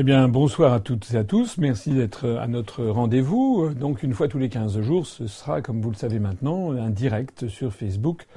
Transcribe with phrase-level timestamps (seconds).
[0.00, 1.58] Eh bien, bonsoir à toutes et à tous.
[1.58, 3.74] Merci d'être à notre rendez-vous.
[3.74, 6.90] Donc, une fois tous les 15 jours, ce sera, comme vous le savez maintenant, un
[6.90, 8.28] direct sur Facebook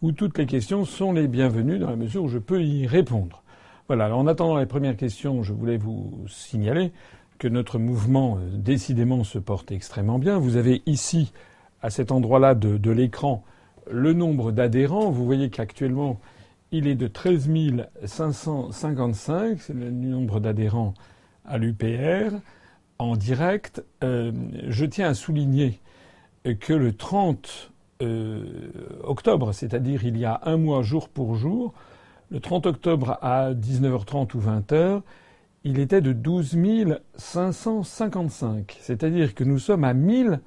[0.00, 3.42] où toutes les questions sont les bienvenues dans la mesure où je peux y répondre.
[3.88, 4.06] Voilà.
[4.06, 6.92] Alors, en attendant les premières questions, je voulais vous signaler
[7.38, 10.38] que notre mouvement, euh, décidément, se porte extrêmement bien.
[10.38, 11.34] Vous avez ici,
[11.82, 13.44] à cet endroit-là de, de l'écran,
[13.90, 15.10] le nombre d'adhérents.
[15.10, 16.20] Vous voyez qu'actuellement,
[16.72, 17.50] il est de 13
[18.04, 20.94] 555, c'est le nombre d'adhérents
[21.44, 22.36] à l'UPR
[22.98, 23.82] en direct.
[24.02, 24.32] Euh,
[24.68, 25.80] je tiens à souligner
[26.60, 28.44] que le 30 euh,
[29.04, 31.72] octobre, c'est-à-dire il y a un mois jour pour jour,
[32.30, 35.02] le 30 octobre à 19h30 ou 20h,
[35.64, 36.56] il était de 12
[37.16, 38.76] 555.
[38.80, 40.40] C'est-à-dire que nous sommes à 1000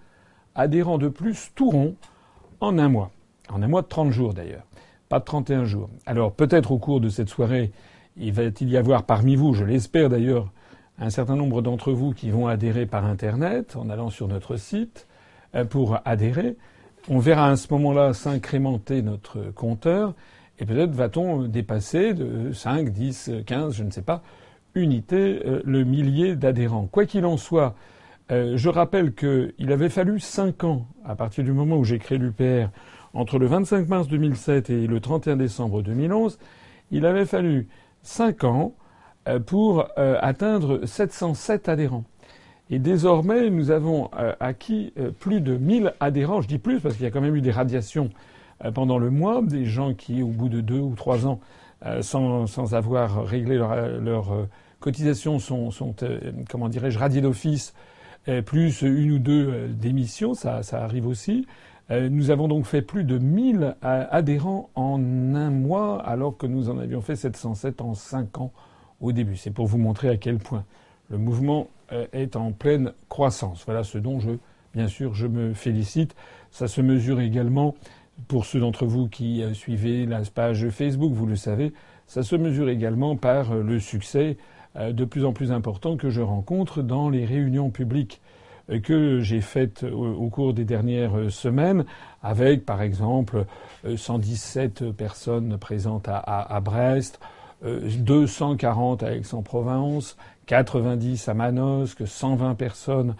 [0.55, 1.95] adhérents de plus tout rond
[2.59, 3.11] en un mois.
[3.49, 4.65] En un mois de 30 jours d'ailleurs
[5.09, 5.89] pas de 31 jours.
[6.05, 7.71] Alors peut-être au cours de cette soirée,
[8.17, 10.51] il va y avoir parmi vous, je l'espère d'ailleurs,
[10.99, 15.07] un certain nombre d'entre vous qui vont adhérer par Internet en allant sur notre site
[15.55, 16.55] euh, pour adhérer.
[17.09, 20.13] On verra à ce moment-là s'incrémenter notre compteur
[20.59, 24.23] et peut-être va-t-on dépasser de 5, 10, 15, je ne sais pas,
[24.73, 26.87] unités euh, le millier d'adhérents.
[26.87, 27.75] Quoi qu'il en soit,
[28.31, 32.17] euh, je rappelle qu'il avait fallu 5 ans à partir du moment où j'ai créé
[32.17, 32.69] l'UPR
[33.13, 36.39] entre le 25 mars 2007 et le 31 décembre 2011,
[36.91, 37.67] il avait fallu
[38.03, 38.73] 5 ans
[39.45, 42.03] pour euh, atteindre 707 adhérents.
[42.69, 46.41] Et désormais, nous avons euh, acquis plus de 1000 adhérents.
[46.41, 48.09] Je dis plus parce qu'il y a quand même eu des radiations
[48.73, 51.41] pendant le mois, des gens qui, au bout de deux ou trois ans,
[51.99, 54.47] sans, sans, avoir réglé leur, leur
[54.79, 55.93] cotisation, sont, sont
[56.49, 57.73] comment dirais-je, radiés d'office,
[58.45, 61.45] plus une ou deux démissions, ça, ça arrive aussi.
[61.91, 64.99] Euh, nous avons donc fait plus de 1000 adhérents en
[65.35, 68.51] un mois, alors que nous en avions fait 707 en cinq ans
[69.05, 69.37] au début.
[69.37, 70.65] C'est pour vous montrer à quel point
[71.09, 73.63] le mouvement euh, est en pleine croissance.
[73.65, 74.31] Voilà ce dont je,
[74.73, 76.15] bien sûr, je me félicite.
[76.51, 77.75] Ça se mesure également,
[78.27, 81.73] pour ceux d'entre vous qui euh, suivez la page Facebook, vous le savez,
[82.07, 84.37] ça se mesure également par le succès
[84.75, 88.21] de plus en plus important que je rencontre dans les réunions publiques
[88.83, 91.85] que j'ai faites au, cours des dernières semaines,
[92.21, 93.45] avec par exemple
[93.95, 97.19] 117 personnes présentes à Brest,
[97.65, 103.15] 240 à Aix-en-Provence, 90 à Manosque, 120 personnes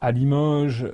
[0.00, 0.86] à Limoges,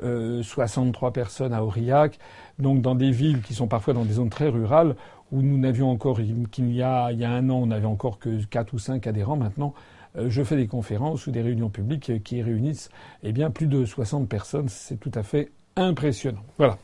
[0.43, 2.19] 63 personnes à Aurillac,
[2.59, 4.97] donc dans des villes qui sont parfois dans des zones très rurales
[5.33, 6.21] où nous n'avions encore,
[6.51, 9.07] qu'il y a, il y a un an, on n'avait encore que 4 ou 5
[9.07, 9.37] adhérents.
[9.37, 9.75] Maintenant,
[10.17, 12.91] euh, je fais des conférences ou des réunions publiques qui réunissent
[13.23, 14.69] eh bien, plus de 60 personnes.
[14.69, 16.45] C'est tout à fait impressionnant.
[16.59, 16.79] Voilà.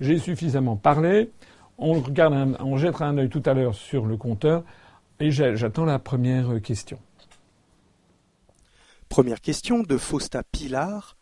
[0.00, 1.30] J'ai suffisamment parlé.
[1.78, 4.64] On, regarde on jettera un œil tout à l'heure sur le compteur
[5.20, 6.98] et j'attends la première question.
[9.08, 11.16] Première question de Fausta Pilar.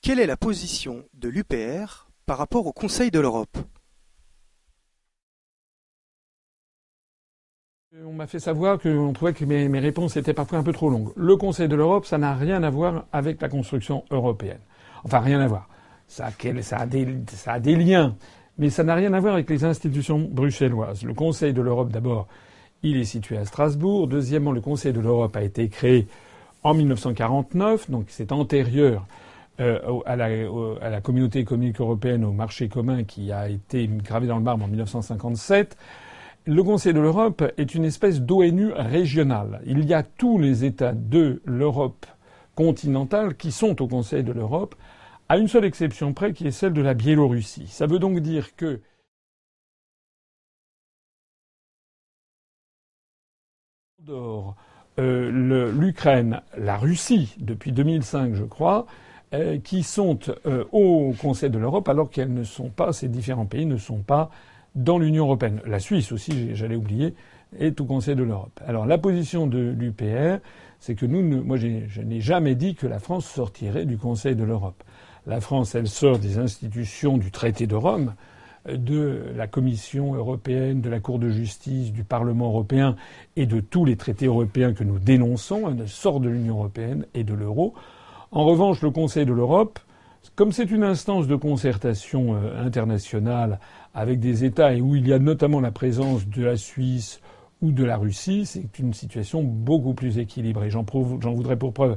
[0.00, 3.58] Quelle est la position de l'UPR par rapport au Conseil de l'Europe?
[8.04, 11.12] On m'a fait savoir qu'on trouvait que mes, réponses étaient parfois un peu trop longues.
[11.14, 14.60] Le Conseil de l'Europe, ça n'a rien à voir avec la construction européenne.
[15.04, 15.68] Enfin, rien à voir.
[16.06, 18.16] Ça a, ça a, des, ça a des liens,
[18.56, 21.04] mais ça n'a rien à voir avec les institutions bruxelloises.
[21.04, 22.28] Le Conseil de l'Europe, d'abord,
[22.82, 24.08] il est situé à Strasbourg.
[24.08, 26.06] Deuxièmement, le Conseil de l'Europe a été créé
[26.64, 29.06] en 1949, donc c'est antérieur
[29.60, 30.28] euh, à, la,
[30.80, 34.64] à, la, communauté économique européenne, au marché commun qui a été gravé dans le marbre
[34.64, 35.76] en 1957.
[36.46, 39.60] Le Conseil de l'Europe est une espèce d'ONU régionale.
[39.66, 42.06] Il y a tous les États de l'Europe
[42.54, 44.74] continentale qui sont au Conseil de l'Europe,
[45.28, 47.66] à une seule exception près qui est celle de la Biélorussie.
[47.68, 48.80] Ça veut donc dire que
[54.98, 58.86] euh, l'Ukraine, la Russie, depuis 2005 je crois,
[59.32, 63.46] euh, qui sont euh, au Conseil de l'Europe alors qu'elles ne sont pas, ces différents
[63.46, 64.30] pays ne sont pas
[64.74, 65.60] dans l'Union européenne.
[65.66, 67.14] La Suisse aussi, j'allais oublier,
[67.58, 68.60] est au Conseil de l'Europe.
[68.66, 70.38] Alors la position de l'UPR,
[70.80, 74.44] c'est que nous, moi je n'ai jamais dit que la France sortirait du Conseil de
[74.44, 74.82] l'Europe.
[75.26, 78.14] La France, elle sort des institutions du traité de Rome,
[78.66, 82.96] de la Commission européenne, de la Cour de justice, du Parlement européen
[83.36, 85.68] et de tous les traités européens que nous dénonçons.
[85.68, 87.74] Elle sort de l'Union européenne et de l'euro.
[88.30, 89.78] En revanche, le Conseil de l'Europe,
[90.36, 93.58] comme c'est une instance de concertation euh, internationale
[93.94, 97.20] avec des États et où il y a notamment la présence de la Suisse
[97.60, 100.70] ou de la Russie, c'est une situation beaucoup plus équilibrée.
[100.70, 101.96] J'en, voudrais pour preuve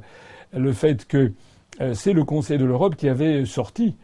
[0.53, 1.31] le fait que
[1.81, 3.95] euh, c'est le Conseil de l'Europe qui avait sorti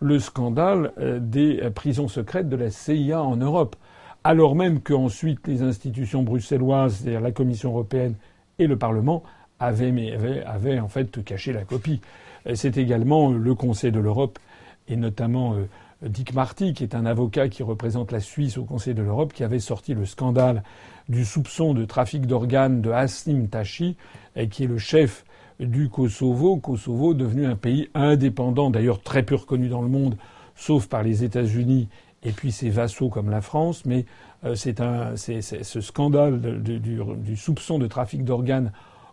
[0.00, 3.76] le scandale euh, des prisons secrètes de la CIA en Europe,
[4.24, 8.14] alors même qu'ensuite les institutions bruxelloises, c'est-à-dire la Commission européenne
[8.58, 9.22] et le Parlement,
[9.60, 12.00] avait en fait caché la copie.
[12.54, 14.38] C'est également le Conseil de l'Europe
[14.88, 15.56] et notamment
[16.02, 19.42] Dick Marty, qui est un avocat qui représente la Suisse au Conseil de l'Europe, qui
[19.42, 20.62] avait sorti le scandale
[21.08, 23.96] du soupçon de trafic d'organes de Hassim Tachi,
[24.50, 25.24] qui est le chef
[25.60, 26.56] du Kosovo.
[26.56, 30.16] Kosovo devenu un pays indépendant, d'ailleurs très peu reconnu dans le monde,
[30.54, 31.88] sauf par les États-Unis
[32.22, 33.84] et puis ses vassaux comme la France.
[33.84, 34.04] Mais
[34.44, 38.72] euh, c'est un, c'est, ce scandale du, soupçon de trafic d'organes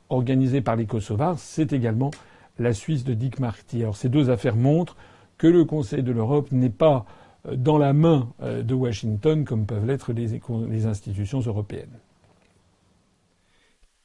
[0.09, 2.11] organisé par les Kosovars, c'est également
[2.59, 3.81] la Suisse de Dick Marty.
[3.81, 4.95] Alors ces deux affaires montrent
[5.37, 7.05] que le Conseil de l'Europe n'est pas
[7.47, 11.99] euh, dans la main euh, de Washington comme peuvent l'être les, institutions européennes.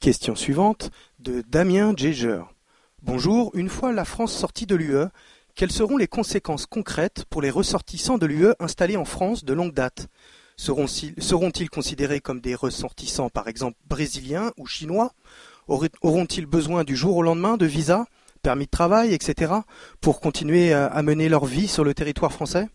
[0.01, 0.89] Question suivante
[1.19, 2.51] de Damien Jaeger.
[3.03, 5.05] Bonjour, une fois la France sortie de l'UE,
[5.53, 9.75] quelles seront les conséquences concrètes pour les ressortissants de l'UE installés en France de longue
[9.75, 10.07] date?
[10.57, 15.13] Seront-ils considérés comme des ressortissants par exemple brésiliens ou chinois?
[15.67, 18.07] Auront-ils besoin du jour au lendemain de visa
[18.41, 19.53] permis de travail, etc.,
[20.01, 22.69] pour continuer à, mener leur vie sur le territoire français?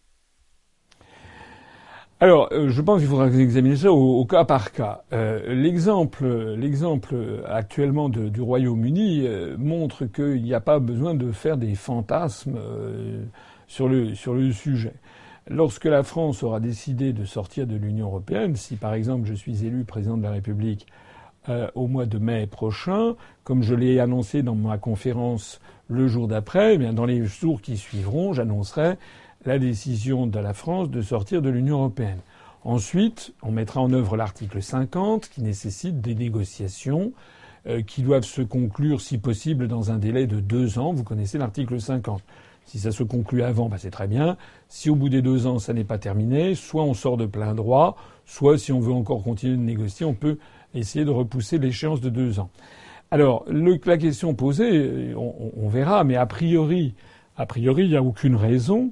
[2.19, 5.03] Alors, euh, je pense qu'il faudra examiner ça au, cas par cas.
[5.13, 6.27] Euh, l'exemple,
[6.57, 7.15] l'exemple
[7.47, 12.59] actuellement du Royaume-Uni euh, montre qu'il n'y a pas besoin de faire des fantasmes
[13.67, 14.95] sur le sur le sujet.
[15.49, 19.67] Lorsque la France aura décidé de sortir de l'Union européenne, si par exemple je suis
[19.67, 20.87] élu président de la République
[21.75, 23.15] au mois de mai prochain,
[23.45, 27.61] comme je l'ai annoncé dans ma conférence le jour d'après, eh bien dans les jours
[27.61, 28.97] qui suivront, j'annoncerai
[29.47, 32.19] la décision de la France de sortir de l'Union européenne.
[32.65, 37.13] Ensuite, on mettra en œuvre l'article 50 qui nécessite des négociations
[37.69, 40.93] euh, qui doivent se conclure, si possible, dans un délai de deux ans.
[40.93, 42.23] Vous connaissez l'article 50.
[42.65, 44.37] Si ça se conclut avant, bah c'est très bien.
[44.69, 47.55] Si au bout des deux ans, ça n'est pas terminé, soit on sort de plein
[47.55, 50.39] droit, soit si on veut encore continuer de négocier, on peut
[50.75, 52.51] essayer de repousser l'échéance de deux ans.
[53.13, 56.95] Alors, la question posée, on, verra, mais a priori,
[57.37, 58.91] a priori, il n'y a aucune raison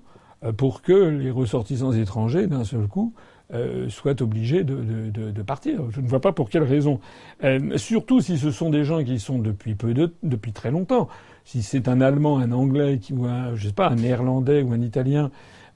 [0.52, 3.12] pour que les ressortissants étrangers, d'un seul coup,
[3.52, 5.90] euh, soient obligés de, partir.
[5.90, 7.00] Je ne vois pas pour quelle raison.
[7.44, 11.08] Euh, surtout si ce sont des gens qui sont depuis peu de, depuis très longtemps.
[11.44, 14.72] Si c'est un Allemand, un Anglais, qui, ou un, je sais pas, un Néerlandais ou
[14.72, 15.30] un Italien,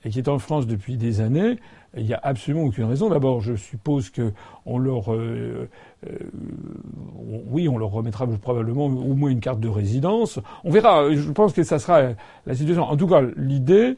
[0.05, 1.59] et qui est en France depuis des années,
[1.97, 3.11] il n'y a absolument aucune raison.
[3.11, 4.33] D'abord, je suppose que
[4.65, 5.69] on leur, euh,
[6.07, 6.19] euh,
[7.51, 10.39] oui, on leur remettra probablement au moins une carte de résidence.
[10.65, 11.13] On verra.
[11.13, 12.01] Je pense que ça sera
[12.47, 12.85] la situation.
[12.85, 13.97] En tout cas, l'idée,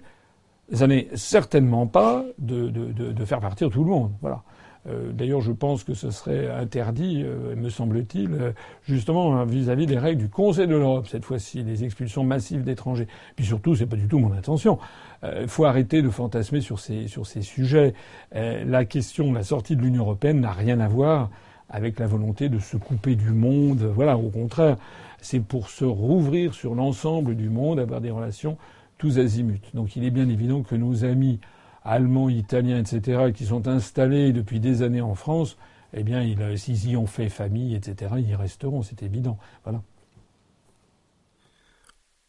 [0.73, 4.13] ça n'est certainement pas de, de, de, de, faire partir tout le monde.
[4.21, 4.43] Voilà.
[4.89, 7.25] Euh, d'ailleurs, je pense que ce serait interdit,
[7.57, 12.25] me semble-t-il, justement hein, vis-à-vis des règles du Conseil de l'Europe cette fois-ci, les expulsions
[12.25, 13.09] massives d'étrangers.
[13.37, 14.79] Puis surtout, c'est pas du tout mon intention.
[15.23, 17.95] Il euh, faut arrêter de fantasmer sur ces, sur ces sujets.
[18.35, 21.31] Euh, la question de la sortie de l'Union européenne n'a rien à voir
[21.69, 23.83] avec la volonté de se couper du monde.
[23.95, 24.77] Voilà, au contraire,
[25.21, 28.57] c'est pour se rouvrir sur l'ensemble du monde, avoir des relations
[29.01, 29.73] tous azimuts.
[29.75, 31.41] Donc il est bien évident que nos amis
[31.83, 35.57] allemands, italiens, etc., qui sont installés depuis des années en France,
[35.95, 36.23] eh bien,
[36.57, 39.39] s'ils y ont fait famille, etc., ils y resteront, c'est évident.
[39.65, 39.83] Voilà.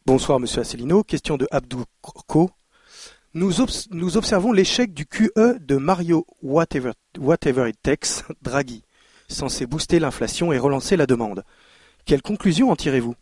[0.06, 1.04] Bonsoir, Monsieur Asselineau.
[1.04, 1.84] Question de Abdou.
[3.34, 3.62] Nous,
[4.18, 8.84] observons l'échec du QE de Mario Whatever, It Takes, Draghi,
[9.28, 11.44] censé booster l'inflation et relancer la demande.
[12.06, 13.16] Quelle conclusion en tirez-vous?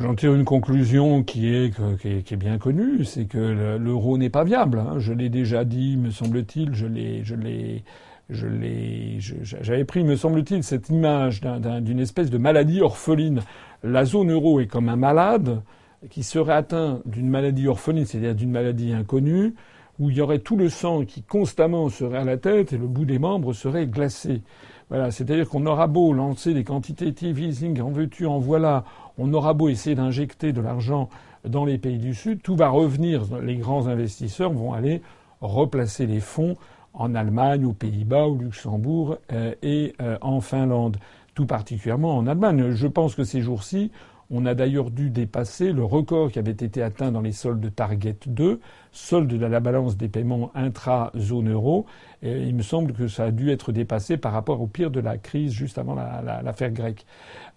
[0.00, 4.44] J'en tire une conclusion qui est, qui est, bien connue, c'est que l'euro n'est pas
[4.44, 4.78] viable.
[4.78, 4.94] Hein.
[4.98, 7.82] Je l'ai déjà dit, me semble-t-il, je l'ai, je l'ai,
[8.30, 13.40] je l'ai, j'avais pris, me semble-t-il, cette image d'une espèce de maladie orpheline.
[13.82, 15.62] La zone euro est comme un malade
[16.10, 19.54] qui serait atteint d'une maladie orpheline, c'est-à-dire d'une maladie inconnue,
[19.98, 22.86] où il y aurait tout le sang qui constamment serait à la tête et le
[22.86, 24.42] bout des membres serait glacé.
[24.90, 28.84] Voilà, c'est-à-dire qu'on aura beau lancer des quantités easing, en veux-tu, en voilà,
[29.18, 31.08] on aura beau essayer d'injecter de l'argent
[31.44, 35.02] dans les pays du Sud, tout va revenir, les grands investisseurs vont aller
[35.40, 36.56] replacer les fonds
[36.94, 40.96] en Allemagne, aux Pays-Bas, au Luxembourg euh, et euh, en Finlande,
[41.34, 42.72] tout particulièrement en Allemagne.
[42.72, 43.92] Je pense que ces jours-ci,
[44.30, 48.16] on a d'ailleurs dû dépasser le record qui avait été atteint dans les soldes Target
[48.26, 48.60] 2,
[48.92, 51.86] solde de la balance des paiements intra-zone euro.
[52.22, 55.16] Il me semble que ça a dû être dépassé par rapport au pire de la
[55.16, 57.06] crise juste avant l'affaire grecque.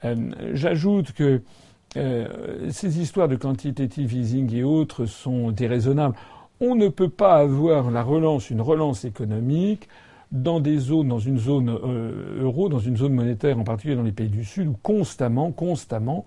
[0.06, 1.42] Euh, j'ajoute que
[1.98, 6.16] euh, ces histoires de quantitative easing et autres sont déraisonnables.
[6.62, 9.90] On ne peut pas avoir la relance, une relance économique
[10.32, 14.04] dans des zones, dans une zone euh, euro, dans une zone monétaire, en particulier dans
[14.04, 16.26] les pays du Sud, où constamment, constamment,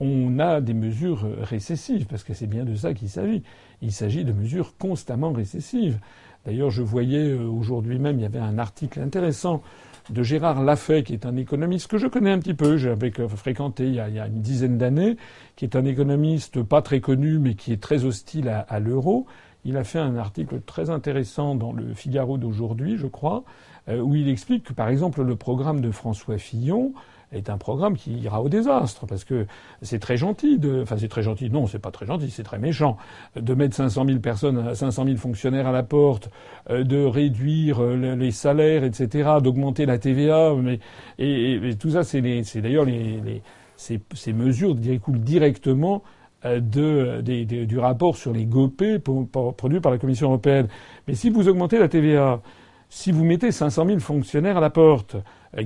[0.00, 3.42] on a des mesures récessives, parce que c'est bien de ça qu'il s'agit.
[3.82, 5.98] Il s'agit de mesures constamment récessives.
[6.46, 9.62] D'ailleurs, je voyais euh, aujourd'hui même, il y avait un article intéressant
[10.10, 13.84] de Gérard Lafay, qui est un économiste que je connais un petit peu, j'avais fréquenté
[13.84, 15.16] il y, a, une dizaine d'années,
[15.56, 19.26] qui est un économiste pas très connu, mais qui est très hostile à, l'euro.
[19.66, 23.44] Il a fait un article très intéressant dans le Figaro d'aujourd'hui, je crois,
[23.88, 26.94] euh, où il explique que, par exemple, le programme de François Fillon,
[27.32, 29.46] est un programme qui ira au désastre parce que
[29.82, 32.58] c'est très gentil de, enfin c'est très gentil, non c'est pas très gentil, c'est très
[32.58, 32.96] méchant
[33.36, 36.30] de mettre 500 000 personnes, 500 000 fonctionnaires à la porte,
[36.70, 40.80] euh, de réduire euh, les salaires, etc., d'augmenter la TVA, mais
[41.18, 42.20] et, tout ça c'est
[42.60, 43.42] d'ailleurs les, les
[43.76, 46.02] ces, ces, mesures découlent directement
[46.44, 50.66] euh, de, du rapport sur les GOPÉ produit par la Commission européenne.
[51.06, 52.40] Mais si vous augmentez la TVA,
[52.88, 55.16] si vous mettez 500 000 fonctionnaires à la porte,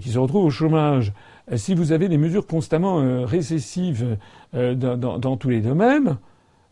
[0.01, 1.13] qui se retrouvent au chômage,
[1.57, 4.17] si vous avez des mesures constamment euh, récessives
[4.55, 6.17] euh, dans, tous les domaines,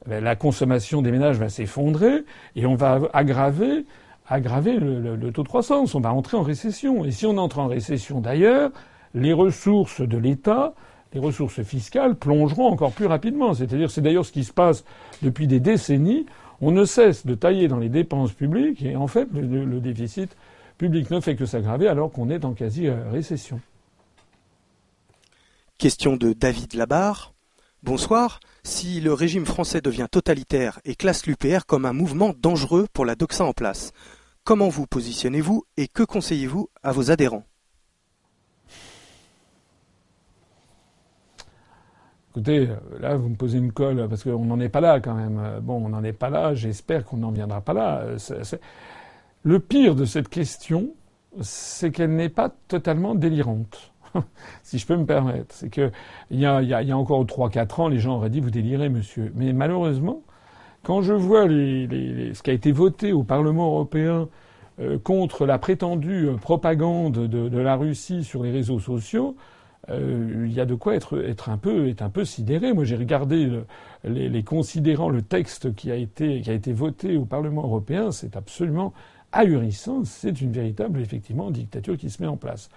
[0.06, 2.24] ben, la consommation des ménages va s'effondrer
[2.56, 3.84] et on va aggraver,
[4.28, 5.94] aggraver le, taux de croissance.
[5.94, 7.04] On va entrer en récession.
[7.04, 8.70] Et si on entre en récession d'ailleurs,
[9.14, 10.74] les ressources de l'État,
[11.12, 13.54] les ressources fiscales plongeront encore plus rapidement.
[13.54, 14.84] C'est-à-dire, c'est d'ailleurs ce qui se passe
[15.22, 16.26] depuis des décennies.
[16.60, 20.36] On ne cesse de tailler dans les dépenses publiques et en fait, le déficit
[20.78, 23.60] public ne fait que s'aggraver alors qu'on est en quasi-récession.
[25.80, 27.32] Question de David Labarre.
[27.82, 28.40] Bonsoir.
[28.62, 33.14] Si le régime français devient totalitaire et classe l'UPR comme un mouvement dangereux pour la
[33.14, 33.92] doxa en place,
[34.44, 37.46] comment vous positionnez-vous et que conseillez-vous à vos adhérents?
[42.32, 42.68] Écoutez,
[42.98, 45.60] là, vous me posez une colle parce qu'on n'en est pas là quand même.
[45.62, 46.52] Bon, on n'en est pas là.
[46.52, 48.04] J'espère qu'on n'en viendra pas là.
[49.44, 50.90] Le pire de cette question,
[51.40, 53.89] c'est qu'elle n'est pas totalement délirante.
[54.62, 55.54] si je peux me permettre.
[55.54, 55.90] C'est que
[56.30, 59.32] il y a, encore 3-4 ans, les gens auraient dit vous délirez, monsieur.
[59.34, 60.22] Mais malheureusement,
[60.82, 64.28] quand je vois ce qui a été voté au Parlement européen
[64.80, 69.36] euh, contre la prétendue propagande de, la Russie sur les réseaux sociaux,
[69.88, 72.72] euh, il y a de quoi être, un peu, un peu sidéré.
[72.72, 73.64] Moi, j'ai regardé le,
[74.04, 78.12] les, les, considérants le texte qui a été, qui a été voté au Parlement européen.
[78.12, 78.92] C'est absolument
[79.32, 80.04] ahurissant.
[80.04, 82.68] C'est une véritable, effectivement, dictature qui se met en place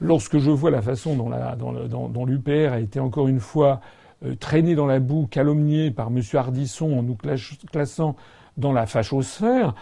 [0.00, 3.80] lorsque je vois la façon dont, l'UPR a été encore une fois
[4.24, 6.20] euh, traîné dans la boue, calomnié par M.
[6.34, 7.16] Hardisson en nous
[7.70, 8.16] classant
[8.56, 9.74] dans la fachosphère,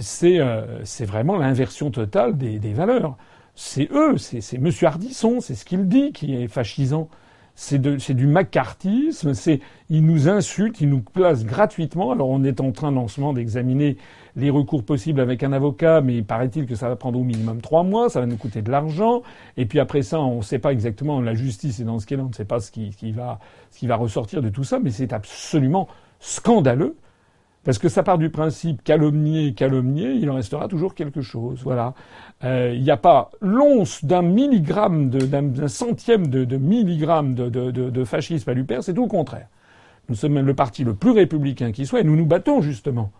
[0.00, 3.16] c'est euh, vraiment l'inversion totale des, valeurs.
[3.54, 4.70] C'est eux, c'est M.
[4.82, 7.08] Hardisson, c'est ce qu'il dit qui est fascisant
[7.56, 7.78] c'est
[8.14, 12.12] du macartisme, c'est il nous insulte, il nous place gratuitement.
[12.12, 13.96] Alors on est en train en d'examiner
[14.36, 17.82] les recours possibles avec un avocat, mais paraît-il que ça va prendre au minimum trois
[17.82, 19.22] mois, ça va nous coûter de l'argent.
[19.56, 22.18] Et puis après ça, on ne sait pas exactement la justice est dans ce qu'elle
[22.18, 23.38] est, on ne sait pas ce qui, va,
[23.70, 25.88] ce qui va ressortir de tout ça, mais c'est absolument
[26.20, 26.94] scandaleux
[27.66, 31.62] parce que ça part du principe calomnier, calomnier, il en restera toujours quelque chose.
[31.64, 31.94] Voilà.
[32.44, 38.54] Euh, il n'y a pas l'once d'un milligramme, d'un centième de, milligramme de, fascisme à
[38.54, 39.48] l'UPR, c'est tout le contraire.
[40.08, 43.10] Nous sommes le parti le plus républicain qui soit, et nous nous battons justement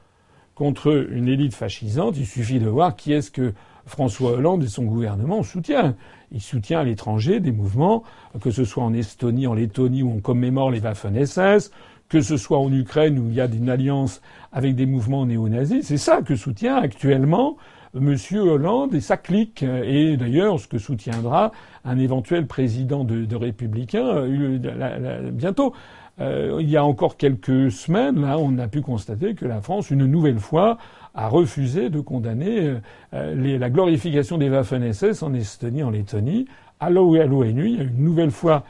[0.55, 2.17] contre une élite fascisante.
[2.17, 3.53] Il suffit de voir qui est-ce que
[3.85, 5.97] François Hollande et son gouvernement soutiennent.
[6.31, 8.05] Il soutient à l'étranger des mouvements,
[8.41, 11.73] que ce soit en Estonie, en Lettonie, où on commémore les Waffen-SS,
[12.08, 14.20] que ce soit en Ukraine où il y a une alliance
[14.52, 15.84] avec des mouvements néo-nazis.
[15.86, 17.56] C'est ça que soutient actuellement
[17.94, 18.16] M.
[18.34, 19.62] Hollande et sa clique.
[19.62, 21.52] Et d'ailleurs, ce que soutiendra
[21.84, 25.72] un éventuel président de, républicain euh, bientôt.
[26.18, 29.90] Euh, il y a encore quelques semaines, là, on a pu constater que la France,
[29.90, 30.78] une nouvelle fois,
[31.14, 32.76] a refusé de condamner
[33.12, 36.46] euh, la glorification des Waffen-SS en Estonie, en Lettonie.
[36.80, 38.64] À l'ONU, il y a une nouvelle fois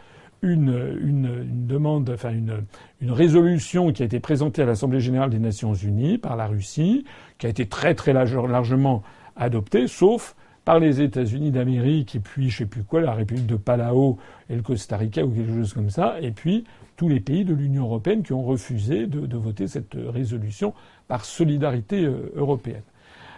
[0.46, 2.64] une, une, demande, enfin une,
[3.00, 7.04] une, résolution qui a été présentée à l'Assemblée générale des Nations unies par la Russie,
[7.38, 9.02] qui a été très très largement
[9.36, 10.34] adoptée, sauf
[10.64, 14.18] par les États-Unis d'Amérique et puis je sais plus quoi, la République de Palau
[14.50, 16.64] et le Costa Rica ou quelque chose comme ça, et puis
[16.96, 20.74] tous les pays de l'Union européenne qui ont refusé de, de, voter cette résolution
[21.08, 22.82] par solidarité euh, européenne.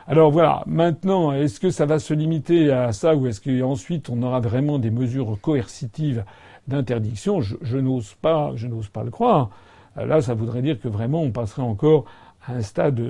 [0.06, 4.22] Alors voilà, maintenant, est-ce que ça va se limiter à ça ou est-ce qu'ensuite on
[4.22, 6.24] aura vraiment des mesures coercitives
[6.68, 9.50] d'interdiction, je, n'ose pas, je n'ose pas le croire.
[9.96, 12.04] Euh, là, ça voudrait dire que vraiment on passerait encore
[12.46, 13.00] à un stade,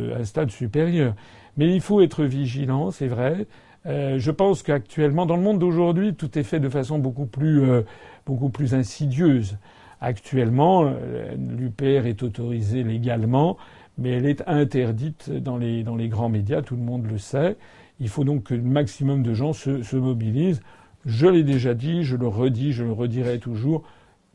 [0.48, 1.14] supérieur.
[1.56, 3.46] Mais il faut être vigilant, c'est vrai.
[3.86, 7.62] Euh, je pense qu'actuellement, dans le monde d'aujourd'hui, tout est fait de façon beaucoup plus,
[7.62, 7.82] euh,
[8.26, 9.58] beaucoup plus insidieuse.
[10.00, 10.92] Actuellement,
[11.36, 13.56] l'UPR est autorisée légalement,
[13.96, 17.56] mais elle est interdite dans les, grands médias, tout le monde le sait.
[17.98, 20.60] Il faut donc que le maximum de gens se mobilisent.
[21.08, 23.82] Je l'ai déjà dit, je le redis, je le redirai toujours,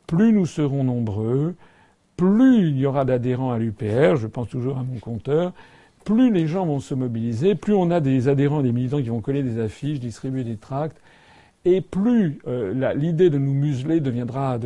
[0.08, 1.54] plus nous serons nombreux,
[2.18, 5.54] plus il y aura d'adhérents à l'UPR, je pense toujours à mon compteur,
[6.04, 9.22] plus les gens vont se mobiliser, plus on a des adhérents, des militants qui vont
[9.22, 11.00] coller des affiches, distribuer des tracts,
[11.64, 14.58] et plus euh, l'idée de nous museler deviendra,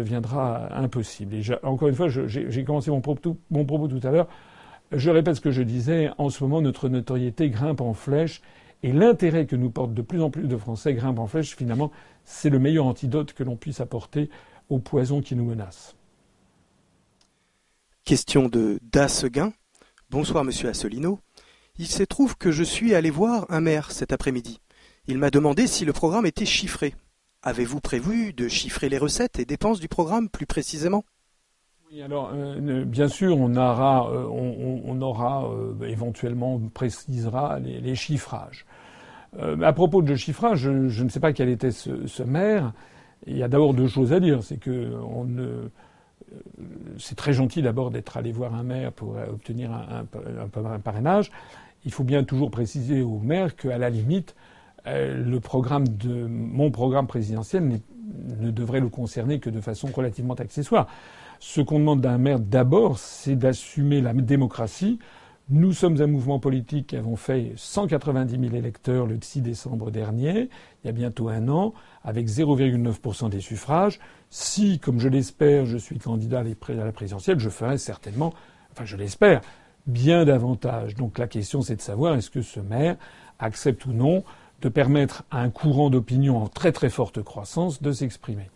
[0.77, 1.35] impossible.
[1.61, 3.35] Encore une fois, j'ai commencé mon propos
[3.89, 4.29] tout à l'heure.
[4.93, 6.09] Je répète ce que je disais.
[6.17, 8.41] En ce moment, notre notoriété grimpe en flèche
[8.83, 11.55] et l'intérêt que nous portent de plus en plus de Français grimpe en flèche.
[11.55, 11.91] Finalement,
[12.23, 14.29] c'est le meilleur antidote que l'on puisse apporter
[14.69, 15.95] au poison qui nous menace.
[18.03, 19.51] Question de Dasseguin.
[20.09, 21.19] Bonsoir, monsieur Assolino.
[21.79, 24.59] Il se trouve que je suis allé voir un maire cet après-midi.
[25.07, 26.95] Il m'a demandé si le programme était chiffré.
[27.43, 31.03] Avez-vous prévu de chiffrer les recettes et dépenses du programme plus précisément?
[31.89, 37.95] Oui, alors euh, bien sûr, on aura, euh, on, aura euh, éventuellement, on précisera les,
[37.95, 38.65] chiffrages.
[39.39, 42.73] À propos de chiffrage, je, ne sais pas quel était ce, maire.
[43.25, 44.43] Il y a d'abord deux choses à dire.
[44.43, 45.27] C'est que on
[46.97, 51.31] c'est très gentil d'abord d'être allé voir un maire pour obtenir un, parrainage.
[51.85, 54.35] Il faut bien toujours préciser au maire qu'à la limite,
[54.85, 57.79] le programme de mon programme présidentiel
[58.39, 60.87] ne devrait le concerner que de façon relativement accessoire.
[61.39, 64.99] Ce qu'on demande d'un maire d'abord, c'est d'assumer la démocratie.
[65.49, 70.49] Nous sommes un mouvement politique qui avons fait 190 000 électeurs le 6 décembre dernier,
[70.83, 71.73] il y a bientôt un an,
[72.03, 73.97] avec 0,9% des suffrages.
[74.29, 78.33] Si, comme je l'espère, je suis candidat à la présidentielle, je ferai certainement,
[78.73, 79.39] enfin je l'espère,
[79.85, 80.95] bien davantage.
[80.95, 82.97] Donc la question c'est de savoir est-ce que ce maire
[83.39, 84.25] accepte ou non
[84.61, 88.49] de permettre à un courant d'opinion en très très forte croissance de s'exprimer.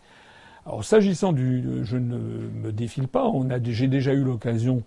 [0.66, 3.24] Alors s'agissant du, je ne me défile pas.
[3.28, 4.82] On a, j'ai déjà eu l'occasion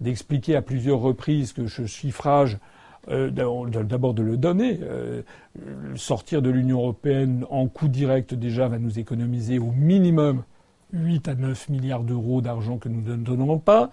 [0.00, 2.58] d'expliquer à plusieurs reprises que ce chiffrage,
[3.08, 5.22] euh, d'abord de le donner, euh,
[5.96, 10.44] sortir de l'Union européenne en coût direct déjà va nous économiser au minimum
[10.92, 13.90] 8 à 9 milliards d'euros d'argent que nous ne donnerons pas.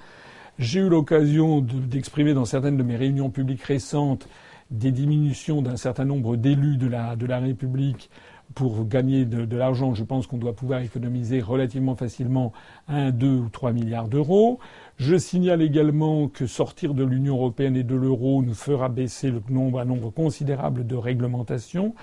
[0.59, 4.27] J'ai eu l'occasion d'exprimer dans certaines de mes réunions publiques récentes
[4.71, 8.09] des diminutions d'un certain nombre d'élus de la, de la République
[8.53, 12.53] pour gagner de, l'argent, je pense qu'on doit pouvoir économiser relativement facilement
[12.87, 14.59] 1, 2 ou 3 milliards d'euros.
[14.97, 19.41] Je signale également que sortir de l'Union européenne et de l'euro nous fera baisser le
[19.49, 21.93] nombre, un nombre considérable de réglementations.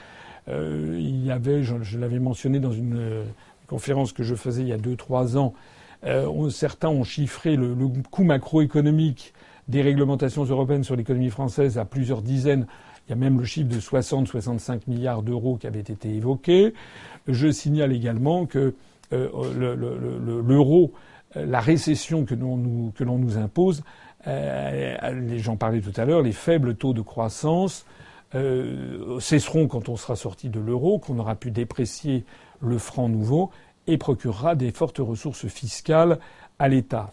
[0.48, 3.24] Euh, il y avait, je, l'avais mentionné dans une euh,
[3.66, 5.55] conférence que je faisais il y a 2-3 ans,
[6.05, 9.33] euh, certains ont chiffré le, le coût macroéconomique
[9.68, 12.66] des réglementations européennes sur l'économie française à plusieurs dizaines
[13.07, 16.72] il y a même le chiffre de 60-65 milliards d'euros qui avait été évoqué.
[17.26, 18.74] Je signale également que
[19.11, 20.98] l'euro, euh,
[21.34, 23.82] la récession que l'on nous, impose,
[24.26, 24.96] euh,
[25.36, 27.86] j'en parlais tout à l'heure, les faibles taux de croissance
[28.34, 32.24] euh, cesseront quand on sera sorti de l'euro, qu'on aura pu déprécier
[32.60, 33.50] le franc nouveau
[33.86, 36.18] et procurera des fortes ressources fiscales
[36.58, 37.10] à l'État.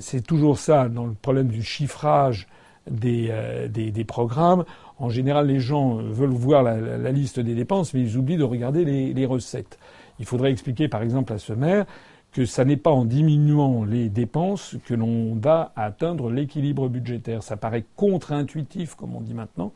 [0.00, 2.48] c'est toujours ça dans le problème du chiffrage
[2.90, 4.64] des, programmes.
[4.98, 8.84] En général, les gens veulent voir la, liste des dépenses, mais ils oublient de regarder
[8.84, 9.78] les, recettes.
[10.18, 11.86] Il faudrait expliquer, par exemple, à ce maire
[12.32, 17.42] que ça n'est pas en diminuant les dépenses que l'on va atteindre l'équilibre budgétaire.
[17.42, 19.72] Ça paraît contre-intuitif, comme on dit maintenant,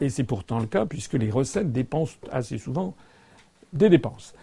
[0.00, 2.94] et c'est pourtant le cas, puisque les recettes dépensent assez souvent
[3.72, 4.34] des dépenses.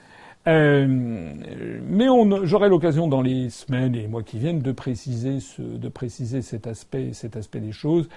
[0.47, 2.05] Euh, mais
[2.43, 6.41] j'aurai l'occasion dans les semaines et les mois qui viennent de préciser, ce, de préciser
[6.41, 8.07] cet aspect, cet aspect des choses.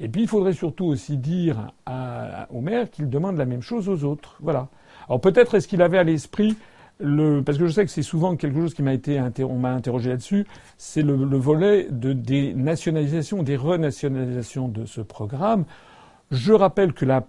[0.00, 3.88] Et puis il faudrait surtout aussi dire à, au maire qu'il demande la même chose
[3.88, 4.36] aux autres.
[4.40, 4.68] Voilà.
[5.08, 6.56] Alors peut-être est-ce qu'il avait à l'esprit
[6.98, 10.46] parce que je sais que c'est souvent quelque chose qui m'a été, interrogé là-dessus,
[10.78, 15.64] c'est le, volet de, des nationalisations, des renationalisations de ce programme.
[16.30, 17.26] Je rappelle que la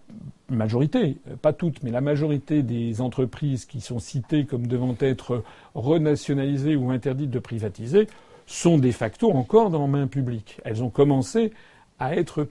[0.50, 5.44] majorité, pas toutes, mais la majorité des entreprises qui sont citées comme devant être
[5.76, 8.08] renationalisées ou interdites de privatiser
[8.46, 10.62] sont de facto encore dans main publique.
[10.64, 11.52] Elles ont commencé
[12.00, 12.44] à être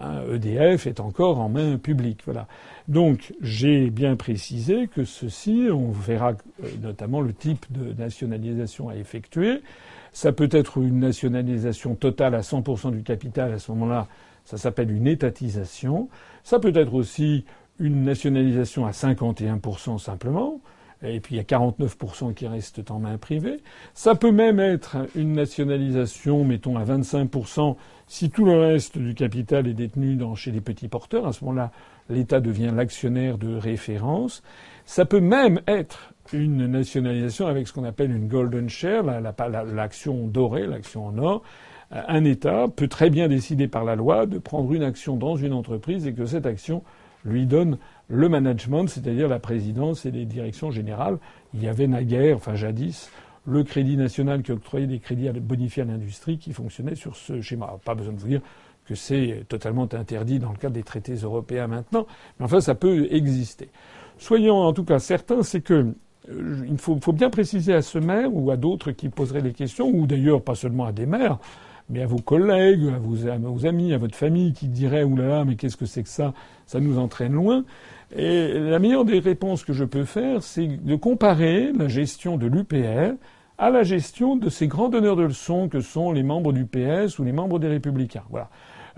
[0.00, 0.34] privatisé.
[0.34, 2.22] EDF est encore en main publique.
[2.24, 2.46] Voilà.
[2.88, 8.96] Donc j'ai bien précisé que ceci, on verra euh, notamment le type de nationalisation à
[8.96, 9.60] effectuer.
[10.12, 13.52] Ça peut être une nationalisation totale à 100% du capital.
[13.52, 14.08] À ce moment-là,
[14.44, 16.08] ça s'appelle une étatisation.
[16.42, 17.44] Ça peut être aussi
[17.78, 20.60] une nationalisation à 51% simplement
[21.02, 23.60] et puis il y a 49% qui restent en main privée.
[23.94, 29.66] Ça peut même être une nationalisation, mettons à 25%, si tout le reste du capital
[29.66, 31.26] est détenu dans, chez les petits porteurs.
[31.26, 31.70] À ce moment-là,
[32.08, 34.42] l'État devient l'actionnaire de référence.
[34.84, 40.66] Ça peut même être une nationalisation avec ce qu'on appelle une golden share, l'action dorée,
[40.66, 41.42] l'action en or.
[41.90, 45.52] Un État peut très bien décider par la loi de prendre une action dans une
[45.52, 46.82] entreprise et que cette action
[47.24, 47.78] lui donne
[48.10, 51.18] le management, c'est-à-dire la présidence et les directions générales.
[51.54, 53.10] Il y avait naguère, enfin jadis,
[53.46, 57.40] le Crédit national qui octroyait des crédits à bonifier à l'industrie qui fonctionnait sur ce
[57.40, 57.78] schéma.
[57.84, 58.42] pas besoin de vous dire
[58.84, 62.06] que c'est totalement interdit dans le cadre des traités européens maintenant,
[62.38, 63.68] mais enfin ça peut exister.
[64.18, 65.94] soyons en tout cas certains, c'est que
[66.28, 69.88] euh, il faut, bien préciser à ce maire ou à d'autres qui poseraient des questions,
[69.88, 71.38] ou d'ailleurs pas seulement à des maires,
[71.88, 75.76] mais à vos collègues, à vos, amis, à votre famille qui diraient oulala, mais qu'est-ce
[75.76, 76.34] que c'est que ça?
[76.66, 77.64] Ça nous entraîne loin.
[78.14, 82.46] Et la meilleure des réponses que je peux faire, c'est de comparer la gestion de
[82.46, 83.14] l'UPR
[83.56, 87.18] à la gestion de ces grands donneurs de leçons que sont les membres du PS
[87.18, 88.24] ou les membres des Républicains.
[88.30, 88.48] Voilà.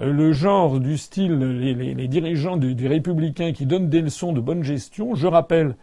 [0.01, 4.63] Euh, le genre du style, les, dirigeants des Républicains qui donnent des leçons de bonne
[4.63, 5.15] gestion.
[5.15, 5.77] Je rappelle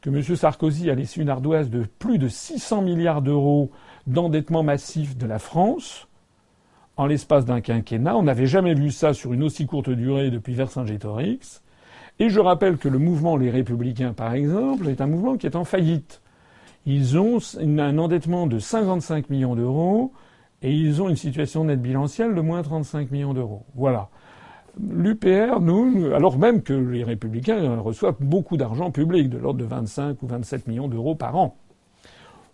[0.00, 0.22] que M.
[0.22, 3.70] Sarkozy a laissé une ardoise de plus de 600 milliards d'euros
[4.06, 6.06] d'endettement massif de la France
[6.96, 8.16] en l'espace d'un quinquennat.
[8.16, 11.62] On n'avait jamais vu ça sur une aussi courte durée depuis Vercingétorix.
[12.20, 15.56] Et je rappelle que le mouvement Les Républicains, par exemple, est un mouvement qui est
[15.56, 16.20] en faillite.
[16.86, 20.12] Ils ont un endettement de 55 millions d'euros
[20.62, 23.64] et ils ont une situation nette bilancielle de moins 35 millions d'euros.
[23.74, 24.08] Voilà.
[24.80, 30.22] L'UPR, nous, alors même que les républicains reçoivent beaucoup d'argent public, de l'ordre de 25
[30.22, 31.56] ou 27 millions d'euros par an.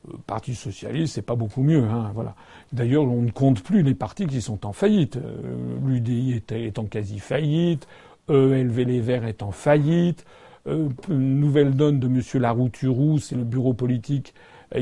[0.09, 1.85] Le euh, Parti socialiste, c'est pas beaucoup mieux.
[1.85, 2.35] Hein, voilà.
[2.73, 5.17] D'ailleurs, on ne compte plus les partis qui sont en faillite.
[5.17, 7.87] Euh, L'UDI est, en quasi faillite,
[8.29, 10.25] ELV Les Verts est en faillite,
[10.67, 12.21] euh, nouvelle donne de M.
[12.41, 14.35] Larouturou, c'est le bureau politique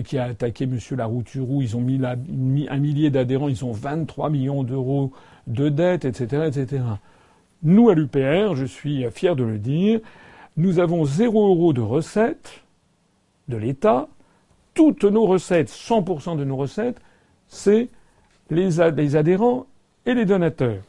[0.05, 0.79] qui a attaqué M.
[0.93, 1.61] Larouturou.
[1.61, 2.01] Ils ont mis,
[2.69, 5.13] un millier d'adhérents, ils ont 23 millions d'euros
[5.47, 6.83] de dettes, etc., etc.
[7.63, 10.01] Nous, à l'UPR, je suis fier de le dire,
[10.57, 12.63] nous avons zéro euro de recettes
[13.49, 14.09] de l'État.
[14.75, 17.01] Toutes nos recettes, 100% de nos recettes,
[17.47, 17.89] c'est
[18.51, 19.67] les, adhérents
[20.07, 20.83] et les donateurs.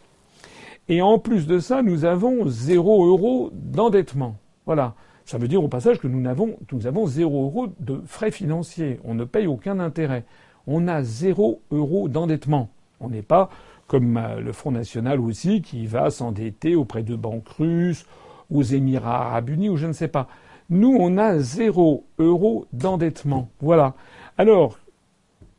[0.90, 4.38] Et en plus de ça, nous avons zéro euro d'endettement.
[4.66, 4.96] Voilà.
[5.26, 9.00] Ça veut dire au passage que nous avons, nous euro de frais financiers.
[9.06, 10.26] On ne paye aucun intérêt.
[10.68, 12.70] On a zéro euro d'endettement.
[13.00, 13.50] On n'est pas
[13.88, 18.06] comme euh, le Front National aussi, qui va s'endetter auprès de banques russes,
[18.50, 20.28] aux Émirats arabes unis, ou je ne sais pas.
[20.70, 23.50] Nous, on a zéro euro d'endettement.
[23.60, 23.94] Voilà.
[24.38, 24.80] Alors,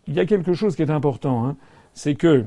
[0.06, 1.56] il y a quelque chose qui est important, hein.
[1.92, 2.46] c'est que,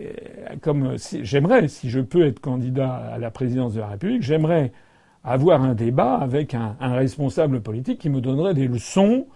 [0.00, 4.72] euh, comme j'aimerais, si je peux être candidat à la présidence de la République, j'aimerais
[5.24, 9.26] avoir un débat avec un, responsable politique qui me donnerait des leçons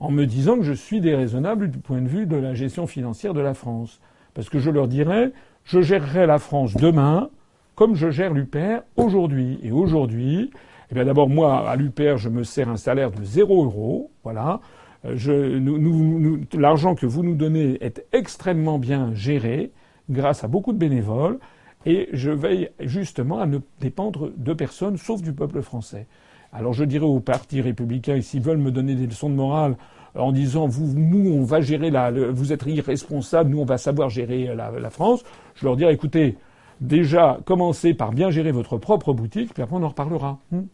[0.00, 3.32] en me disant que je suis déraisonnable du point de vue de la gestion financière
[3.32, 4.00] de la France.
[4.34, 5.32] Parce que je leur dirais,
[5.64, 7.30] je gérerai la France demain
[7.74, 9.60] comme je gère l'UPR aujourd'hui.
[9.62, 10.50] Et aujourd'hui,
[10.90, 14.10] eh bien d'abord, moi, à l'UPR, je me sers un salaire de 0 euros.
[14.24, 14.60] Voilà.
[15.04, 19.70] Euh, l'argent que vous nous donnez est extrêmement bien géré
[20.10, 21.38] grâce à beaucoup de bénévoles.
[21.84, 26.06] Et je veille justement à ne dépendre de personne, sauf du peuple français.
[26.52, 29.76] Alors je dirais aux partis républicains, s'ils veulent me donner des leçons de morale,
[30.16, 34.08] en disant vous, nous, on va gérer la, vous êtes irresponsable, nous, on va savoir
[34.08, 35.22] gérer la, France.
[35.54, 36.36] Je leur dirais, écoutez,
[36.80, 40.38] déjà, commencez par bien gérer votre propre boutique, puis après on en reparlera.
[40.50, 40.64] Hmm.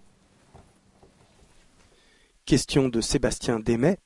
[2.45, 3.99] Question de Sébastien Demet.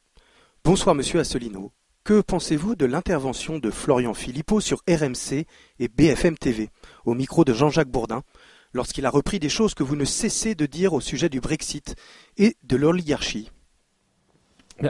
[0.66, 1.70] Bonsoir, monsieur Asselineau.
[2.02, 5.46] Que pensez-vous de l'intervention de Florian Philippot sur RMC
[5.78, 6.70] et BFM TV,
[7.04, 8.22] au micro de Jean-Jacques Bourdin,
[8.72, 11.94] lorsqu'il a repris des choses que vous ne cessez de dire au sujet du Brexit
[12.36, 13.52] et de l'oligarchie?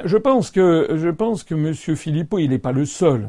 [0.03, 1.75] Je pense que je pense que M.
[1.95, 3.29] Philippot, il n'est pas le seul.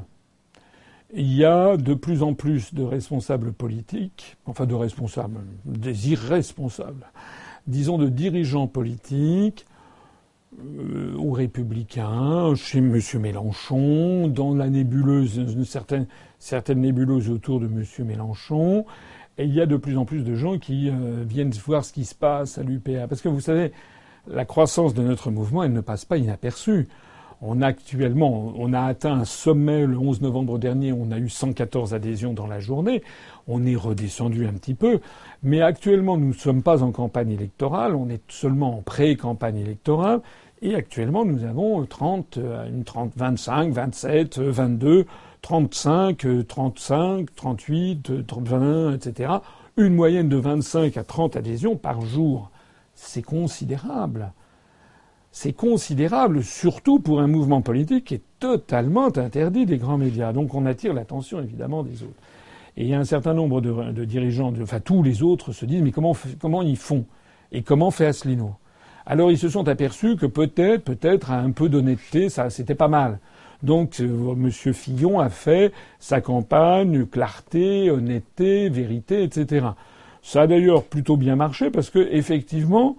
[1.14, 7.12] Il y a de plus en plus de responsables politiques, enfin de responsables, des irresponsables,
[7.68, 9.66] disons de dirigeants politiques,
[10.60, 13.00] euh, ou républicains, chez M.
[13.20, 16.08] Mélenchon, dans la nébuleuse, certaines,
[16.40, 17.84] certaines nébuleuses autour de M.
[18.06, 18.86] Mélenchon.
[19.38, 21.94] Et il y a de plus en plus de gens qui euh, viennent voir ce
[21.94, 23.08] qui se passe à l'UPA.
[23.08, 23.72] Parce que vous savez,
[24.26, 26.88] la croissance de notre mouvement, elle ne passe pas inaperçue.
[27.42, 31.30] On a actuellement, on a atteint un sommet le 11 novembre dernier, on a eu
[31.30, 33.04] 114 adhésions dans la journée.
[33.48, 35.00] On est redescendu un petit peu,
[35.44, 40.22] mais actuellement nous ne sommes pas en campagne électorale, on est seulement en pré-campagne électorale.
[40.64, 45.06] Et actuellement, nous avons 30, une 30, 25, 27, 22,
[45.44, 49.34] 35, 35, 38, 20, etc.
[49.78, 52.50] Une moyenne de 25 à 30 adhésions par jour
[52.98, 54.34] c'est considérable.
[55.32, 60.34] C'est considérable, surtout pour un mouvement politique qui est totalement interdit des grands médias.
[60.34, 62.20] Donc on attire l'attention évidemment des autres.
[62.78, 65.82] Et il y a un certain nombre de, dirigeants, enfin tous les autres se disent
[65.82, 67.06] mais comment, comment ils font
[67.52, 68.54] Et comment fait Asselineau?
[69.08, 72.88] Alors ils se sont aperçus que peut-être, peut-être à un peu d'honnêteté, ça c'était pas
[72.88, 73.20] mal.
[73.64, 74.52] Donc euh, M.
[74.52, 79.70] Fillon a fait sa campagne, clarté, honnêteté, vérité, etc.
[80.22, 82.96] Ça a d'ailleurs plutôt bien marché parce que effectivement,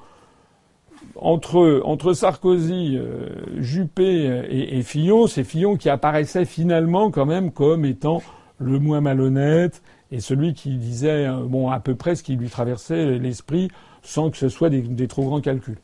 [1.14, 7.84] entre, entre Sarkozy, euh, Juppé et, Fillon, c'est Fillon qui apparaissait finalement quand même comme
[7.84, 8.22] étant
[8.58, 12.48] le moins malhonnête et celui qui disait euh, bon à peu près ce qui lui
[12.48, 13.70] traversait l'esprit
[14.02, 15.78] sans que ce soit des, trop grands calculs.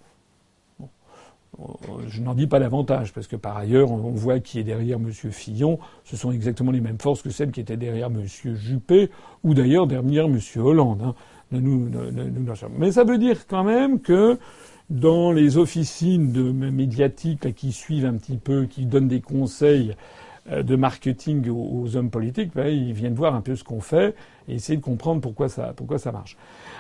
[2.09, 5.13] Je n'en dis pas davantage, parce que par ailleurs, on voit qui est derrière M.
[5.13, 5.79] Fillon.
[6.03, 8.25] Ce sont exactement les mêmes forces que celles qui étaient derrière M.
[8.27, 9.11] Juppé,
[9.45, 10.41] ou d'ailleurs derrière M.
[10.57, 11.03] Hollande.
[11.03, 11.15] Hein.
[12.79, 14.39] Mais ça veut dire quand même que
[14.91, 19.95] dans les officines médiatiques qui suivent un petit peu, qui donnent des conseils euh,
[20.51, 24.15] de marketing aux, hommes politiques, ben, ils viennent voir un peu ce qu'on fait
[24.47, 26.37] et essayer de comprendre pourquoi ça, pourquoi ça marche.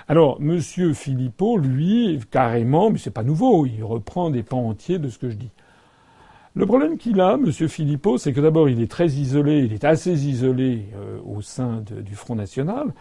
[0.06, 5.08] Alors, Monsieur Philippot, lui, carrément, mais c'est pas nouveau, il reprend des pans entiers de
[5.08, 5.50] ce que je dis.
[6.56, 9.84] Le problème qu'il a, Monsieur Philippot, c'est que d'abord, il est très isolé, il est
[9.84, 12.92] assez isolé euh, au sein du Front National.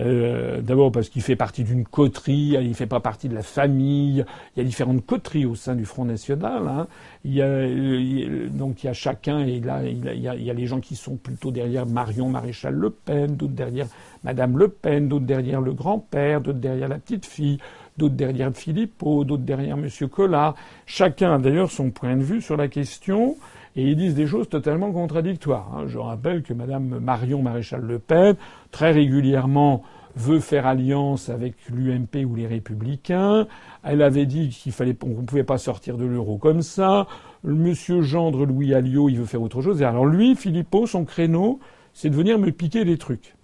[0.00, 3.42] Euh, d'abord parce qu'il fait partie d'une coterie, il ne fait pas partie de la
[3.42, 4.24] famille.
[4.54, 6.66] Il y a différentes coteries au sein du Front National.
[6.66, 6.86] Hein.
[7.24, 10.50] Il, y a, donc il y a chacun, et là il, y a, il y
[10.50, 13.86] a les gens qui sont plutôt derrière Marion Maréchal Le Pen, d'autres derrière
[14.24, 17.58] Madame Le Pen, d'autres derrière le grand-père, d'autres derrière la petite fille,
[17.96, 20.54] d'autres derrière Philippot, d'autres derrière Monsieur Collard.
[20.86, 23.36] Chacun a d'ailleurs son point de vue sur la question
[23.76, 25.70] et ils disent des choses totalement contradictoires.
[25.74, 25.84] Hein.
[25.86, 28.36] Je rappelle que Madame Marion Maréchal Le Pen,
[28.70, 29.82] très régulièrement,
[30.16, 33.46] veut faire alliance avec l'UMP ou les Républicains.
[33.82, 37.06] Elle avait dit qu'il fallait, qu'on ne pouvait pas sortir de l'euro comme ça.
[37.42, 39.82] Monsieur Gendre Louis Alliot, il veut faire autre chose.
[39.82, 41.58] Et alors lui, Philippot, son créneau,
[41.92, 43.34] c'est de venir me piquer des trucs.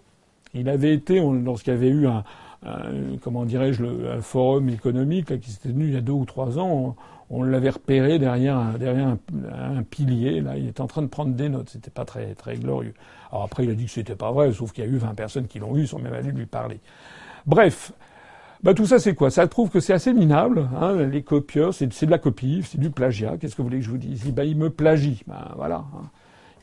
[0.55, 2.25] Il avait été, lorsqu'il y avait eu un,
[3.23, 6.97] comment dirais-je, un forum économique qui s'était tenu il y a deux ou trois ans,
[7.31, 9.17] on l'avait repéré derrière, un, derrière
[9.53, 10.41] un, pilier.
[10.41, 11.71] Là, il était en train de prendre des notes.
[11.71, 12.95] C'était pas très, très glorieux.
[13.31, 15.15] Alors après, il a dit que c'était pas vrai, sauf qu'il y a eu 20
[15.15, 16.81] personnes qui l'ont eu sans même aller lui parler.
[17.47, 17.93] Bref.
[18.63, 19.31] Bah, tout ça, c'est quoi?
[19.31, 20.69] Ça prouve que c'est assez minable.
[20.79, 23.39] Hein, les copieurs, c'est de la copie, c'est du plagiat.
[23.39, 24.27] Qu'est-ce que vous voulez que je vous dise?
[24.33, 25.23] Bah, Il me plagie.
[25.27, 25.85] Bah, voilà.
[25.95, 26.11] Hein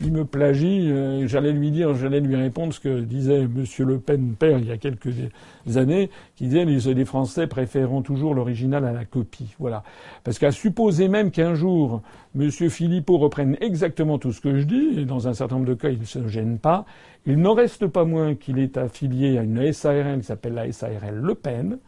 [0.01, 0.91] il me plagie.
[0.91, 4.67] Euh, j'allais lui dire, j'allais lui répondre ce que disait Monsieur Le Pen père il
[4.67, 5.13] y a quelques
[5.75, 9.55] années, qui disait les, les Français préféreront toujours l'original à la copie.
[9.60, 9.83] Voilà.
[10.23, 12.01] Parce qu'à supposer même qu'un jour
[12.36, 15.73] Monsieur Philippot reprenne exactement tout ce que je dis, et dans un certain nombre de
[15.73, 16.86] cas il ne se gêne pas,
[17.25, 21.15] il n'en reste pas moins qu'il est affilié à une SARL qui s'appelle la SARL
[21.15, 21.79] Le Pen,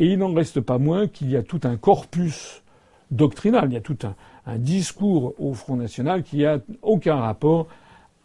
[0.00, 2.62] et il n'en reste pas moins qu'il y a tout un corpus
[3.10, 4.14] doctrinal, il y a tout un,
[4.46, 7.68] un discours au Front National qui n'a aucun rapport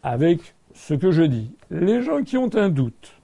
[0.02, 1.50] avec ce que je dis.
[1.70, 3.14] Les gens qui ont un doute,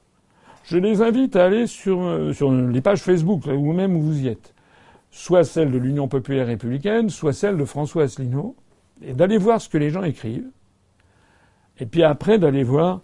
[0.65, 4.21] je les invite à aller sur, euh, sur les pages Facebook, ou même où vous
[4.23, 4.55] y êtes,
[5.11, 8.57] soit celle de l'Union populaire républicaine, soit celle de François Asselineau,
[9.03, 10.51] et d'aller voir ce que les gens écrivent,
[11.79, 13.01] et puis après d'aller voir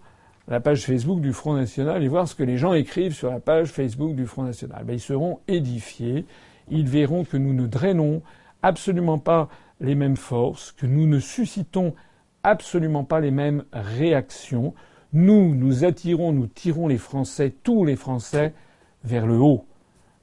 [0.48, 3.38] la page Facebook du Front National et voir ce que les gens écrivent sur la
[3.38, 4.84] page Facebook du Front National.
[4.84, 6.24] Ben, ils seront édifiés,
[6.68, 8.22] ils verront que nous ne drainons
[8.62, 9.48] absolument pas
[9.80, 11.94] les mêmes forces, que nous ne suscitons
[12.42, 14.74] absolument pas les mêmes réactions.
[15.12, 18.54] Nous, nous attirons, nous tirons les Français, tous les Français,
[19.04, 19.64] vers le haut,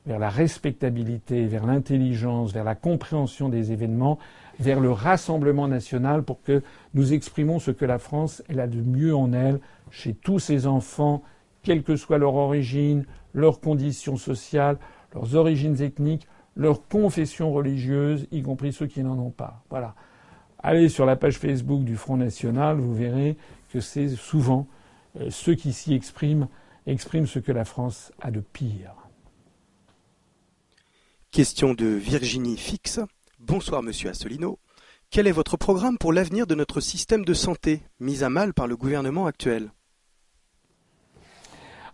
[0.05, 4.19] vers la respectabilité, vers l'intelligence, vers la compréhension des événements,
[4.59, 6.61] vers le rassemblement national pour que
[6.93, 9.59] nous exprimons ce que la France elle a de mieux en elle
[9.91, 11.23] chez tous ses enfants,
[11.63, 14.77] quelle que soit leur origine, leurs conditions sociales,
[15.13, 19.63] leurs origines ethniques, leur confession religieuse, y compris ceux qui n'en ont pas.
[19.69, 19.95] Voilà.
[20.59, 23.37] Allez sur la page Facebook du Front National, vous verrez
[23.71, 24.67] que c'est souvent
[25.19, 26.47] euh, ceux qui s'y expriment
[26.87, 28.95] expriment ce que la France a de pire.
[31.31, 33.01] Question de Virginie Fix.
[33.39, 34.57] Bonsoir Monsieur Assolino.
[35.11, 38.67] Quel est votre programme pour l'avenir de notre système de santé, mis à mal par
[38.67, 39.71] le gouvernement actuel?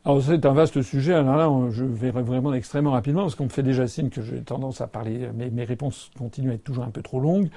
[0.05, 1.13] Alors c'est un vaste sujet.
[1.13, 4.41] Alors là, je vais vraiment extrêmement rapidement parce qu'on me fait déjà signe que j'ai
[4.41, 7.49] tendance à parler, mais mes réponses continuent à être toujours un peu trop longues.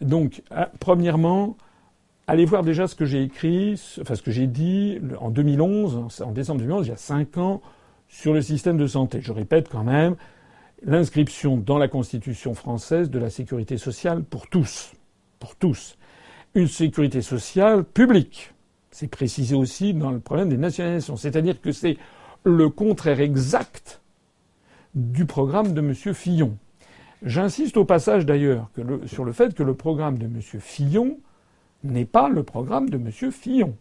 [0.00, 1.56] Donc, euh, premièrement,
[2.26, 6.32] allez voir déjà ce que j'ai écrit, enfin ce que j'ai dit en 2011, en
[6.32, 7.60] décembre 2011, il y a cinq ans,
[8.08, 9.20] sur le système de santé.
[9.22, 10.16] Je répète quand même
[10.84, 14.92] l'inscription dans la Constitution française de la sécurité sociale pour tous,
[15.38, 15.96] pour tous,
[16.54, 18.52] une sécurité sociale publique
[18.92, 21.16] c'est précisé aussi dans le problème des nationalisations.
[21.16, 21.96] C'est-à-dire que c'est
[22.44, 24.00] le contraire exact
[24.94, 25.94] du programme de M.
[26.14, 26.56] Fillon.
[27.22, 28.70] J'insiste au passage d'ailleurs
[29.06, 30.40] sur le fait que le programme de M.
[30.40, 31.18] Fillon
[31.84, 33.32] n'est pas le programme de M.
[33.32, 33.76] Fillon.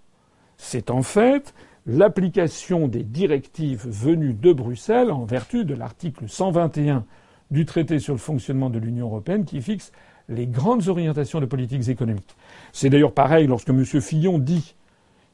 [0.57, 1.53] C'est en fait
[1.85, 7.03] l'application des directives venues de Bruxelles en vertu de l'article 121
[7.49, 9.91] du traité sur le fonctionnement de l'Union européenne qui fixe
[10.29, 12.37] les grandes orientations de politiques économiques.
[12.71, 13.83] C'est d'ailleurs pareil lorsque M.
[13.83, 14.75] Fillon dit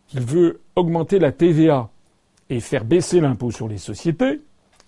[0.07, 1.89] qu'il veut augmenter la TVA
[2.49, 4.41] et faire baisser l'impôt sur les sociétés,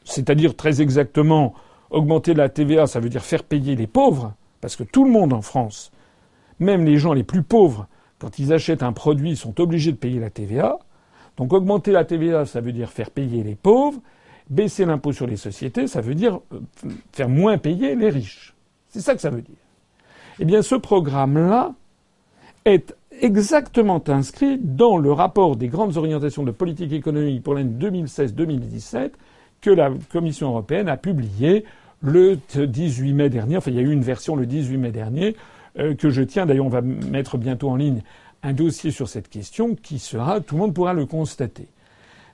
[0.06, 1.54] c'est-à-dire très exactement
[1.90, 5.34] augmenter la TVA, ça veut dire faire payer les pauvres, parce que tout le monde
[5.34, 5.92] en France,
[6.60, 7.88] même les gens les plus pauvres,
[8.20, 10.78] quand ils achètent un produit, sont obligés de payer la TVA.
[11.38, 14.02] Donc augmenter la TVA, ça veut dire faire payer les pauvres.
[14.50, 16.60] Baisser l'impôt sur les sociétés, ça veut dire euh,
[17.14, 18.56] faire moins payer les riches.
[18.90, 19.56] C'est ça que ça veut dire.
[20.40, 21.74] Eh bien, ce programme-là
[22.66, 29.12] est exactement inscrit dans le rapport des grandes orientations de politique économique pour l'année 2016-2017
[29.62, 31.66] que la Commission européenne a publié
[32.02, 33.58] le 18 mai dernier.
[33.58, 35.36] Enfin, il y a eu une version le 18 mai dernier
[35.78, 36.46] euh, que je tiens.
[36.46, 38.02] D'ailleurs, on va mettre bientôt en ligne
[38.42, 41.68] un dossier sur cette question qui sera, tout le monde pourra le constater.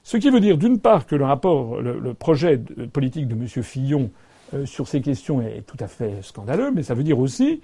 [0.04, 2.62] Ce qui veut dire, d'une part, que le rapport, le, projet
[2.94, 3.48] politique de M.
[3.64, 4.12] Fillon
[4.54, 7.62] euh, sur ces questions est tout à fait scandaleux, mais ça veut dire aussi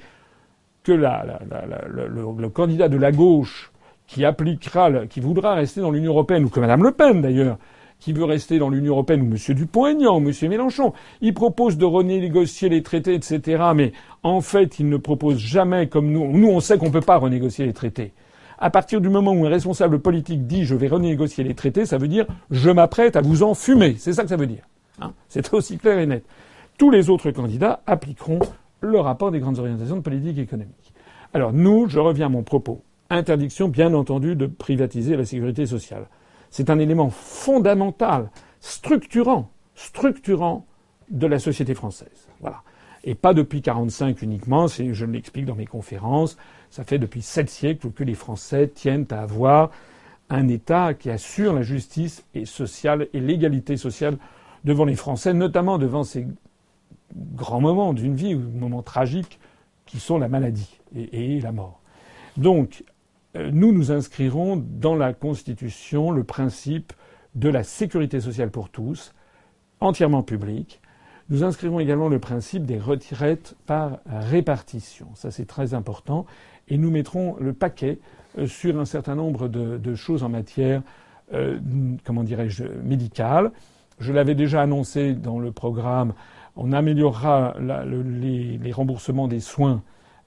[0.83, 3.71] que le, candidat de la gauche
[4.07, 7.57] qui appliquera, qui voudra rester dans l'Union européenne, ou que Mme Le Pen d'ailleurs,
[7.99, 9.55] qui veut rester dans l'Union européenne, ou M.
[9.55, 10.49] Dupont-Aignan, ou M.
[10.49, 13.63] Mélenchon, il propose de renégocier les traités, etc.
[13.75, 16.29] Mais en fait, il ne propose jamais comme nous.
[16.31, 18.11] Nous, on sait qu'on ne peut pas renégocier les traités.
[18.57, 21.97] À partir du moment où un responsable politique dit je vais renégocier les traités, ça
[21.97, 23.95] veut dire je m'apprête à vous en fumer.
[23.97, 24.63] C'est ça que ça veut dire.
[24.99, 26.23] Hein C'est aussi clair et net.
[26.77, 28.39] Tous les autres candidats appliqueront
[28.81, 30.93] le rapport des grandes orientations de politique économique.
[31.33, 32.83] Alors nous, je reviens à mon propos.
[33.09, 36.07] Interdiction, bien entendu, de privatiser la sécurité sociale.
[36.49, 40.65] C'est un élément fondamental, structurant, structurant
[41.09, 42.27] de la société française.
[42.41, 42.63] Voilà.
[43.03, 46.37] Et pas depuis 45 uniquement, je l'explique dans mes conférences.
[46.69, 49.71] Ça fait depuis sept siècles que les Français tiennent à avoir
[50.29, 54.17] un État qui assure la justice et sociale et l'égalité sociale
[54.63, 56.27] devant les Français, notamment devant ces
[57.15, 59.39] grands moments d'une vie, ou moments tragiques,
[59.85, 61.81] qui sont la maladie et, la mort.
[62.37, 62.83] Donc,
[63.35, 66.93] euh, nous nous inscrirons dans la Constitution le principe
[67.35, 69.13] de la sécurité sociale pour tous,
[69.79, 70.81] entièrement publique,
[71.31, 75.07] nous inscrivons également le principe des retraites par répartition.
[75.15, 76.25] Ça, c'est très important.
[76.67, 77.99] Et nous mettrons le paquet
[78.37, 80.81] euh, sur un certain nombre de, choses en matière,
[81.33, 81.57] euh,
[82.03, 83.51] comment dirais-je, médicale.
[83.99, 86.13] Je l'avais déjà annoncé dans le programme.
[86.55, 89.81] On améliorera les, remboursements des soins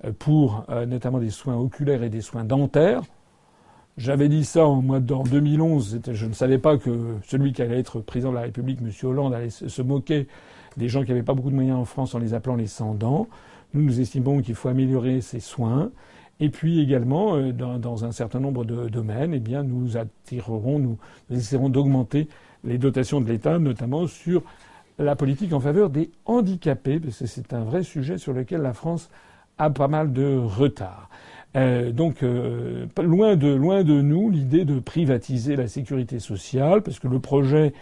[0.05, 3.03] euh, pour notamment des soins oculaires et des soins dentaires.
[3.97, 6.01] J'avais dit ça en, mois, en 2011.
[6.11, 8.91] Je ne savais pas que celui qui allait être président de la République, M.
[9.09, 10.27] Hollande, allait se moquer
[10.77, 13.29] des gens qui n'avaient pas beaucoup de moyens en France en les appelant les sans-dents.
[13.73, 15.91] Nous, nous estimons qu'il faut améliorer ces soins.
[16.41, 20.99] Et puis également, euh, dans, un certain nombre de domaines, eh bien, nous attirerons, nous,
[21.31, 22.29] essaierons d'augmenter
[22.65, 24.43] les dotations de l'État, notamment sur
[24.99, 28.73] la politique en faveur des handicapés, parce que c'est un vrai sujet sur lequel la
[28.73, 29.11] France
[29.59, 31.09] a pas mal de retard.
[31.57, 37.21] Euh, donc euh, loin de nous l'idée de privatiser la sécurité sociale, parce que le
[37.21, 37.73] projet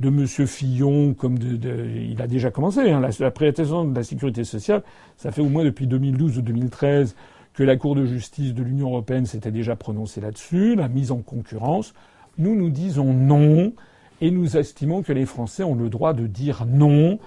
[0.00, 0.26] de M.
[0.26, 2.80] Fillon, comme de, il a déjà commencé.
[2.90, 4.82] Hein, la, la de la sécurité sociale,
[5.16, 7.14] ça fait au moins depuis 2012 ou 2013
[7.52, 11.18] que la Cour de justice de l'Union européenne s'était déjà prononcée là-dessus, la mise en
[11.18, 11.92] concurrence.
[12.38, 13.72] Nous, nous disons non,
[14.20, 17.18] et nous estimons que les Français ont le droit de dire non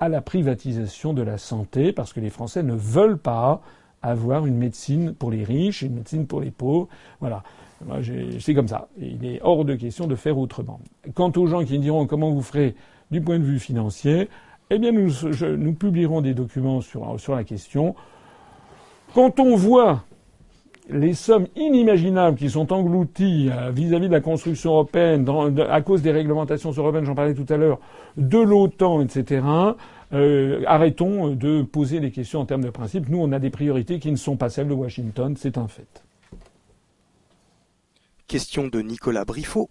[0.00, 3.62] à la privatisation de la santé, parce que les Français ne veulent pas
[4.02, 6.88] avoir une médecine pour les riches une médecine pour les pauvres.
[7.20, 7.42] Voilà.
[8.40, 8.88] C'est comme ça.
[8.98, 10.80] Il est hors de question de faire autrement.
[11.14, 12.74] Quant aux gens qui diront comment vous ferez
[13.10, 14.28] du point de vue financier,
[14.70, 15.10] eh bien, nous,
[15.56, 17.94] nous publierons des documents sur, sur la question.
[19.14, 20.04] Quand on voit
[20.88, 25.28] les sommes inimaginables qui sont englouties euh, vis-à-vis de la construction européenne,
[25.68, 27.78] à cause des réglementations européennes, j'en parlais tout à l'heure,
[28.16, 29.44] de l'OTAN, etc.,
[30.12, 33.08] euh, arrêtons de poser des questions en termes de principe.
[33.08, 36.04] Nous, on a des priorités qui ne sont pas celles de Washington, c'est un fait.
[38.26, 39.70] Question de Nicolas Briffaut.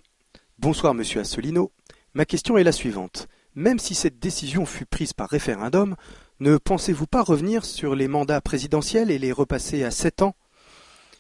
[0.60, 1.72] Bonsoir Monsieur Assolino.
[2.14, 3.28] Ma question est la suivante.
[3.56, 5.96] Même si cette décision fut prise par référendum,
[6.40, 10.36] ne pensez-vous pas revenir sur les mandats présidentiels et les repasser à sept ans?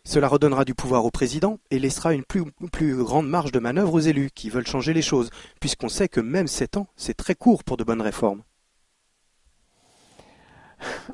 [0.03, 2.43] Cela redonnera du pouvoir au président et laissera une plus,
[3.03, 6.47] grande marge de manœuvre aux élus qui veulent changer les choses, puisqu'on sait que même
[6.47, 8.41] sept ans, c'est très court pour de bonnes réformes.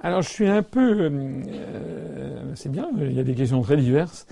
[0.01, 1.01] Alors je suis un peu...
[1.01, 4.25] Euh, c'est bien, il y a des questions très diverses.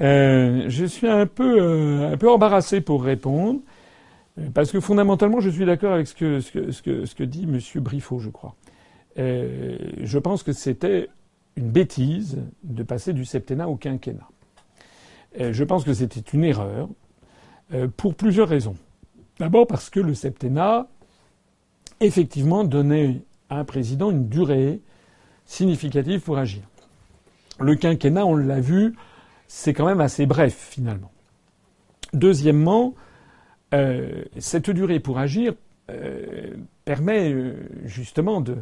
[0.00, 3.60] Euh, je suis un peu, euh, embarrassé pour répondre,
[4.38, 7.60] euh, parce que fondamentalement, je suis d'accord avec ce que, dit M.
[7.82, 8.54] Briffaut, je crois.
[9.18, 11.08] Euh, je pense que c'était
[11.56, 14.28] une bêtise de passer du septennat au quinquennat.
[15.38, 16.88] je pense que c'était une erreur,
[17.96, 18.76] pour plusieurs raisons.
[19.38, 20.88] D'abord parce que le septennat,
[22.00, 24.80] effectivement, donnait à un président une durée
[25.46, 26.62] significative pour agir.
[27.60, 28.94] Le quinquennat, on l'a vu,
[29.46, 31.10] c'est quand même assez bref finalement.
[32.12, 32.94] Deuxièmement,
[33.72, 35.54] euh, cette durée pour agir
[35.90, 38.56] euh, permet euh, justement de,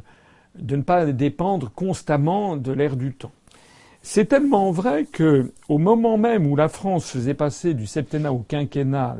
[0.58, 3.32] de, ne pas dépendre constamment de l'air du temps.
[4.02, 8.40] C'est tellement vrai que, au moment même où la France faisait passer du septennat au
[8.40, 9.16] quinquennat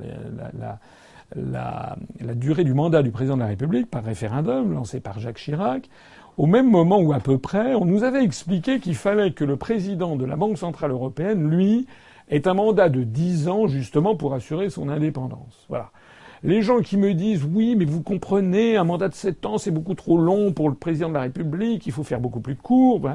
[1.37, 1.97] la,
[2.35, 5.89] durée du mandat du président de la République par référendum lancé par Jacques Chirac,
[6.37, 9.57] au même moment où à peu près on nous avait expliqué qu'il fallait que le
[9.57, 11.87] président de la Banque centrale européenne, lui,
[12.29, 15.67] ait un mandat de 10 ans justement pour assurer son indépendance.
[15.69, 15.91] Voilà.
[16.45, 19.71] Les gens qui me disent oui, mais vous comprenez, un mandat de 7 ans, c'est
[19.71, 23.09] beaucoup trop long pour le président de la République, il faut faire beaucoup plus court.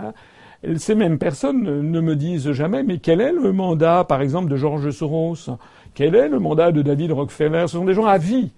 [0.77, 4.55] Ces mêmes personnes ne me disent jamais mais quel est le mandat, par exemple, de
[4.55, 5.57] George Soros?
[5.93, 7.63] Quel est le mandat de David Rockefeller?
[7.67, 8.51] Ce sont des gens à vie.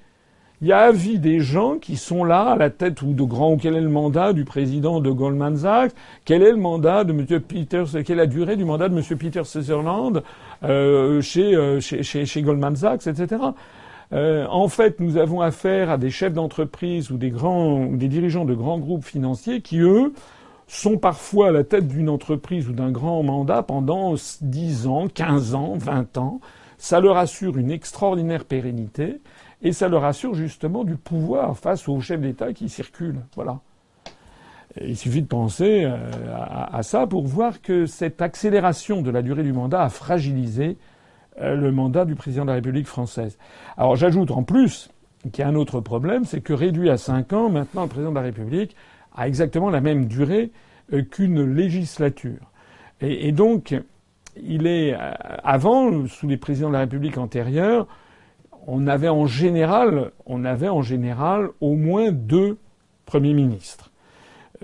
[0.62, 3.24] Il y a à vie des gens qui sont là à la tête ou de
[3.24, 3.58] grand.
[3.58, 5.94] Quel est le mandat du président de Goldman Sachs?
[6.26, 7.26] Quel est le mandat de M.
[7.40, 9.18] Peter Quelle est la durée du mandat de M.
[9.18, 10.22] Peter Sutherland
[10.64, 13.38] euh, euh, chez, chez, chez, Goldman Sachs, etc.
[14.12, 18.46] Euh, en fait, nous avons affaire à des chefs d'entreprise ou des grands, des dirigeants
[18.46, 20.14] de grands groupes financiers qui, eux,
[20.68, 25.56] sont parfois à la tête d'une entreprise ou d'un grand mandat pendant 10 ans, 15
[25.56, 26.40] ans, 20 ans.
[26.78, 29.22] Ça leur assure une extraordinaire pérennité.
[29.62, 33.22] Et ça leur assure justement du pouvoir face aux chefs d'État qui circulent.
[33.36, 33.60] Voilà.
[34.80, 35.98] il suffit de penser euh,
[36.72, 40.78] à, ça pour voir que cette accélération de la durée du mandat a fragilisé
[41.38, 43.38] le mandat du président de la République française.
[43.78, 44.90] Alors j'ajoute en plus
[45.32, 48.12] qu'il y a un autre problème, c'est que réduit à cinq ans, maintenant le président
[48.12, 48.76] de la République
[49.16, 50.52] a exactement la même durée
[50.94, 52.52] euh, qu'une législature.
[53.02, 53.74] Et, donc,
[54.36, 54.94] il est
[55.44, 57.88] avant, sous les présidents de la République antérieure,
[58.68, 62.58] on avait en général, on avait en général au moins deux
[63.06, 63.92] premiers ministres.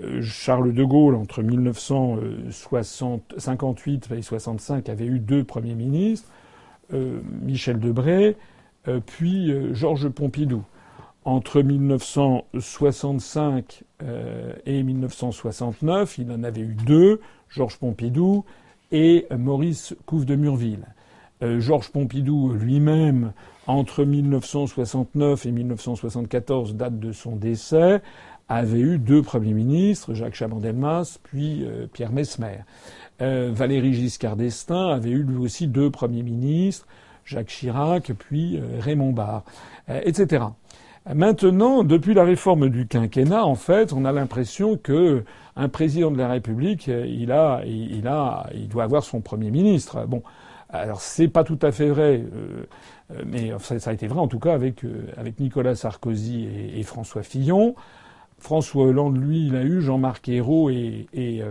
[0.02, 6.34] Euh, Charles de Gaulle, entre 1958 et 65, avait eu deux premiers ministres, euh,
[6.92, 8.36] Michel Debré,
[8.88, 10.62] euh, puis Georges Pompidou.
[11.24, 13.82] Entre 1965
[14.64, 18.44] et 1969, il en avait eu deux, Georges Pompidou
[18.92, 20.86] et Maurice Couve de Murville.
[21.42, 23.32] Georges Pompidou lui-même
[23.66, 28.00] entre 1969 et 1974, date de son décès,
[28.48, 32.58] avait eu deux premiers ministres, Jacques Chaban-Delmas, puis euh, Pierre Mesmer.
[33.22, 36.86] Euh, Valéry Giscard d'Estaing avait eu lui aussi deux premiers ministres,
[37.24, 39.44] Jacques Chirac, puis euh, Raymond Barre,
[39.88, 40.44] etc.
[41.14, 46.18] Maintenant, depuis la réforme du quinquennat, en fait, on a l'impression que un président de
[46.18, 50.04] la République, il a, il a, il doit avoir son premier ministre.
[50.06, 50.22] Bon,
[50.68, 52.24] alors c'est pas tout à fait vrai.
[53.12, 56.82] Euh, mais ça, a été vrai en tout cas avec, euh, avec Nicolas Sarkozy et,
[56.82, 57.74] François Fillon.
[58.38, 61.42] François Hollande, lui, il a eu Jean-Marc Ayrault et, et,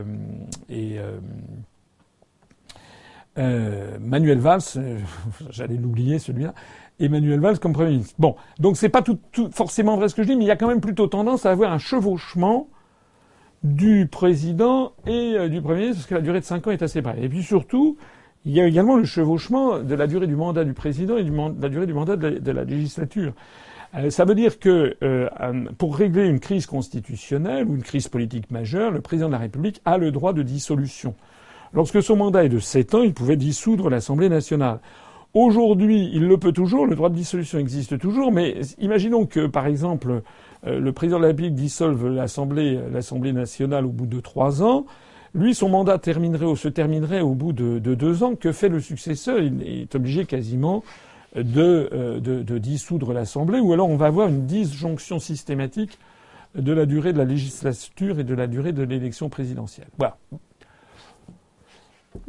[3.38, 4.62] euh, Manuel Valls,
[5.50, 6.54] j'allais l'oublier celui-là,
[7.00, 8.16] Emmanuel Valls comme Premier ministre.
[8.18, 9.20] Bon, donc c'est pas tout,
[9.52, 11.52] forcément vrai ce que je dis, mais il y a quand même plutôt tendance à
[11.52, 12.70] avoir un chevauchement
[13.64, 17.02] du président et du Premier ministre, parce que la durée de cinq ans est assez
[17.02, 17.22] brève.
[17.22, 17.98] Et puis surtout,
[18.46, 21.62] il y a également le chevauchement de la durée du mandat du président et de
[21.62, 23.34] la durée du mandat de la, législature.
[23.98, 25.30] Euh, ça veut dire que euh,
[25.78, 29.82] pour régler une crise constitutionnelle ou une crise politique majeure, le président de la République
[29.86, 31.16] a le droit de dissolution.
[31.74, 34.80] Lorsque son mandat est de sept ans, il pouvait dissoudre l'Assemblée nationale.
[35.34, 39.68] Aujourd'hui, il le peut toujours, le droit de dissolution existe toujours, mais imaginons que, par
[39.68, 40.22] exemple,
[40.66, 44.86] euh, le président de la République dissolve l'Assemblée, nationale au bout de trois ans.
[45.34, 48.36] Lui, son mandat se terminerait au bout de, deux ans.
[48.36, 49.40] Que fait le successeur?
[49.40, 50.82] Il est obligé quasiment
[51.36, 55.98] euh, de, dissoudre l'Assemblée, ou alors on va avoir une disjonction systématique
[56.56, 59.88] de la durée de la législature et de la durée de l'élection présidentielle.
[59.98, 60.18] Voilà.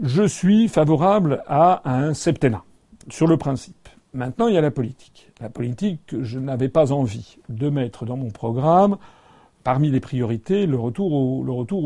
[0.02, 2.64] Je suis favorable à un septennat,
[3.08, 3.88] sur le principe.
[4.12, 5.30] Maintenant, il y a la politique.
[5.40, 8.96] La politique, je n'avais pas envie de mettre dans mon programme
[9.62, 11.84] parmi les priorités le retour au, le retour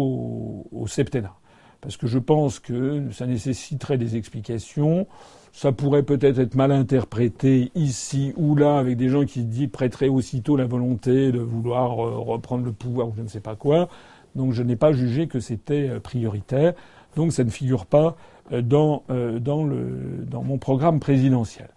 [0.72, 1.34] au, septennat.
[1.80, 5.06] Parce que je pense que ça nécessiterait des explications.
[5.52, 10.08] Ça pourrait peut-être être mal interprété ici ou là avec des gens qui disent prêteraient
[10.08, 13.88] aussitôt la volonté de vouloir euh, reprendre le pouvoir ou je ne sais pas quoi.
[14.36, 16.74] Donc je n'ai pas jugé que c'était euh, prioritaire.
[17.16, 18.16] Donc ça ne figure pas
[18.52, 19.02] euh, dans,
[19.40, 21.68] dans, le, dans mon programme présidentiel.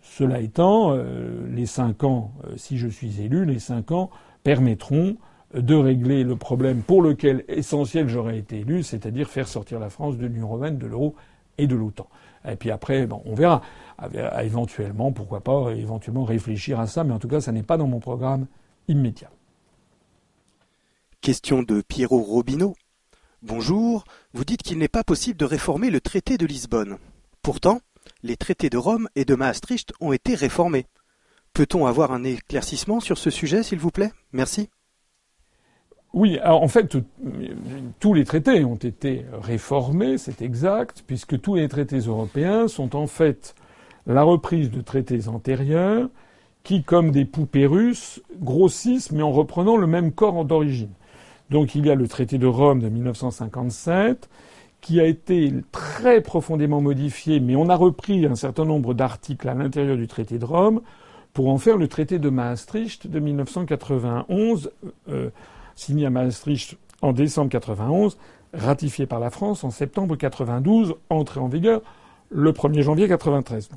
[0.00, 0.96] Cela étant,
[1.50, 4.08] les cinq ans, si je suis élu, les cinq ans
[4.42, 5.16] permettront
[5.52, 10.16] de régler le problème pour lequel essentiel j'aurais été élu, c'est-à-dire faire sortir la France
[10.16, 11.14] de l'Union européenne, de l'euro
[11.58, 12.08] et de l'OTAN.
[12.50, 13.62] Et puis après, on verra.
[14.42, 17.88] Éventuellement, pourquoi pas, éventuellement réfléchir à ça, mais en tout cas, ça n'est pas dans
[17.88, 18.46] mon programme
[18.86, 19.30] immédiat.
[21.20, 22.74] Question de Pierrot Robineau.
[23.42, 26.98] Bonjour, vous dites qu'il n'est pas possible de réformer le traité de Lisbonne.
[27.42, 27.80] Pourtant,
[28.22, 30.86] les traités de Rome et de Maastricht ont été réformés.
[31.52, 34.12] Peut-on avoir un éclaircissement sur ce sujet, s'il vous plaît?
[34.32, 34.70] Merci.
[36.14, 36.96] Oui, en fait,
[38.00, 43.06] tous les traités ont été réformés, c'est exact, puisque tous les traités européens sont en
[43.06, 43.54] fait
[44.06, 46.08] la reprise de traités antérieurs
[46.64, 50.92] qui, comme des poupées russes, grossissent mais en reprenant le même corps d'origine.
[51.50, 54.28] Donc il y a le traité de Rome de 1957
[54.80, 59.54] qui a été très profondément modifié, mais on a repris un certain nombre d'articles à
[59.54, 60.80] l'intérieur du traité de Rome
[61.32, 64.70] pour en faire le traité de Maastricht de 1991,
[65.08, 65.30] euh,
[65.78, 68.18] signé à Maastricht en décembre 91,
[68.52, 71.82] ratifié par la France en septembre 92, entré en vigueur
[72.30, 73.70] le 1er janvier 93.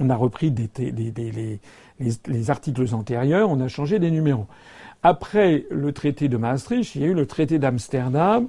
[0.00, 1.60] On a repris des, les,
[2.26, 4.46] les, articles antérieurs, on a changé les numéros.
[5.02, 8.48] Après le traité de Maastricht, il y a eu le traité d'Amsterdam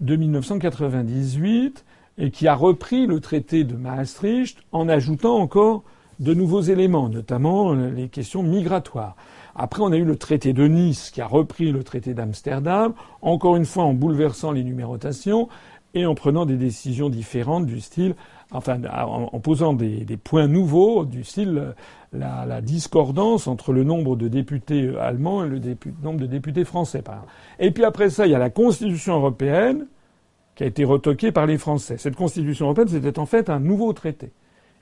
[0.00, 1.84] de 1998
[2.18, 5.82] et qui a repris le traité de Maastricht en ajoutant encore
[6.20, 9.16] de nouveaux éléments, notamment les questions migratoires.
[9.54, 12.92] Après, on a eu le traité de Nice qui a repris le traité d'Amsterdam,
[13.22, 15.48] encore une fois en bouleversant les numérotations
[15.94, 18.16] et en prenant des décisions différentes du style,
[18.50, 21.74] enfin, en, posant des, points nouveaux du style
[22.12, 25.60] la, discordance entre le nombre de députés allemands et le
[26.02, 27.02] nombre de députés français.
[27.02, 27.24] Par
[27.60, 29.86] Et puis après ça, il y a la Constitution européenne
[30.54, 31.96] qui a été retoquée par les Français.
[31.98, 34.32] Cette Constitution européenne, c'était en fait un nouveau traité.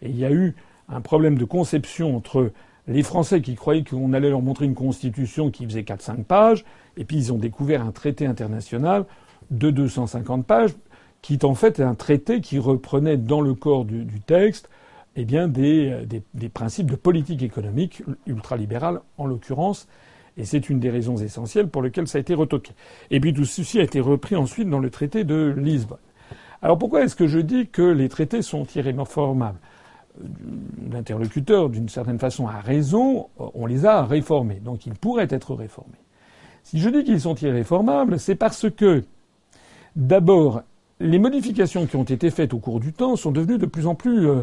[0.03, 0.55] Et il y a eu
[0.89, 2.53] un problème de conception entre
[2.89, 6.65] les Français qui croyaient qu'on allait leur montrer une constitution qui faisait 4-5 pages,
[6.97, 9.05] et puis ils ont découvert un traité international
[9.51, 10.73] de 250 pages,
[11.21, 14.69] qui est en fait un traité qui reprenait dans le corps du, texte
[15.15, 19.87] eh bien des, des, principes de politique économique ultralibérale en l'occurrence,
[20.37, 22.73] et c'est une des raisons essentielles pour lesquelles ça a été retoqué.
[23.11, 25.99] Et puis tout ceci a été repris ensuite dans le traité de Lisbonne.
[26.63, 29.59] Alors pourquoi est-ce que je dis que les traités sont irréformables?
[30.91, 34.61] L'interlocuteur, d'une certaine façon, a raison, on les a réformés.
[34.63, 35.93] Donc ils pourraient être réformés.
[36.63, 39.03] Si je dis qu'ils sont irréformables, c'est parce que,
[39.97, 40.63] d'abord,
[41.01, 43.95] les modifications qui ont été faites au cours du temps sont devenues de plus en
[43.95, 44.43] plus, euh,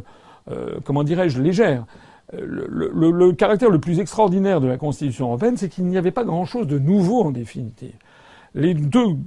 [0.51, 1.85] euh, comment dirais-je, légères.
[2.31, 6.23] Le, le, caractère le plus extraordinaire de la Constitution européenne, c'est qu'il n'y avait pas
[6.23, 7.95] grand-chose de nouveau en définitive.
[8.53, 9.17] Les deux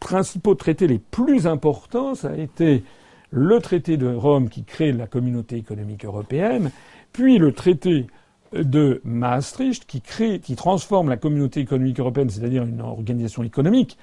[0.00, 2.84] principaux traités les plus importants, ça a été
[3.30, 6.70] le traité de Rome qui crée la communauté économique européenne,
[7.12, 8.06] puis le traité
[8.52, 13.98] de Maastricht qui crée, qui transforme la communauté économique européenne, c'est-à-dire une organisation économique,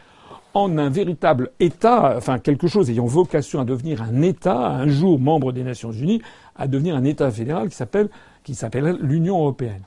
[0.54, 5.20] en un véritable État, enfin quelque chose ayant vocation à devenir un État, un jour
[5.20, 6.22] membre des Nations Unies,
[6.56, 7.70] à devenir un État fédéral
[8.44, 9.82] qui s'appelle l'Union européenne.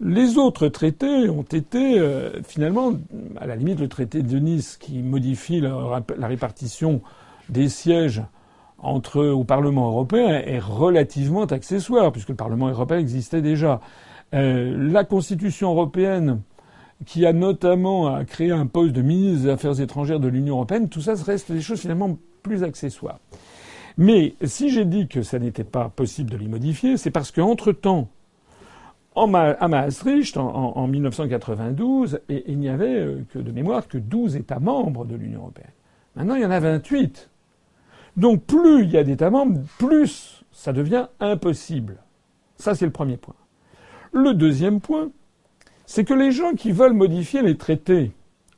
[0.00, 2.92] Les autres traités ont été euh, finalement,
[3.40, 7.00] à la limite, le traité de Nice qui modifie la répartition
[7.48, 8.22] des sièges
[8.84, 13.80] entre au Parlement européen est relativement accessoire, puisque le Parlement européen existait déjà.
[14.34, 16.40] Euh, la Constitution européenne,
[17.06, 21.00] qui a notamment créé un poste de ministre des Affaires étrangères de l'Union européenne, tout
[21.00, 23.18] ça reste des choses finalement plus accessoires.
[23.96, 28.08] Mais si j'ai dit que ça n'était pas possible de les modifier, c'est parce qu'entre-temps,
[29.16, 35.04] à Maastricht, en, 1992, il n'y avait euh, que de mémoire que 12 États membres
[35.04, 35.70] de l'Union européenne.
[36.16, 37.30] Maintenant, il y en a 28.
[38.16, 41.98] Donc plus il y a d'États membres, plus ça devient impossible.
[42.56, 43.34] Ça, c'est le premier point.
[44.12, 45.10] Le deuxième point,
[45.86, 48.12] c'est que les gens qui veulent modifier les traités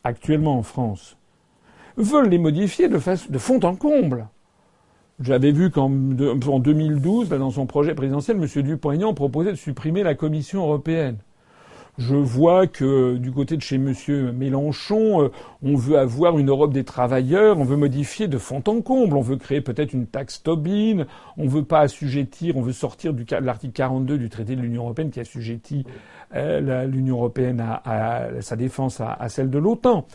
[0.04, 1.16] actuellement en France
[1.96, 4.28] veulent les modifier de, fond en comble.
[5.18, 8.62] J'avais vu qu'en 2012, dans son projet présidentiel, M.
[8.62, 11.16] Dupont-Aignan proposait de supprimer la Commission européenne.
[11.98, 13.94] Je vois que du côté de chez M.
[14.32, 15.28] Mélenchon, euh,
[15.62, 19.22] on veut avoir une Europe des travailleurs, on veut modifier de fond en comble, on
[19.22, 21.06] veut créer peut-être une taxe Tobin,
[21.38, 25.10] on veut pas assujettir, on veut sortir de l'article 42 du traité de l'Union européenne
[25.10, 25.86] qui assujettit
[26.34, 30.06] euh, l'Union européenne à, sa défense à celle de l'OTAN.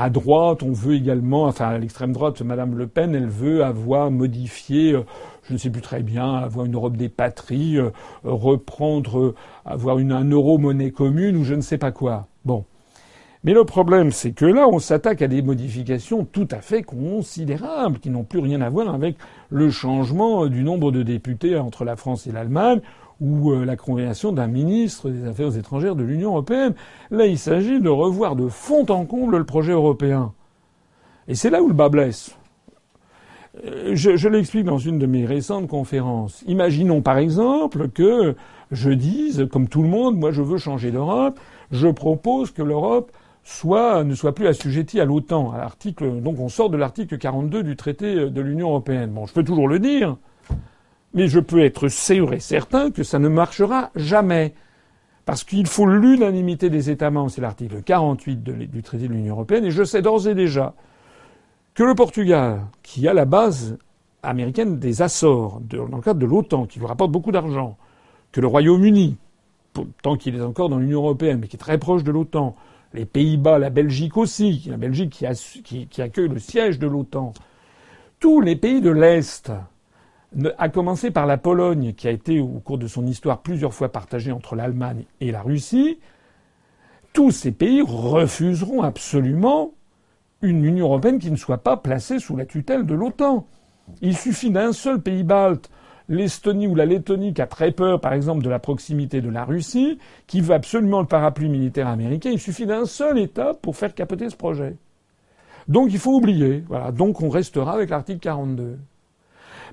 [0.00, 4.12] À droite, on veut également, enfin à l'extrême droite, Madame Le Pen, elle veut avoir
[4.12, 5.02] modifié, euh,
[5.48, 7.90] je ne sais plus très bien, avoir une Europe des patries, euh,
[8.22, 9.34] reprendre, euh,
[9.64, 12.26] avoir une, un euro monnaie commune ou je ne sais pas quoi.
[12.44, 12.64] Bon.
[13.44, 17.98] Mais le problème, c'est que là, on s'attaque à des modifications tout à fait considérables,
[18.00, 19.16] qui n'ont plus rien à voir avec
[19.48, 22.80] le changement du nombre de députés entre la France et l'Allemagne,
[23.20, 26.74] ou euh, la congrégation d'un ministre des Affaires étrangères de l'Union européenne.
[27.10, 30.32] Là, il s'agit de revoir de fond en comble le projet européen.
[31.26, 32.37] Et c'est là où le bas blesse.
[33.64, 36.42] Euh, je, l'explique dans une de mes récentes conférences.
[36.46, 38.34] Imaginons par exemple que
[38.70, 41.40] je dise, comme tout le monde, moi je veux changer d'Europe,
[41.70, 45.54] je propose que l'Europe soit, ne soit plus assujettie à l'OTAN,
[46.22, 49.10] donc on sort de l'article 42 du traité de l'Union européenne.
[49.10, 50.16] Bon, je peux toujours le dire,
[51.14, 54.54] mais je peux être sûr et certain que ça ne marchera jamais.
[55.24, 59.64] Parce qu'il faut l'unanimité des États membres, c'est l'article 48 du traité de l'Union européenne,
[59.64, 60.74] et je sais d'ores et déjà
[61.78, 63.78] que le Portugal, qui a la base
[64.24, 67.76] américaine des Açores, dans le cadre de l'OTAN, qui lui rapporte beaucoup d'argent,
[68.32, 69.16] que le Royaume-Uni,
[70.02, 72.56] tant qu'il est encore dans l'Union européenne, mais qui est très proche de l'OTAN,
[72.94, 75.24] les Pays-Bas, la Belgique aussi, la Belgique
[75.62, 77.32] qui, accueille le siège de l'OTAN,
[78.18, 79.52] tous les pays de l'Est,
[80.58, 83.92] à commencer par la Pologne, qui a été au cours de son histoire plusieurs fois
[83.92, 86.00] partagée entre l'Allemagne et la Russie,
[87.12, 89.74] tous ces pays refuseront absolument
[90.42, 93.46] une Union européenne qui ne soit pas placée sous la tutelle de l'OTAN.
[94.02, 95.70] Il suffit d'un seul pays balte
[96.08, 99.44] l'Estonie ou la Lettonie qui a très peur, par exemple, de la proximité de la
[99.44, 103.94] Russie, qui veut absolument le parapluie militaire américain, il suffit d'un seul État pour faire
[103.94, 104.76] capoter ce projet.
[105.68, 106.64] Donc il faut oublier.
[106.68, 106.92] Voilà.
[106.92, 108.78] Donc on restera avec l'article 42.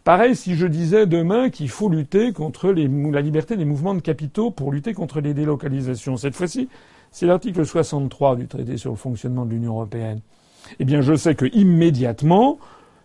[0.04, 4.52] Pareil si je disais demain qu'il faut lutter contre la liberté des mouvements de capitaux
[4.52, 6.18] pour lutter contre les délocalisations.
[6.18, 6.68] Cette fois-ci,
[7.12, 10.20] c'est l'article 63 du traité sur le fonctionnement de l'Union européenne.
[10.80, 12.58] Eh bien, je sais que immédiatement,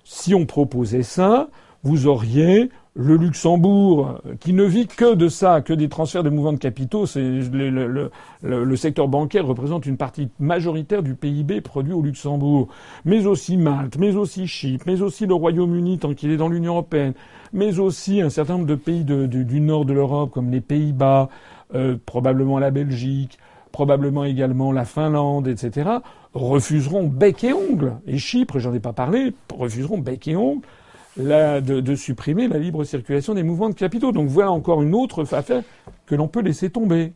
[0.05, 1.49] si on proposait ça,
[1.83, 6.53] vous auriez le Luxembourg, qui ne vit que de ça, que des transferts de mouvements
[6.53, 12.69] de capitaux, le, secteur bancaire représente une partie majoritaire du PIB produit au Luxembourg,
[13.05, 16.73] mais aussi Malte, mais aussi Chypre, mais aussi le Royaume-Uni tant qu'il est dans l'Union
[16.73, 17.15] européenne,
[17.53, 21.29] mais aussi un certain nombre de pays du nord de l'Europe comme les Pays-Bas,
[21.75, 23.39] euh, probablement la Belgique,
[23.73, 25.91] probablement également la Finlande, etc.,
[26.35, 27.95] refuseront bec et ongle.
[28.07, 30.63] Et Chypre, j'en ai pas parlé, refuseront bec et ongle
[31.17, 34.13] de, supprimer la libre circulation des mouvements de capitaux.
[34.13, 35.63] Donc voilà encore une autre affaire
[36.07, 37.13] que l'on peut laisser tomber.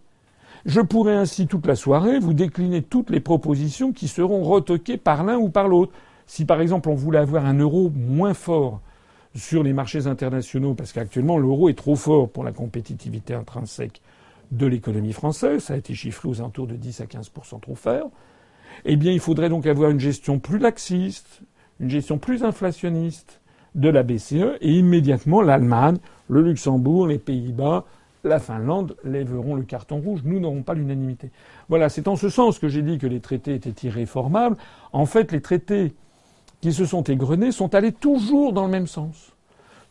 [0.67, 5.25] Je pourrais ainsi toute la soirée vous décliner toutes les propositions qui seront retoquées par
[5.25, 5.93] l'un ou par l'autre.
[6.27, 8.81] Si par exemple on voulait avoir un euro moins fort
[9.35, 14.01] sur les marchés internationaux, parce qu'actuellement l'euro est trop fort pour la compétitivité intrinsèque
[14.57, 18.11] de l'économie française, ça a été chiffré aux alentours de 10 à 15% trop fort,
[18.85, 21.43] eh bien il faudrait donc avoir une gestion plus laxiste,
[21.81, 23.41] une gestion plus inflationniste,
[23.75, 25.99] de la BCE et immédiatement l'Allemagne,
[26.29, 27.85] le Luxembourg, les Pays-Bas,
[28.23, 30.21] la Finlande lèveront le carton rouge.
[30.25, 31.31] Nous n'aurons pas l'unanimité.
[31.69, 34.57] Voilà, c'est en ce sens que j'ai dit que les traités étaient irréformables.
[34.93, 35.93] En fait, les traités
[36.61, 39.33] qui se sont égrenés sont allés toujours dans le même sens.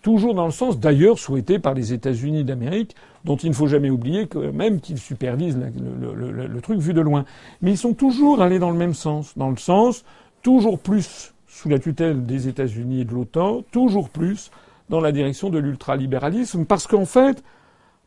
[0.01, 2.95] Toujours dans le sens, d'ailleurs, souhaité par les États-Unis d'Amérique,
[3.25, 7.01] dont il ne faut jamais oublier que même qu'ils supervisent le, le truc vu de
[7.01, 7.25] loin.
[7.61, 9.37] Mais ils sont toujours allés dans le même sens.
[9.37, 10.03] Dans le sens,
[10.41, 14.51] toujours plus sous la tutelle des États-Unis et de l'OTAN, toujours plus
[14.89, 17.43] dans la direction de l'ultralibéralisme, parce qu'en fait,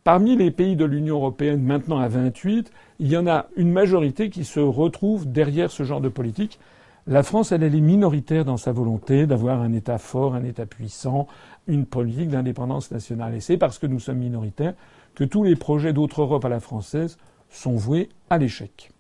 [0.04, 4.30] parmi les pays de l'Union européenne, maintenant à 28, il y en a une majorité
[4.30, 6.58] qui se retrouve derrière ce genre de politique.
[7.06, 10.66] La France, elle, elle est minoritaire dans sa volonté d'avoir un État fort, un État
[10.66, 11.28] puissant,
[11.68, 13.34] une politique d'indépendance nationale.
[13.34, 14.74] Et c'est parce que nous sommes minoritaires
[15.16, 17.16] que tous les projets d'autre Europe à la française
[17.50, 18.92] sont voués à l'échec.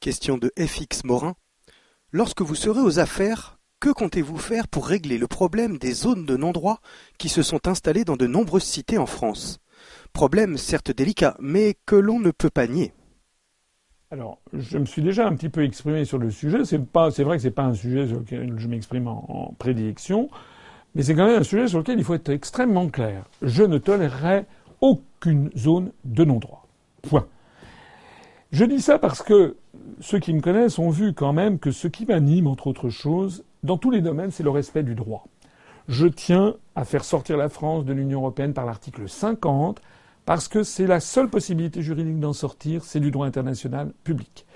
[0.00, 1.36] Question de FX Morin.
[2.10, 6.36] Lorsque vous serez aux affaires, que comptez-vous faire pour régler le problème des zones de
[6.36, 6.80] non-droit
[7.18, 9.60] qui se sont installées dans de nombreuses cités en France?
[10.12, 12.92] Problème certes délicat, mais que l'on ne peut pas nier.
[14.10, 16.66] Alors, je me suis déjà un petit peu exprimé sur le sujet.
[16.66, 20.28] C'est pas, c'est vrai que c'est pas un sujet sur lequel je m'exprime en, prédilection,
[20.94, 23.24] mais c'est quand même un sujet sur lequel il faut être extrêmement clair.
[23.40, 24.44] Je ne tolérerai
[24.80, 26.66] aucune zone de non-droit.
[27.02, 27.26] Point.
[28.52, 29.56] Je dis ça parce que
[30.00, 33.44] ceux qui me connaissent ont vu quand même que ce qui m'anime, entre autres choses,
[33.62, 35.26] dans tous les domaines, c'est le respect du droit.
[35.88, 39.80] Je tiens à faire sortir la France de l'Union européenne par l'article 50,
[40.24, 44.46] parce que c'est la seule possibilité juridique d'en sortir, c'est du droit international public.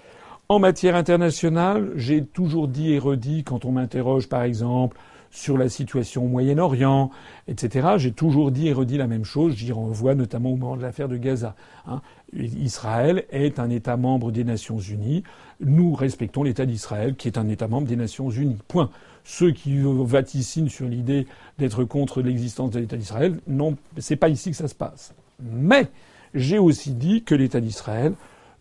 [0.48, 4.96] En matière internationale, j'ai toujours dit et redit, quand on m'interroge par exemple
[5.36, 7.10] sur la situation au Moyen-Orient,
[7.46, 10.82] etc., j'ai toujours dit et redit la même chose, j'y renvoie notamment au moment de
[10.82, 11.54] l'affaire de Gaza.
[11.86, 12.00] Hein.
[12.32, 15.24] Israël est un État membre des Nations Unies.
[15.60, 18.56] Nous respectons l'État d'Israël, qui est un État membre des Nations Unies.
[18.66, 18.88] Point.
[19.24, 21.26] Ceux qui vaticinent sur l'idée
[21.58, 25.14] d'être contre l'existence de l'État d'Israël, non, c'est pas ici que ça se passe.
[25.42, 25.88] Mais
[26.34, 28.14] j'ai aussi dit que l'État d'Israël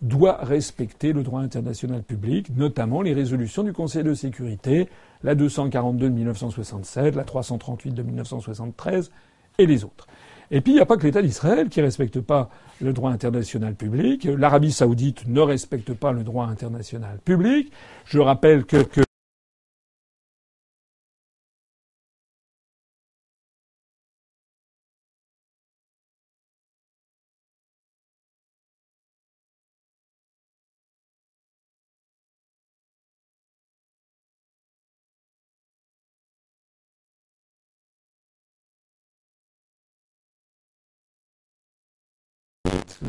[0.08, 4.88] doit respecter le droit international public, notamment les résolutions du Conseil de sécurité,
[5.24, 9.12] la 242 de 1967, la 338 de 1973
[9.58, 10.08] et les autres.
[10.52, 12.50] Et puis il n'y a pas que l'État d'Israël qui ne respecte pas
[12.82, 14.26] le droit international public.
[14.26, 17.72] L'Arabie saoudite ne respecte pas le droit international public.
[18.06, 19.02] Je rappelle que, que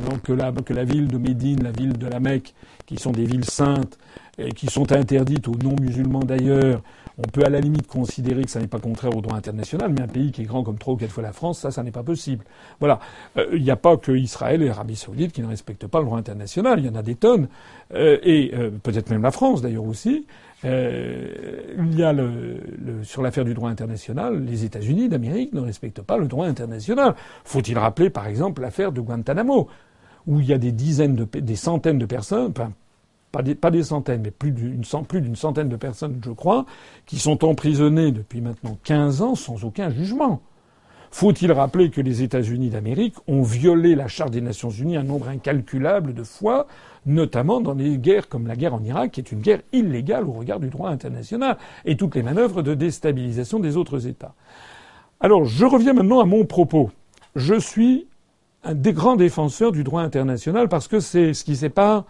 [0.09, 2.55] donc que la, que la ville de Médine, la ville de la Mecque,
[2.87, 3.99] qui sont des villes saintes,
[4.55, 6.83] qui sont interdites aux non-musulmans d'ailleurs,
[7.19, 10.03] on peut à la limite considérer que ça n'est pas contraire au droit international, mais
[10.03, 11.91] un pays qui est grand comme trois ou quatre fois la France, ça, ça n'est
[11.91, 12.45] pas possible.
[12.79, 13.01] Voilà.
[13.39, 16.05] Euh, il n'y a pas que Israël et l'Arabie Saoudite qui ne respectent pas le
[16.05, 16.79] droit international.
[16.79, 17.49] Il y en a des tonnes,
[17.95, 20.27] euh, et euh, peut-être même la France d'ailleurs aussi.
[20.65, 26.03] Il y a le, le, sur l'affaire du droit international, les États-Unis d'Amérique ne respectent
[26.03, 27.15] pas le droit international.
[27.45, 29.69] Faut-il rappeler, par exemple, l'affaire de Guantanamo,
[30.27, 32.73] où il y a des dizaines de, des centaines de personnes, enfin,
[33.59, 36.65] pas des, centaines, mais plus d'une, plus d'une centaine de personnes, je crois,
[37.05, 40.41] qui sont emprisonnées depuis maintenant 15 ans sans aucun jugement.
[41.11, 45.29] Faut-il rappeler que les États-Unis d'Amérique ont violé la Charte des Nations Unies un nombre
[45.29, 46.67] incalculable de fois,
[47.07, 50.33] notamment dans des guerres comme la guerre en Irak, qui est une guerre illégale au
[50.33, 54.35] regard du droit international, et toutes les manœuvres de déstabilisation des autres États.
[55.21, 56.91] Alors, je reviens maintenant à mon propos.
[57.37, 58.07] Je suis
[58.65, 62.05] un des grands défenseurs du droit international parce que c'est ce qui sépare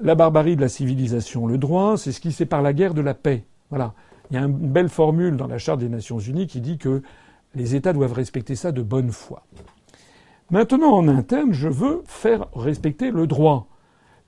[0.00, 3.14] la barbarie de la civilisation, le droit, c'est ce qui sépare la guerre de la
[3.14, 3.44] paix.
[3.70, 3.92] Voilà.
[4.30, 7.02] Il y a une belle formule dans la Charte des Nations Unies qui dit que
[7.54, 9.44] les États doivent respecter ça de bonne foi.
[10.50, 13.66] Maintenant, en interne, je veux faire respecter le droit.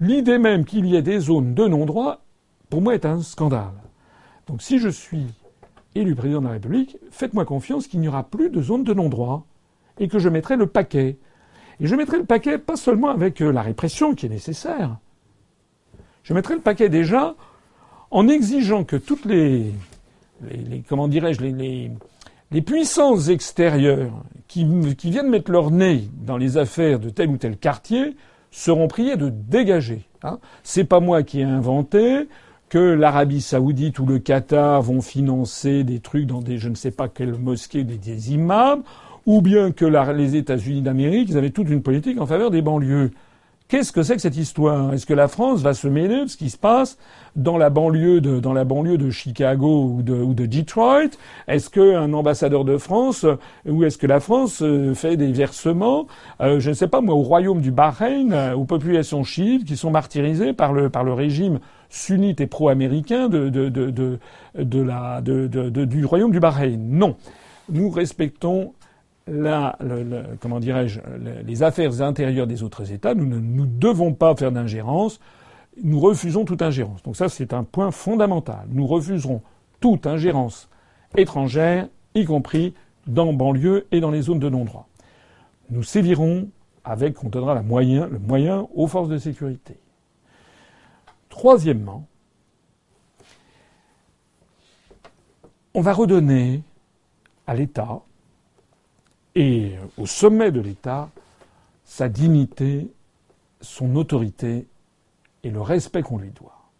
[0.00, 2.22] L'idée même qu'il y ait des zones de non-droit,
[2.68, 3.72] pour moi, est un scandale.
[4.46, 5.26] Donc si je suis
[5.94, 9.46] élu président de la République, faites-moi confiance qu'il n'y aura plus de zones de non-droit
[9.98, 11.16] et que je mettrai le paquet.
[11.80, 14.98] Et je mettrai le paquet pas seulement avec euh, la répression qui est nécessaire,
[16.26, 17.36] je mettrai le paquet déjà
[18.10, 19.72] en exigeant que toutes les,
[20.42, 24.64] les, comment dirais-je, les, puissances extérieures qui
[25.04, 28.16] viennent mettre leur nez dans les affaires de tel ou tel quartier
[28.50, 30.06] seront priées de dégager.
[30.22, 30.38] Hein.
[30.62, 32.28] C'est pas moi qui ai inventé
[32.68, 36.90] que l'Arabie Saoudite ou le Qatar vont financer des trucs dans des je ne sais
[36.90, 38.82] pas quelles mosquées, des, des imams,
[39.24, 43.10] ou bien que les États-Unis d'Amérique, ils avaient toute une politique en faveur des banlieues.
[43.68, 44.94] Qu'est-ce que c'est que cette histoire?
[44.94, 46.98] Est-ce que la France va se mêler de ce qui se passe
[47.34, 51.10] dans la banlieue de, dans la banlieue de Chicago ou de, ou de Detroit?
[51.48, 53.26] Est-ce qu'un ambassadeur de France
[53.68, 56.06] ou est-ce que la France euh, fait des versements,
[56.40, 59.76] euh, je ne sais pas moi, au royaume du Bahreïn, euh, aux populations chiites qui
[59.76, 61.58] sont martyrisées par le, par le régime
[61.90, 64.18] sunnite et pro-américain de, de, de, de,
[64.56, 66.78] de la, du royaume du Bahreïn.
[66.88, 67.16] Non.
[67.68, 68.74] Nous respectons
[69.26, 71.00] comment dirais-je,
[71.44, 73.14] les affaires intérieures des autres États.
[73.14, 75.20] Nous ne devons pas faire d'ingérence.
[75.82, 77.02] Nous refusons toute ingérence.
[77.02, 78.66] Donc ça, c'est un point fondamental.
[78.70, 79.42] Nous refuserons
[79.80, 80.68] toute ingérence
[81.16, 82.74] étrangère, y compris
[83.06, 84.88] dans banlieue et dans les zones de non-droit.
[85.70, 86.48] Nous sévirons
[86.84, 89.78] avec, on donnera le moyen aux forces de sécurité.
[91.28, 92.06] Troisièmement,
[95.74, 96.62] on va redonner
[97.46, 98.00] à l'État
[99.36, 101.10] et au sommet de l'État
[101.84, 102.88] sa dignité,
[103.60, 104.66] son autorité
[105.44, 106.70] et le respect qu'on lui doit.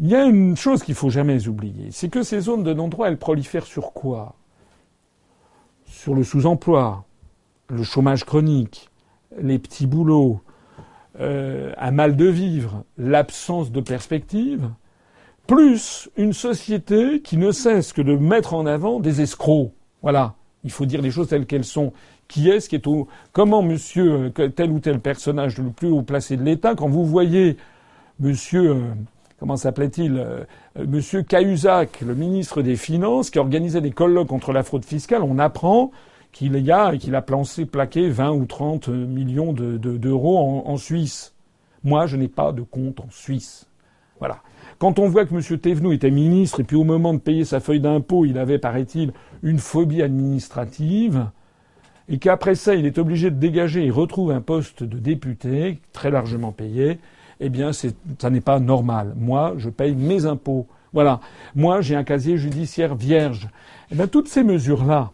[0.00, 3.08] Il y a une chose qu'il faut jamais oublier, c'est que ces zones de non-droit,
[3.08, 4.34] elles prolifèrent sur quoi?
[5.84, 7.04] Sur le sous-emploi,
[7.68, 8.90] le chômage chronique,
[9.38, 10.40] les petits boulots,
[11.20, 14.70] euh, un mal de vivre, l'absence de perspective,
[15.46, 19.72] plus une société qui ne cesse que de mettre en avant des escrocs.
[20.00, 20.34] Voilà.
[20.64, 21.92] Il faut dire les choses telles qu'elles sont.
[22.28, 26.02] Qui est-ce qui est au comment monsieur euh, tel ou tel personnage le plus haut
[26.02, 27.56] placé de l'État quand vous voyez
[28.20, 28.80] monsieur euh,
[29.38, 30.44] comment s'appelait-il euh,
[30.86, 35.38] monsieur Cahuzac, le ministre des Finances qui organisait des colloques contre la fraude fiscale, on
[35.38, 35.90] apprend
[36.30, 41.34] qu'il y a qu'il a plancé, plaqué 20 ou 30 millions d'euros en, en Suisse.
[41.84, 43.66] Moi, je n'ai pas de compte en Suisse.
[44.18, 44.38] Voilà.
[44.82, 45.58] Quand on voit que M.
[45.60, 49.12] Thévenoud était ministre et puis au moment de payer sa feuille d'impôt, il avait, paraît-il,
[49.44, 51.28] une phobie administrative,
[52.08, 56.10] et qu'après ça, il est obligé de dégager et retrouve un poste de député très
[56.10, 56.98] largement payé,
[57.38, 59.14] eh bien, ça n'est pas normal.
[59.16, 60.66] Moi, je paye mes impôts.
[60.92, 61.20] Voilà.
[61.54, 63.50] Moi, j'ai un casier judiciaire vierge.
[63.92, 65.12] Eh bien, toutes ces mesures-là,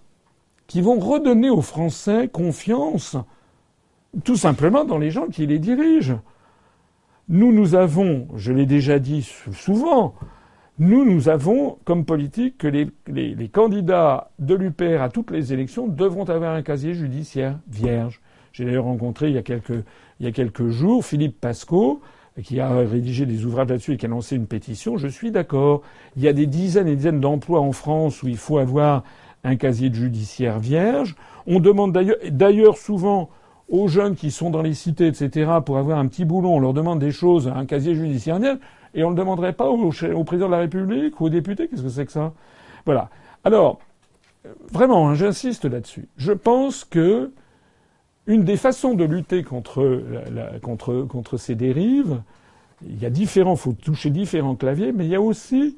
[0.66, 3.18] qui vont redonner aux Français confiance,
[4.24, 6.20] tout simplement dans les gens qui les dirigent.
[7.28, 9.22] Nous, nous avons, je l'ai déjà dit
[9.52, 10.14] souvent,
[10.78, 16.24] nous, nous avons comme politique que les, candidats de l'UPR à toutes les élections devront
[16.24, 18.22] avoir un casier judiciaire vierge.
[18.52, 22.00] J'ai d'ailleurs rencontré il y, a quelques, jours Philippe Pasco,
[22.42, 24.96] qui a rédigé des ouvrages là-dessus et qui a lancé une pétition.
[24.96, 25.82] Je suis d'accord.
[26.16, 29.04] Il y a des dizaines et des dizaines d'emplois en France où il faut avoir
[29.44, 31.14] un casier judiciaire vierge.
[31.46, 31.92] On demande
[32.30, 33.28] d'ailleurs souvent,
[33.68, 36.72] aux jeunes qui sont dans les cités, etc., pour avoir un petit boulon, on leur
[36.72, 38.38] demande des choses, un casier judiciaire,
[38.94, 39.90] et on ne le demanderait pas au,
[40.24, 42.32] président de la République ou aux députés Qu'est-ce que c'est que ça?
[42.86, 43.10] Voilà.
[43.44, 43.78] Alors,
[44.72, 46.08] vraiment, hein, j'insiste là-dessus.
[46.16, 47.30] Je pense que
[48.26, 50.02] une des façons de lutter contre,
[50.62, 52.20] contre, contre ces dérives,
[52.86, 55.76] il y a différents, faut toucher différents claviers, mais il y a aussi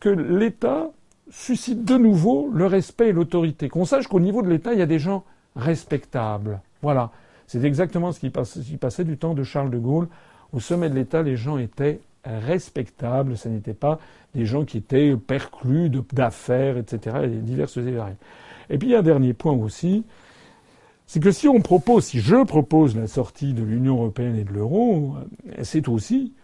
[0.00, 0.90] que l'État
[1.30, 3.68] suscite de nouveau le respect et l'autorité.
[3.68, 5.24] Qu'on sache qu'au niveau de l'État, il y a des gens
[5.56, 6.60] respectables.
[6.82, 7.10] Voilà.
[7.46, 10.08] C'est exactement ce qui, passait du temps de Charles de Gaulle.
[10.52, 13.36] Au sommet de l'État, les gens étaient respectables.
[13.36, 13.98] Ce n'étaient pas
[14.34, 17.16] des gens qui étaient perclus d'affaires, etc.
[17.24, 17.94] et diverses et
[18.70, 20.04] Et puis, un dernier point aussi.
[21.06, 24.52] C'est que si on propose, si je propose la sortie de l'Union européenne et de
[24.52, 25.14] l'euro,
[25.62, 26.34] c'est aussi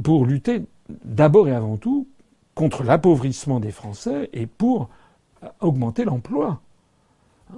[0.00, 0.62] pour lutter
[1.04, 2.06] d'abord et avant tout
[2.54, 4.90] contre l'appauvrissement des Français et pour
[5.60, 6.60] augmenter l'emploi.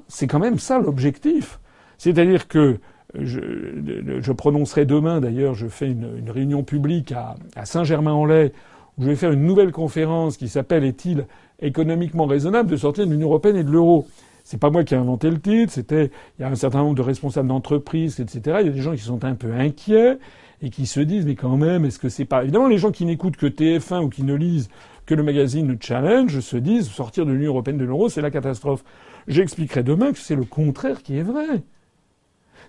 [0.09, 1.61] C'est quand même ça l'objectif.
[2.03, 2.79] C'est-à-dire que
[3.15, 8.51] je, prononcerai demain, d'ailleurs, je fais une, réunion publique à, Saint-Germain-en-Laye,
[8.99, 11.27] où je vais faire une nouvelle conférence qui s'appelle Est-il
[11.61, 14.09] économiquement raisonnable de sortir de l'Union européenne et de l'euro?
[14.43, 16.97] C'est pas moi qui ai inventé le titre, c'était il y a un certain nombre
[16.97, 18.57] de responsables d'entreprises, etc.
[18.63, 20.19] Il y a des gens qui sont un peu inquiets
[20.61, 23.05] et qui se disent mais quand même, est-ce que c'est pas évidemment les gens qui
[23.05, 24.71] n'écoutent que TF1 ou qui ne lisent
[25.07, 28.83] que le magazine Challenge se disent sortir de l'Union européenne de l'euro, c'est la catastrophe.
[29.29, 31.63] J'expliquerai demain que c'est le contraire qui est vrai.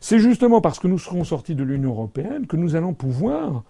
[0.03, 3.63] C'est justement parce que nous serons sortis de l'Union européenne que nous allons pouvoir,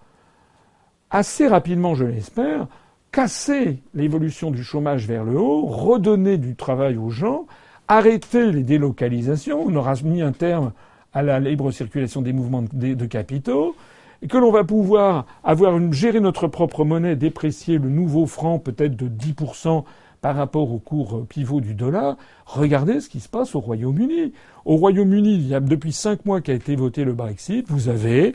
[1.08, 2.66] assez rapidement, je l'espère,
[3.12, 7.46] casser l'évolution du chômage vers le haut, redonner du travail aux gens,
[7.86, 9.62] arrêter les délocalisations.
[9.64, 10.72] On aura mis un terme
[11.12, 13.76] à la libre circulation des mouvements de capitaux,
[14.20, 18.58] et que l'on va pouvoir avoir une, gérer notre propre monnaie, déprécier le nouveau franc
[18.58, 19.84] peut-être de 10%
[20.24, 22.16] par rapport au cours pivot du dollar,
[22.46, 24.32] regardez ce qui se passe au Royaume-Uni.
[24.64, 28.34] Au Royaume-Uni, il y a depuis cinq mois qu'a été voté le Brexit, vous avez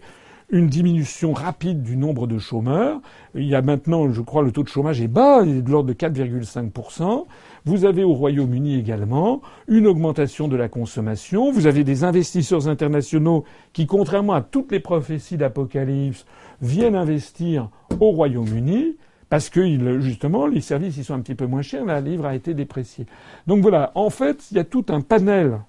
[0.51, 3.01] une diminution rapide du nombre de chômeurs.
[3.33, 5.71] Il y a maintenant, je crois, le taux de chômage est bas, il est de
[5.71, 7.25] l'ordre de 4,5%.
[7.65, 11.51] Vous avez au Royaume-Uni également une augmentation de la consommation.
[11.51, 16.27] Vous avez des investisseurs internationaux qui, contrairement à toutes les prophéties d'Apocalypse,
[16.61, 18.95] viennent investir au Royaume-Uni
[19.29, 22.35] parce que justement les services ils sont un petit peu moins chers, la livre a
[22.35, 23.05] été dépréciée.
[23.47, 25.59] Donc voilà, en fait, il y a tout un panel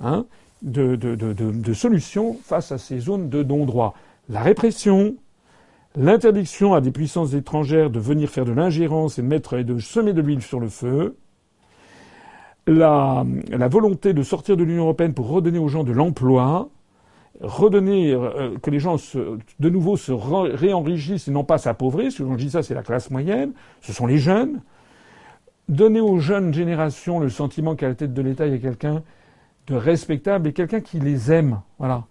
[0.00, 0.26] hein,
[0.62, 3.94] de, solutions face à ces zones de non-droit.
[4.28, 5.14] La répression,
[5.94, 9.78] l'interdiction à des puissances étrangères de venir faire de l'ingérence et de mettre et de
[9.78, 11.16] semer de l'huile sur le feu,
[12.66, 13.24] la
[13.70, 16.68] volonté de sortir de l'Union européenne pour redonner aux gens de l'emploi,
[17.40, 22.18] redonner, euh, que les gens de nouveau se réenrichissent et non pas s'appauvrissent.
[22.18, 23.52] Quand je dis ça, c'est la classe moyenne.
[23.80, 24.60] Ce sont les jeunes.
[25.68, 29.02] Donner aux jeunes générations le sentiment qu'à la tête de l'État, il y a quelqu'un
[29.66, 31.60] de respectable et quelqu'un qui les aime.
[31.78, 32.04] Voilà.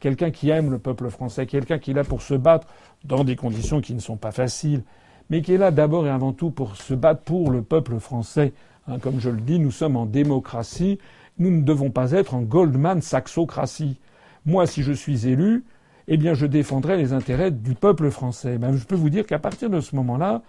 [0.00, 2.66] Quelqu'un qui aime le peuple français, quelqu'un qui est là pour se battre
[3.04, 4.82] dans des conditions qui ne sont pas faciles,
[5.30, 8.52] mais qui est là d'abord et avant tout pour se battre pour le peuple français.
[8.88, 10.98] Hein, comme je le dis, nous sommes en démocratie.
[11.38, 13.98] Nous ne devons pas être en Goldman Saxocratie.
[14.46, 15.64] Moi, si je suis élu,
[16.06, 18.58] eh bien, je défendrai les intérêts du peuple français.
[18.58, 20.42] Ben, je peux vous dire qu'à partir de ce moment-là,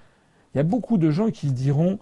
[0.53, 1.99] il y a beaucoup de gens qui diront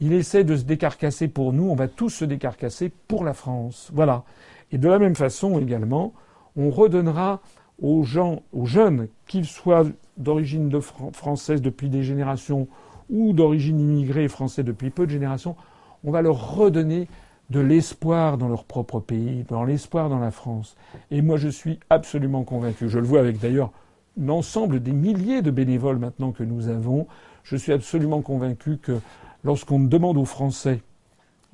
[0.00, 3.90] il essaie de se décarcasser pour nous, on va tous se décarcasser pour la France.
[3.92, 4.24] Voilà.
[4.70, 6.12] Et de la même façon également,
[6.56, 7.40] on redonnera
[7.80, 9.84] aux gens, aux jeunes, qu'ils soient
[10.16, 10.70] d'origine
[11.12, 12.68] française depuis des générations
[13.10, 15.56] ou d'origine immigrée française depuis peu de générations,
[16.04, 17.08] on va leur redonner
[17.50, 20.76] de l'espoir dans leur propre pays, dans l'espoir dans la France.
[21.10, 22.88] Et moi, je suis absolument convaincu.
[22.88, 23.72] Je le vois avec d'ailleurs
[24.18, 27.06] l'ensemble des milliers de bénévoles maintenant que nous avons.
[27.44, 29.00] Je suis absolument convaincu que
[29.44, 30.82] lorsqu'on demande aux Français,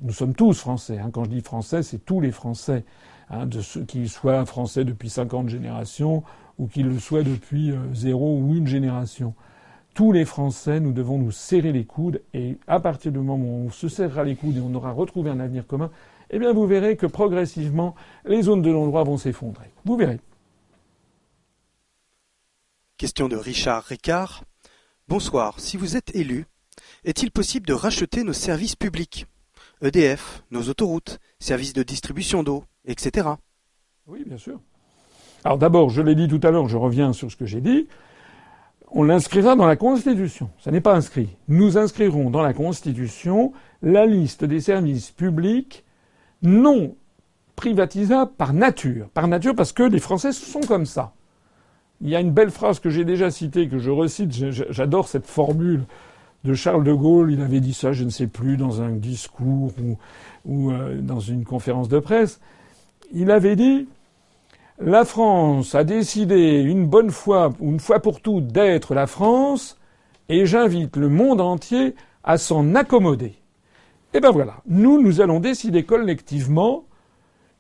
[0.03, 2.85] nous sommes tous Français, hein, quand je dis Français, c'est tous les Français,
[3.31, 6.25] hein, de ceux qui soient Français depuis 50 générations
[6.59, 9.35] ou qu'ils le soient depuis euh, zéro ou une génération
[9.95, 13.67] tous les Français, nous devons nous serrer les coudes et à partir du moment où
[13.67, 15.91] on se serrera les coudes et on aura retrouvé un avenir commun,
[16.31, 17.95] eh bien vous verrez que progressivement
[18.27, 19.71] les zones de non-droit vont s'effondrer.
[19.85, 20.19] Vous verrez.
[22.97, 24.45] Question de Richard Ricard.
[25.09, 25.61] Bonsoir.
[25.61, 26.47] Si vous êtes élu,
[27.05, 29.27] est-il possible de racheter nos services publics?
[29.83, 33.29] EDF, nos autoroutes, services de distribution d'eau, etc.
[34.07, 34.61] Oui, bien sûr.
[35.45, 37.87] Alors d'abord, je l'ai dit tout à l'heure, je reviens sur ce que j'ai dit
[38.95, 40.51] on l'inscrira dans la Constitution.
[40.59, 41.37] Ça n'est pas inscrit.
[41.49, 45.85] Nous inscrirons dans la Constitution la liste des services publics
[46.43, 46.95] non
[47.57, 49.09] privatisables par nature.
[49.13, 51.13] Par nature parce que les Français sont comme ça.
[52.01, 55.27] Il y a une belle phrase que j'ai déjà citée, que je recite, j'adore cette
[55.27, 55.85] formule
[56.45, 57.33] de Charles de Gaulle.
[57.33, 59.73] Il avait dit ça, je ne sais plus, dans un discours
[60.45, 62.41] ou, euh, dans une conférence de presse.
[63.13, 63.89] Il avait dit
[64.79, 69.79] la France a décidé une bonne fois, une fois pour toutes, d'être la France,
[70.29, 71.95] et j'invite le monde entier
[72.25, 73.35] à s'en accommoder.
[74.15, 76.85] Et ben voilà, nous, nous allons décider collectivement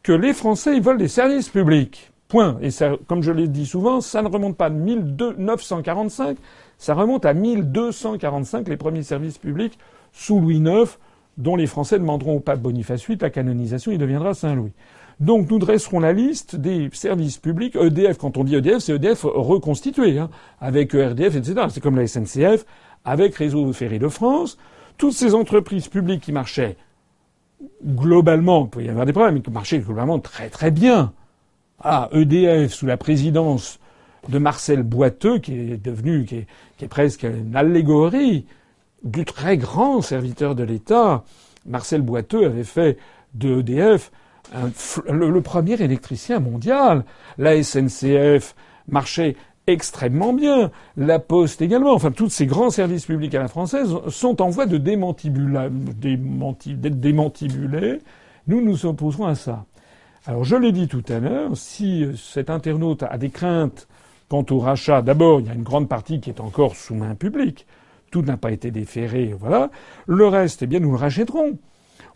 [0.03, 2.11] que les Français, ils veulent des services publics.
[2.29, 2.57] Point.
[2.63, 6.37] Et ça, comme je l'ai dit souvent, ça ne remonte pas de 1945,
[6.79, 9.79] ça remonte à 1245, les premiers services publics
[10.13, 10.99] sous Louis IX,
[11.37, 14.73] dont les Français demanderont au pape Boniface VIII la canonisation, il deviendra Saint-Louis.
[15.21, 17.77] Donc nous dresserons la liste des services publics.
[17.77, 21.67] EDF, quand on dit EDF, c'est EDF reconstitué, hein, avec ERDF, etc.
[21.71, 22.65] C'est comme la SNCF,
[23.05, 24.59] avec Réseau Ferré de France.
[24.99, 26.77] Toutes ces entreprises publiques qui marchaient
[27.85, 31.13] globalement, il peut y avoir des problèmes, mais qui marchaient globalement très très bien.
[31.81, 33.79] Ah, EDF, sous la présidence
[34.29, 36.47] de Marcel Boiteux, qui est devenu, qui est,
[36.79, 38.47] qui est presque une allégorie
[39.03, 41.25] du très grand serviteur de l'État.
[41.67, 42.99] Marcel Boiteux avait fait
[43.35, 44.11] de EDF
[45.11, 47.05] le, premier électricien mondial.
[47.39, 48.55] La SNCF
[48.89, 49.37] marchait
[49.67, 50.71] extrêmement bien.
[50.97, 51.93] La Poste également.
[51.93, 57.99] Enfin, tous ces grands services publics à la française sont en voie de d'être démantibulés.
[58.47, 59.65] Nous nous opposerons à ça.
[60.27, 63.89] Alors, je l'ai dit tout à l'heure, si cet internaute a des craintes
[64.29, 67.15] quant au rachat, d'abord, il y a une grande partie qui est encore sous main
[67.15, 67.67] publique.
[68.11, 69.71] Tout n'a pas été déféré, voilà.
[70.07, 71.59] Le reste, eh bien, nous le rachèterons.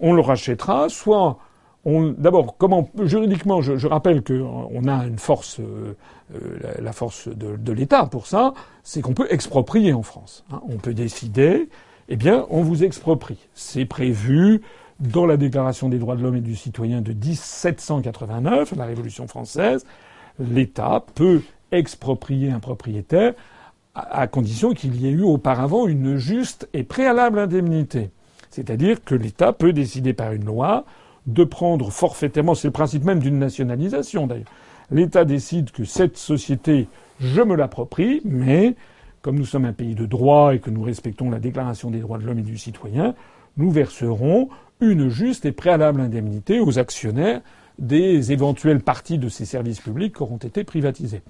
[0.01, 1.39] On le rachètera, soit
[2.18, 5.97] D'abord, comment juridiquement, je, rappelle qu'on a une force, euh,
[6.34, 10.45] euh, la, force de, l'État pour ça, c'est qu'on peut exproprier en France.
[10.53, 10.61] Hein.
[10.68, 11.68] On peut décider,
[12.09, 13.39] eh bien, on vous exproprie.
[13.55, 14.61] C'est prévu
[15.01, 19.86] dans la Déclaration des droits de l'homme et du citoyen de 1789, la Révolution française.
[20.39, 21.41] L'État peut
[21.72, 23.32] exproprier un propriétaire
[23.95, 28.11] à condition qu'il y ait eu auparavant une juste et préalable indemnité.
[28.51, 30.84] C'est-à-dire que l'État peut décider par une loi
[31.29, 34.47] de prendre forfaitairement, c'est le principe même d'une nationalisation d'ailleurs.
[34.91, 36.89] L'État décide que cette société,
[37.20, 38.74] je me l'approprie, mais
[39.20, 42.16] comme nous sommes un pays de droit et que nous respectons la Déclaration des droits
[42.16, 43.14] de l'homme et du citoyen,
[43.59, 44.49] nous verserons
[44.81, 47.43] une juste et préalable indemnité aux actionnaires
[47.79, 51.22] des éventuelles parties de ces services publics qui auront été privatisés.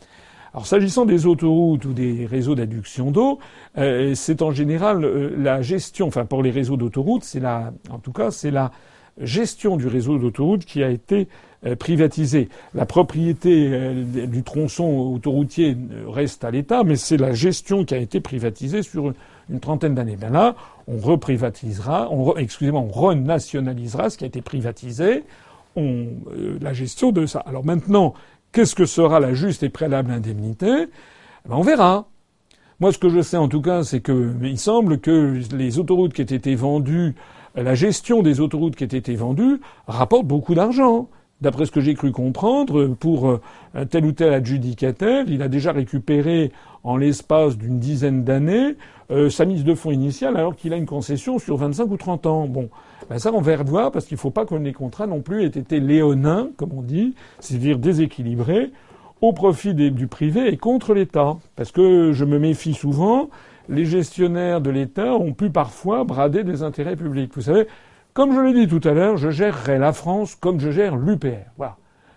[0.54, 3.40] Alors s'agissant des autoroutes ou des réseaux d'adduction d'eau,
[3.76, 7.98] euh, c'est en général euh, la gestion, enfin pour les réseaux d'autoroutes, c'est la, en
[7.98, 8.70] tout cas, c'est la
[9.20, 11.28] gestion du réseau d'autoroutes qui a été
[11.66, 12.48] euh, privatisé.
[12.74, 17.98] La propriété euh, du tronçon autoroutier reste à l'État, mais c'est la gestion qui a
[17.98, 19.12] été privatisée sur
[19.50, 20.16] une trentaine d'années.
[20.16, 20.54] Ben là,
[20.86, 25.24] on reprivatisera, on excusez-moi, on renationalisera ce qui a été privatisé,
[25.74, 27.40] on, euh, la gestion de ça.
[27.40, 28.14] Alors maintenant,
[28.52, 30.86] qu'est-ce que sera la juste et préalable indemnité?
[31.48, 32.06] Ben On verra.
[32.80, 36.12] Moi, ce que je sais en tout cas, c'est que il semble que les autoroutes
[36.12, 37.16] qui aient été vendues
[37.62, 41.08] la gestion des autoroutes qui étaient vendues rapporte beaucoup d'argent.
[41.40, 43.40] D'après ce que j'ai cru comprendre, pour euh,
[43.88, 46.50] tel ou tel adjudicataire, il a déjà récupéré
[46.82, 48.76] en l'espace d'une dizaine d'années
[49.10, 52.26] euh, sa mise de fonds initiale alors qu'il a une concession sur 25 ou 30
[52.26, 52.46] ans.
[52.46, 52.68] Bon,
[53.08, 55.44] ben ça on va revoir parce qu'il ne faut pas que les contrats non plus
[55.44, 58.70] aient été léonins, comme on dit, c'est-à-dire déséquilibrés,
[59.20, 61.36] au profit du privé et contre l'État.
[61.56, 63.30] Parce que je me méfie souvent
[63.68, 67.32] les gestionnaires de l'État ont pu parfois brader des intérêts publics.
[67.34, 67.66] Vous savez,
[68.14, 71.50] comme je l'ai dit tout à l'heure, je gérerai la France comme je gère l'UPR.
[71.56, 71.76] Voilà.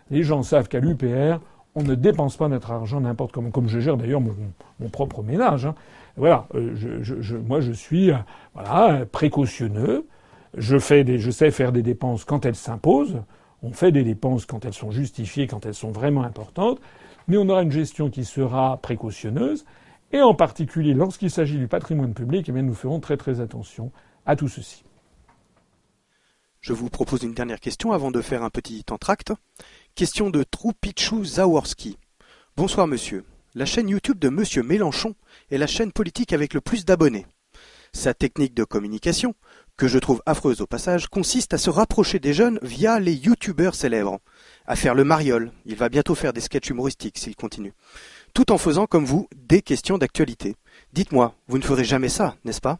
[0.09, 1.39] Les gens savent qu'à l'UPR,
[1.75, 5.65] on ne dépense pas notre argent n'importe comment, comme je gère d'ailleurs mon, propre ménage.
[5.65, 5.75] Hein.
[6.17, 7.01] Voilà, euh,
[7.47, 8.17] moi je suis euh,
[8.53, 10.05] voilà précautionneux.
[10.57, 13.21] Je fais des, je sais faire des dépenses quand elles s'imposent.
[13.63, 16.79] On fait des dépenses quand elles sont justifiées, quand elles sont vraiment importantes.
[17.27, 19.65] Mais on aura une gestion qui sera précautionneuse
[20.11, 23.91] et en particulier, lorsqu'il s'agit du patrimoine public, eh bien, nous ferons très très attention
[24.25, 24.83] à tout ceci.
[26.59, 29.33] Je vous propose une dernière question avant de faire un petit entracte.
[29.95, 31.97] Question de Troupichou Zaworski.
[32.55, 33.23] Bonsoir monsieur.
[33.55, 35.15] La chaîne YouTube de monsieur Mélenchon
[35.49, 37.25] est la chaîne politique avec le plus d'abonnés.
[37.93, 39.33] Sa technique de communication,
[39.75, 43.75] que je trouve affreuse au passage, consiste à se rapprocher des jeunes via les youtubeurs
[43.75, 44.19] célèbres.
[44.67, 45.51] À faire le mariole.
[45.65, 47.73] Il va bientôt faire des sketchs humoristiques s'il continue
[48.33, 50.55] tout en faisant comme vous des questions d'actualité.
[50.93, 52.79] Dites-moi, vous ne ferez jamais ça, n'est-ce pas?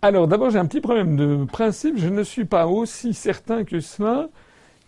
[0.00, 3.80] Alors d'abord j'ai un petit problème de principe, je ne suis pas aussi certain que
[3.80, 4.28] cela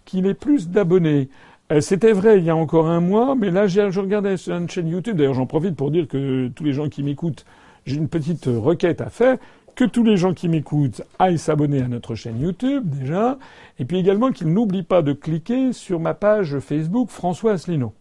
[0.05, 1.29] qu'il ait plus d'abonnés.
[1.73, 4.71] Euh, c'était vrai il y a encore un mois, mais là je regardais sur une
[4.71, 7.45] chaîne YouTube, d'ailleurs j'en profite pour dire que tous les gens qui m'écoutent,
[7.87, 9.39] j'ai une petite requête à faire,
[9.75, 13.37] que tous les gens qui m'écoutent aillent s'abonner à notre chaîne YouTube déjà,
[13.81, 17.93] et puis également qu'ils n'oublient pas de cliquer sur ma page Facebook François Asselineau.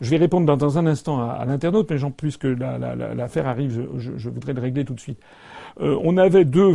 [0.00, 4.54] Je vais répondre dans, un instant à, l'internaute, mais j'en puisque l'affaire arrive, je, voudrais
[4.54, 5.18] le régler tout de suite.
[5.80, 6.74] Euh, on avait deux,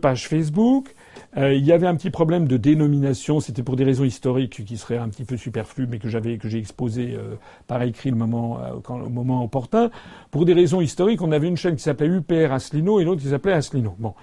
[0.00, 0.94] pages Facebook.
[1.36, 3.40] Euh, il y avait un petit problème de dénomination.
[3.40, 6.48] C'était pour des raisons historiques qui seraient un petit peu superflues, mais que j'avais que
[6.48, 9.90] j'ai exposé euh, par écrit le moment quand, au moment opportun.
[10.30, 13.28] Pour des raisons historiques, on avait une chaîne qui s'appelait UPR Aslino et l'autre qui
[13.28, 13.94] s'appelait Aslino.
[13.98, 14.14] Bon.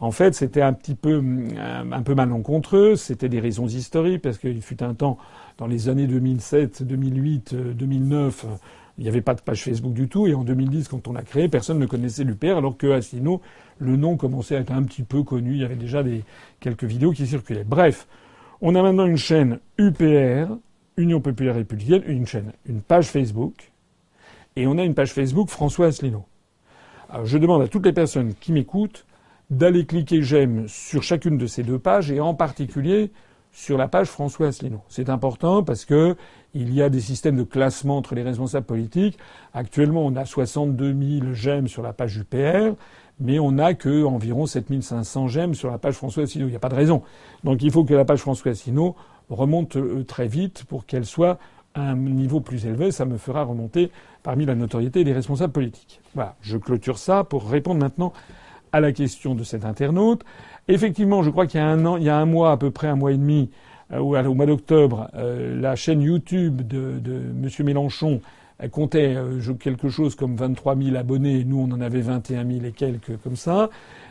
[0.00, 1.22] En fait, c'était un petit peu,
[1.92, 2.96] un peu malencontreux.
[2.96, 5.18] C'était des raisons historiques parce qu'il fut un temps,
[5.60, 8.46] dans les années 2007, 2008, 2009,
[8.96, 10.26] il n'y avait pas de page Facebook du tout.
[10.26, 13.42] Et en 2010, quand on l'a créé, personne ne connaissait l'UPR, alors que Asselineau,
[13.78, 15.52] le nom commençait à être un petit peu connu.
[15.52, 16.24] Il y avait déjà des,
[16.60, 17.64] quelques vidéos qui circulaient.
[17.64, 18.08] Bref,
[18.62, 20.56] on a maintenant une chaîne UPR,
[20.96, 23.70] Union Populaire Républicaine, une chaîne, une page Facebook,
[24.56, 26.24] et on a une page Facebook François Asselineau.
[27.24, 29.04] Je demande à toutes les personnes qui m'écoutent
[29.50, 33.10] d'aller cliquer j'aime sur chacune de ces deux pages et en particulier
[33.52, 34.82] sur la page François Asselineau.
[34.88, 36.16] C'est important parce que
[36.54, 39.18] il y a des systèmes de classement entre les responsables politiques.
[39.54, 42.74] Actuellement, on a 62 000 j'aime sur la page UPR,
[43.20, 46.48] mais on n'a que environ 7500 j'aime sur la page François Asselineau.
[46.48, 47.02] Il n'y a pas de raison.
[47.44, 48.96] Donc il faut que la page François Asselineau
[49.28, 51.38] remonte euh, très vite pour qu'elle soit
[51.74, 52.90] à un niveau plus élevé.
[52.90, 53.90] Ça me fera remonter
[54.22, 56.00] parmi la notoriété des responsables politiques.
[56.14, 58.12] Voilà, je clôture ça pour répondre maintenant
[58.72, 60.24] à la question de cet internaute.
[60.70, 62.70] Effectivement, je crois qu'il y a un an, il y a un mois à peu
[62.70, 63.50] près, un mois et demi,
[63.92, 67.48] euh, au mois d'octobre, euh, la chaîne YouTube de, de M.
[67.64, 68.20] Mélenchon
[68.70, 71.44] comptait euh, quelque chose comme 23 000 abonnés.
[71.44, 73.68] Nous, on en avait 21 000 et quelques comme ça.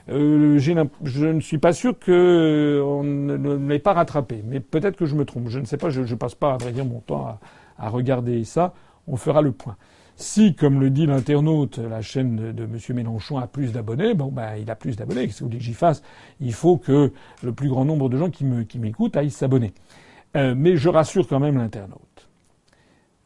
[0.10, 4.44] Je ne suis pas sûr qu'on ne l'ait pas rattrapé.
[4.46, 5.48] Mais peut-être que je me trompe.
[5.48, 5.90] Je ne sais pas.
[5.90, 7.40] Je ne passe pas, à vrai dire, mon temps
[7.78, 8.74] à, regarder ça.
[9.08, 9.78] On fera le point.
[10.20, 12.78] Si, comme le dit l'internaute, la chaîne de, M.
[12.94, 15.26] Mélenchon a plus d'abonnés, bon, ben, il a plus d'abonnés.
[15.26, 16.04] Qu'est-ce que vous voulez que j'y fasse?
[16.42, 19.74] Il faut que le plus grand nombre de gens qui m'écoutent qui aillent s'abonner.
[20.36, 22.28] Euh, mais je rassure quand même l'internaute.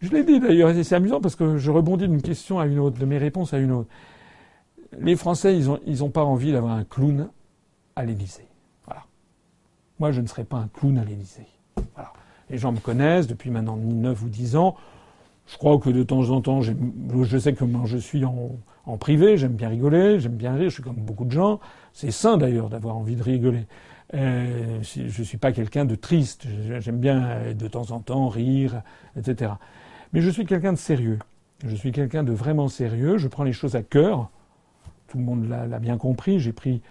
[0.02, 2.78] Je l'ai dit d'ailleurs, et c'est amusant parce que je rebondis d'une question à une
[2.78, 3.90] autre, de mes réponses à une autre.
[5.00, 7.28] Les Français, ils n'ont ont pas envie d'avoir un clown
[7.96, 8.46] à l'Élysée.
[8.86, 9.02] Voilà.
[9.98, 11.48] Moi, je ne serai pas un clown à l'Élysée.
[11.96, 12.14] Voilà.
[12.52, 14.76] Les gens me connaissent depuis maintenant 9 ou 10 ans.
[15.48, 19.54] Je crois que de temps en temps, je sais comment je suis en, privé, j'aime
[19.54, 21.60] bien rigoler, j'aime bien rire, je suis comme beaucoup de gens.
[21.92, 23.66] C'est sain d'ailleurs d'avoir envie de rigoler.
[24.14, 26.48] Euh, je ne suis pas quelqu'un de triste,
[26.80, 28.82] j'aime bien de temps en temps rire,
[29.18, 29.54] etc.
[30.14, 31.20] Mais je suis quelqu'un de sérieux.
[31.66, 33.18] Je suis quelqu'un de vraiment sérieux.
[33.18, 34.30] Je prends les choses à cœur.
[35.08, 36.40] Tout le monde l'a bien compris.
[36.40, 36.82] J'ai pris,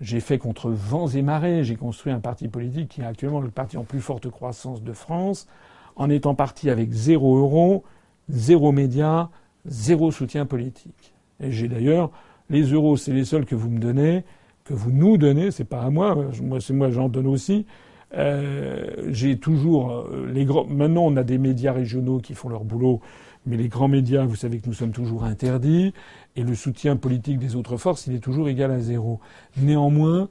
[0.00, 1.64] j'ai fait contre vents et marées.
[1.64, 4.92] J'ai construit un parti politique qui est actuellement le parti en plus forte croissance de
[4.92, 5.48] France,
[5.96, 7.84] en étant parti avec zéro euro,
[8.30, 9.30] zéro média,
[9.66, 11.14] zéro soutien politique.
[11.40, 12.10] Et j'ai d'ailleurs
[12.48, 14.24] les euros, c'est les seuls que vous me donnez,
[14.64, 15.50] que vous nous donnez.
[15.50, 16.16] C'est pas à moi.
[16.42, 17.66] Moi, c'est moi, j'en donne aussi.
[18.14, 20.66] Euh, j'ai toujours euh, les grands.
[20.66, 23.00] Maintenant, on a des médias régionaux qui font leur boulot,
[23.46, 25.94] mais les grands médias, vous savez que nous sommes toujours interdits,
[26.34, 29.20] et le soutien politique des autres forces, il est toujours égal à zéro.
[29.56, 30.28] Néanmoins,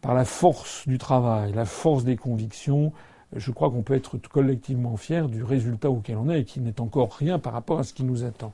[0.00, 2.92] par la force du travail, la force des convictions,
[3.34, 6.80] je crois qu'on peut être collectivement fier du résultat auquel on est et qui n'est
[6.80, 8.52] encore rien par rapport à ce qui nous attend.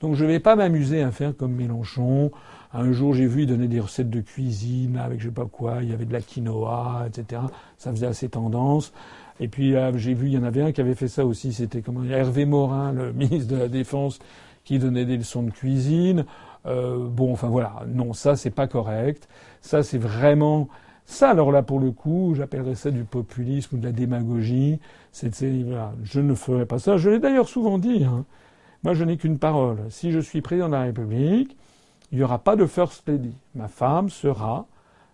[0.00, 2.30] Donc je ne vais pas m'amuser à faire comme Mélenchon.
[2.72, 5.78] Un jour, j'ai vu, il donnait des recettes de cuisine avec je sais pas quoi.
[5.82, 7.42] Il y avait de la quinoa, etc.
[7.78, 8.92] Ça faisait assez tendance.
[9.40, 11.52] Et puis j'ai vu, il y en avait un qui avait fait ça aussi.
[11.52, 14.18] C'était comment Hervé Morin, le ministre de la Défense,
[14.64, 16.24] qui donnait des leçons de cuisine.
[16.66, 17.82] Euh, bon, enfin voilà.
[17.86, 19.28] Non, ça c'est pas correct.
[19.60, 20.68] Ça c'est vraiment
[21.06, 21.30] ça.
[21.30, 24.78] Alors là, pour le coup, j'appellerais ça du populisme ou de la démagogie.
[25.12, 25.30] C'est,
[25.62, 26.96] voilà, je ne ferai pas ça.
[26.96, 28.04] Je l'ai d'ailleurs souvent dit.
[28.04, 28.24] Hein.
[28.82, 29.78] Moi, je n'ai qu'une parole.
[29.88, 31.56] Si je suis président de la République,
[32.12, 33.34] il n'y aura pas de First Lady.
[33.54, 34.66] Ma femme sera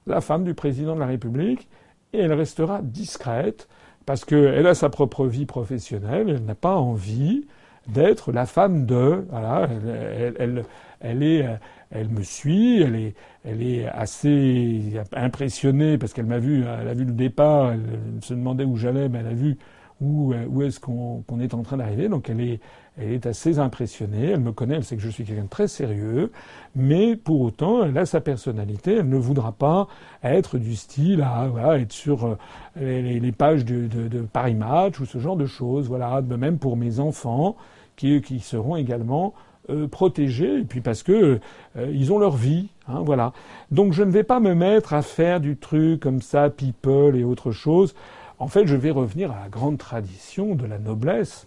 [0.07, 1.68] la femme du président de la République
[2.12, 3.68] et elle restera discrète
[4.05, 7.47] parce qu'elle a sa propre vie professionnelle, elle n'a pas envie
[7.88, 9.24] d'être la femme de.
[9.30, 10.64] Voilà, elle, elle,
[11.00, 11.46] elle, est,
[11.90, 13.14] elle me suit, elle est,
[13.44, 17.82] elle est assez impressionnée parce qu'elle m'a vu, elle a vu le départ, elle
[18.22, 19.59] se demandait où j'allais, mais elle a vu
[20.00, 22.09] où, où est-ce qu'on est en train d'arriver.
[22.09, 22.60] Donc elle est,
[22.98, 25.68] elle est assez impressionnée, elle me connaît, elle sait que je suis quelqu'un de très
[25.68, 26.30] sérieux,
[26.76, 29.88] mais pour autant, elle a sa personnalité, elle ne voudra pas
[30.22, 35.06] être du style à voilà, être sur euh, les, pages de, de, Paris Match ou
[35.06, 35.88] ce genre de choses.
[35.88, 37.56] Voilà, même pour mes enfants
[37.97, 39.35] qui, seront également
[39.70, 41.40] euh, protégés, et puis parce que
[41.77, 43.32] euh, ils ont leur vie, hein, voilà.
[43.70, 47.24] Donc je ne vais pas me mettre à faire du truc comme ça, people et
[47.24, 47.94] autre chose.
[48.39, 51.47] En fait, je vais revenir à la grande tradition de la noblesse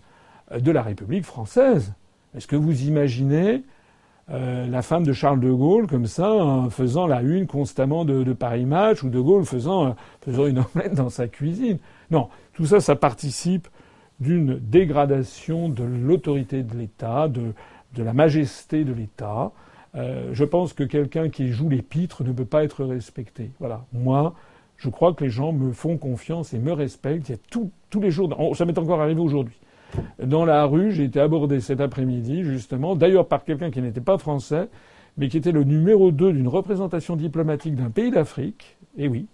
[0.57, 1.93] de la République française.
[2.35, 3.63] Est-ce que vous imaginez
[4.31, 8.65] euh, la femme de Charles de Gaulle comme ça, faisant la une constamment de, Paris
[8.65, 9.89] Match, ou de Gaulle faisant, euh,
[10.21, 11.77] faisant une omelette dans sa cuisine?
[12.11, 13.67] Non, tout ça, ça participe
[14.19, 17.53] d'une dégradation de l'autorité de l'État, de,
[17.93, 19.51] de, la majesté de l'État.
[19.95, 23.51] Euh, je pense que quelqu'un qui joue les pitres ne peut pas être respecté.
[23.59, 23.85] Voilà.
[23.93, 24.33] Moi,
[24.77, 27.29] je crois que les gens me font confiance et me respectent.
[27.29, 29.57] Il y a tous les jours, ça m'est encore arrivé aujourd'hui
[30.21, 30.91] dans la rue.
[30.91, 34.69] J'ai été abordé cet après-midi, justement, d'ailleurs par quelqu'un qui n'était pas français,
[35.17, 39.27] mais qui était le numéro 2 d'une représentation diplomatique d'un pays d'Afrique, et oui,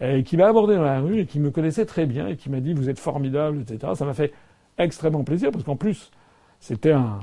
[0.00, 2.50] et qui m'a abordé dans la rue et qui me connaissait très bien et qui
[2.50, 3.92] m'a dit vous êtes formidable, etc.
[3.94, 4.32] Ça m'a fait
[4.78, 6.10] extrêmement plaisir parce qu'en plus,
[6.60, 7.20] c'était un,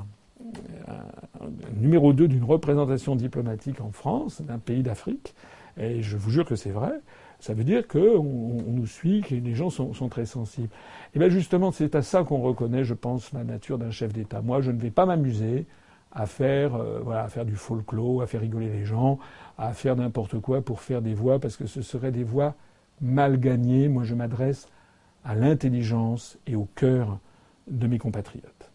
[1.76, 5.34] numéro 2 d'une représentation diplomatique en France, d'un pays d'Afrique.
[5.78, 6.92] Et je vous jure que c'est vrai.
[7.40, 10.68] Ça veut dire qu'on nous suit, que les gens sont, très sensibles.
[11.14, 14.42] Et bien justement, c'est à ça qu'on reconnaît, je pense, la nature d'un chef d'État.
[14.42, 15.66] Moi, je ne vais pas m'amuser
[16.12, 19.18] à faire, euh, voilà, à faire du folklore, à faire rigoler les gens,
[19.58, 22.54] à faire n'importe quoi pour faire des voix, parce que ce seraient des voix
[23.00, 23.88] mal gagnées.
[23.88, 24.68] Moi, je m'adresse
[25.24, 27.18] à l'intelligence et au cœur
[27.68, 28.70] de mes compatriotes.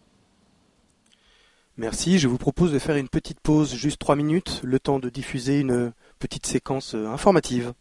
[1.76, 2.18] Merci.
[2.18, 5.60] Je vous propose de faire une petite pause, juste trois minutes, le temps de diffuser
[5.60, 7.72] une petite séquence euh, informative.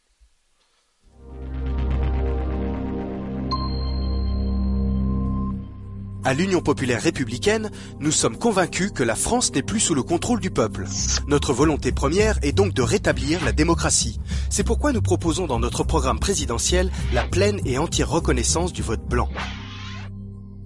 [6.24, 10.40] À l'Union populaire républicaine, nous sommes convaincus que la France n'est plus sous le contrôle
[10.40, 10.86] du peuple.
[11.28, 14.20] Notre volonté première est donc de rétablir la démocratie.
[14.50, 19.06] C'est pourquoi nous proposons dans notre programme présidentiel la pleine et entière reconnaissance du vote
[19.08, 19.30] blanc.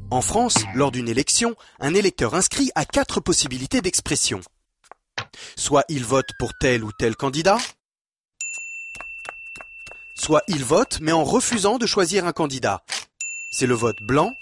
[0.10, 4.42] En France, lors d'une élection, un électeur inscrit a quatre possibilités d'expression.
[5.56, 7.58] Soit il vote pour tel ou tel candidat,
[10.16, 12.84] soit il vote mais en refusant de choisir un candidat.
[13.52, 14.34] C'est le vote blanc.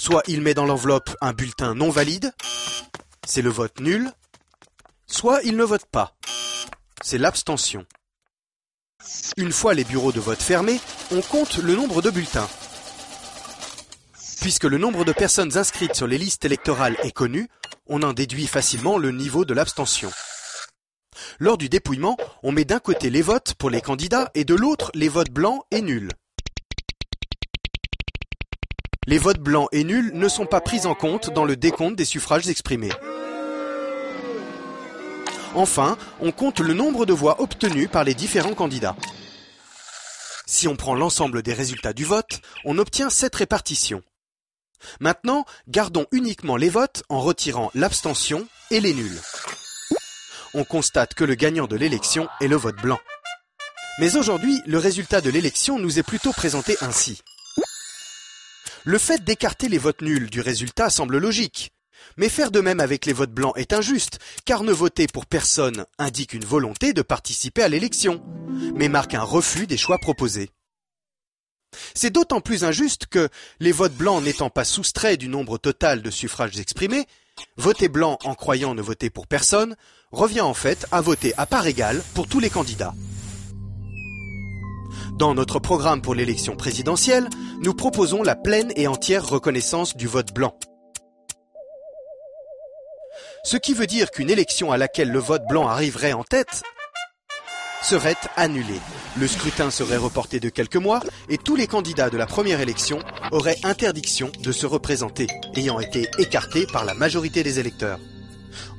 [0.00, 2.32] Soit il met dans l'enveloppe un bulletin non valide.
[3.26, 4.10] C'est le vote nul.
[5.06, 6.16] Soit il ne vote pas.
[7.02, 7.84] C'est l'abstention.
[9.36, 12.48] Une fois les bureaux de vote fermés, on compte le nombre de bulletins.
[14.40, 17.50] Puisque le nombre de personnes inscrites sur les listes électorales est connu,
[17.86, 20.10] on en déduit facilement le niveau de l'abstention.
[21.40, 24.90] Lors du dépouillement, on met d'un côté les votes pour les candidats et de l'autre
[24.94, 26.08] les votes blancs et nuls.
[29.10, 32.04] Les votes blancs et nuls ne sont pas pris en compte dans le décompte des
[32.04, 32.92] suffrages exprimés.
[35.56, 38.94] Enfin, on compte le nombre de voix obtenues par les différents candidats.
[40.46, 44.04] Si on prend l'ensemble des résultats du vote, on obtient cette répartition.
[45.00, 49.20] Maintenant, gardons uniquement les votes en retirant l'abstention et les nuls.
[50.54, 53.00] On constate que le gagnant de l'élection est le vote blanc.
[53.98, 57.22] Mais aujourd'hui, le résultat de l'élection nous est plutôt présenté ainsi.
[58.90, 61.70] Le fait d'écarter les votes nuls du résultat semble logique.
[62.16, 65.84] Mais faire de même avec les votes blancs est injuste, car ne voter pour personne
[66.00, 68.20] indique une volonté de participer à l'élection,
[68.74, 70.50] mais marque un refus des choix proposés.
[71.94, 73.28] C'est d'autant plus injuste que,
[73.60, 77.06] les votes blancs n'étant pas soustraits du nombre total de suffrages exprimés,
[77.56, 79.76] voter blanc en croyant ne voter pour personne
[80.10, 82.94] revient en fait à voter à part égale pour tous les candidats.
[85.20, 87.28] Dans notre programme pour l'élection présidentielle,
[87.60, 90.54] nous proposons la pleine et entière reconnaissance du vote blanc.
[93.44, 96.62] Ce qui veut dire qu'une élection à laquelle le vote blanc arriverait en tête
[97.82, 98.80] serait annulé.
[99.18, 102.98] Le scrutin serait reporté de quelques mois et tous les candidats de la première élection
[103.30, 107.98] auraient interdiction de se représenter, ayant été écartés par la majorité des électeurs.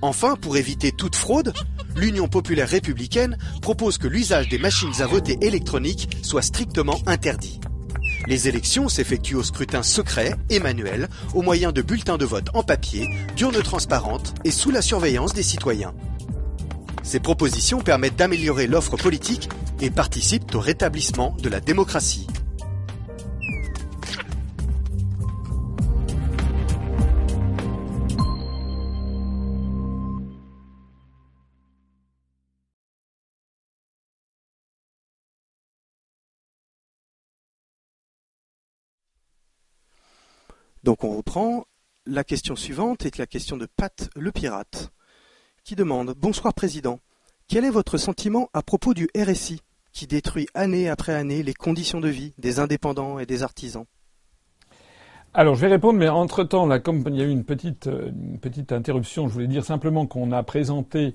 [0.02, 1.54] Enfin, pour éviter toute fraude,
[1.96, 7.60] l'Union populaire républicaine propose que l'usage des machines à voter électroniques soit strictement interdit.
[8.28, 12.64] Les élections s'effectuent au scrutin secret et manuel, au moyen de bulletins de vote en
[12.64, 15.94] papier, d'urnes transparentes et sous la surveillance des citoyens.
[17.04, 19.50] Ces propositions permettent d'améliorer l'offre politique
[19.82, 22.28] et participent au rétablissement de la démocratie.
[40.84, 41.66] Donc on reprend.
[42.08, 44.92] La question suivante est la question de Pat le pirate
[45.64, 47.00] qui demande Bonsoir Président.
[47.48, 49.62] Quel est votre sentiment à propos du RSI,
[49.94, 53.86] qui détruit année après année les conditions de vie des indépendants et des artisans?
[55.36, 58.40] Alors je vais répondre, mais entre-temps, là, comme il y a eu une petite, une
[58.40, 61.14] petite interruption, je voulais dire simplement qu'on a présenté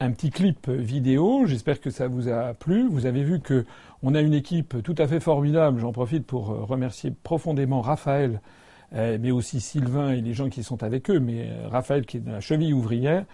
[0.00, 1.46] un petit clip vidéo.
[1.46, 2.88] J'espère que ça vous a plu.
[2.88, 3.64] Vous avez vu que
[4.02, 5.78] on a une équipe tout à fait formidable.
[5.78, 8.40] J'en profite pour remercier profondément Raphaël,
[8.94, 11.20] mais aussi Sylvain et les gens qui sont avec eux.
[11.20, 13.24] Mais euh, Raphaël qui est de la cheville ouvrière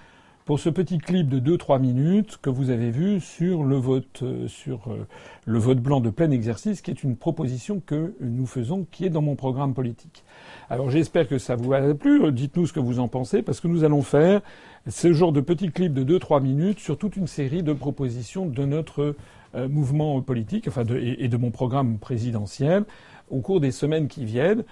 [0.50, 4.48] pour ce petit clip de 2-3 minutes que vous avez vu sur le vote euh,
[4.48, 5.06] sur euh,
[5.44, 9.10] le vote blanc de plein exercice, qui est une proposition que nous faisons, qui est
[9.10, 10.24] dans mon programme politique.
[10.68, 12.32] Alors j'espère que ça vous a plu.
[12.32, 14.40] Dites-nous ce que vous en pensez, parce que nous allons faire
[14.88, 18.64] ce genre de petit clip de 2-3 minutes sur toute une série de propositions de
[18.64, 19.14] notre
[19.54, 22.84] euh, mouvement politique, enfin de, et de mon programme présidentiel
[23.30, 24.64] au cours des semaines qui viennent.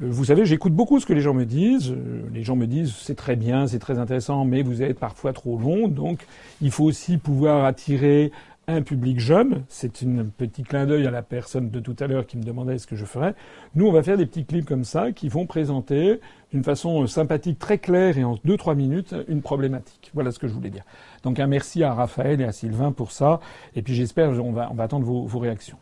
[0.00, 1.94] Vous savez, j'écoute beaucoup ce que les gens me disent.
[2.32, 5.58] Les gens me disent c'est très bien, c'est très intéressant, mais vous êtes parfois trop
[5.58, 5.88] long.
[5.88, 6.26] Donc,
[6.62, 8.32] il faut aussi pouvoir attirer
[8.66, 9.64] un public jeune.
[9.68, 12.78] C'est un petit clin d'œil à la personne de tout à l'heure qui me demandait
[12.78, 13.34] ce que je ferais.
[13.74, 16.20] Nous, on va faire des petits clips comme ça qui vont présenter
[16.52, 20.10] d'une façon sympathique, très claire et en deux trois minutes une problématique.
[20.14, 20.84] Voilà ce que je voulais dire.
[21.22, 23.40] Donc un merci à Raphaël et à Sylvain pour ça.
[23.76, 25.76] Et puis j'espère on va on va attendre vos, réactions.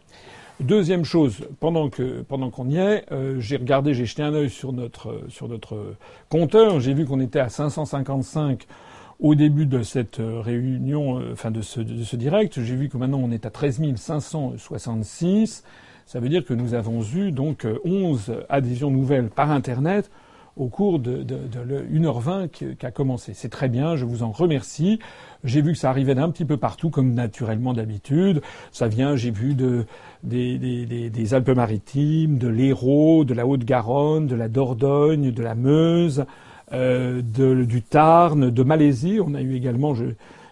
[0.61, 4.51] Deuxième chose, pendant que pendant qu'on y est, euh, j'ai regardé, j'ai jeté un œil
[4.51, 5.95] sur notre sur notre
[6.29, 6.81] compteur.
[6.81, 8.67] J'ai vu qu'on était à 555
[9.21, 12.89] au début de cette euh, réunion, euh, enfin de ce, de ce direct, j'ai vu
[12.89, 15.65] que maintenant on est à 13 566.
[16.07, 20.11] Ça veut dire que nous avons eu donc 11 euh, adhésions nouvelles par Internet
[20.59, 23.33] au cours de, de, de 1h20 qui a commencé.
[23.33, 24.99] C'est très bien, je vous en remercie.
[25.45, 28.43] J'ai vu que ça arrivait d'un petit peu partout, comme naturellement d'habitude.
[28.73, 29.87] Ça vient, j'ai vu de,
[30.25, 36.25] des, des, des Alpes-Maritimes, de l'Hérault, de la Haute-Garonne, de la Dordogne, de la Meuse,
[36.73, 39.21] euh, de, du Tarn, de Malaisie.
[39.25, 40.07] On a eu également, je,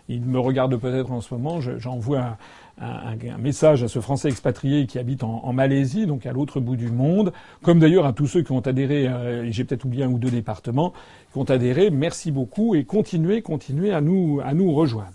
[0.09, 2.37] il me regarde peut-être en ce moment, j'envoie un,
[2.81, 6.61] un, un, message à ce Français expatrié qui habite en, en Malaisie, donc à l'autre
[6.61, 7.33] bout du monde,
[7.63, 10.31] comme d'ailleurs à tous ceux qui ont adhéré, euh, j'ai peut-être oublié un ou deux
[10.31, 10.93] départements,
[11.33, 15.13] qui ont adhéré, merci beaucoup et continuez, continuez à nous, à nous rejoindre.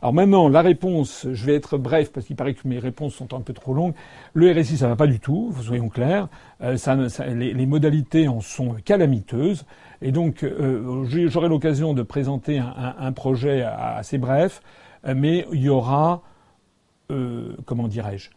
[0.00, 3.34] Alors maintenant, la réponse, je vais être bref parce qu'il paraît que mes réponses sont
[3.34, 3.94] un peu trop longues.
[4.32, 6.28] Le RSI, ça va pas du tout, soyons clairs.
[6.62, 9.64] Euh, ça, ça, les, les, modalités en sont calamiteuses.
[10.00, 14.62] Et donc, euh, j'aurai l'occasion de présenter un, un, un, projet assez bref,
[15.04, 16.22] mais il y aura,
[17.10, 18.30] euh, comment dirais-je,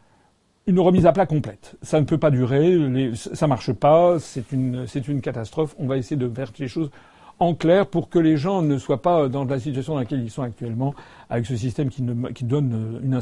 [0.67, 1.75] une remise à plat complète.
[1.81, 4.85] Ça ne peut pas durer, les, ça marche pas, c'est une,
[5.21, 5.75] catastrophe.
[5.77, 6.91] On va essayer de faire les choses
[7.39, 10.29] en clair pour que les gens ne soient pas dans la situation dans laquelle ils
[10.29, 10.93] sont actuellement
[11.29, 13.21] avec ce système qui, ne, qui donne une,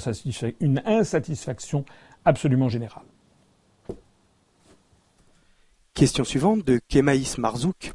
[0.59, 1.85] une insatisfaction
[2.25, 3.05] absolument générale.
[5.93, 7.93] Question suivante de Kemaïs Marzouk.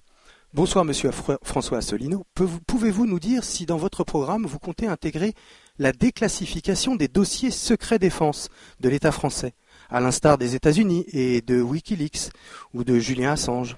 [0.54, 1.10] Bonsoir Monsieur
[1.42, 2.24] François Asselineau.
[2.66, 5.34] Pouvez-vous nous dire si dans votre programme vous comptez intégrer
[5.78, 8.48] la déclassification des dossiers secrets défense
[8.80, 9.54] de l'État français,
[9.90, 12.30] à l'instar des États-Unis et de Wikileaks
[12.74, 13.76] ou de Julien Assange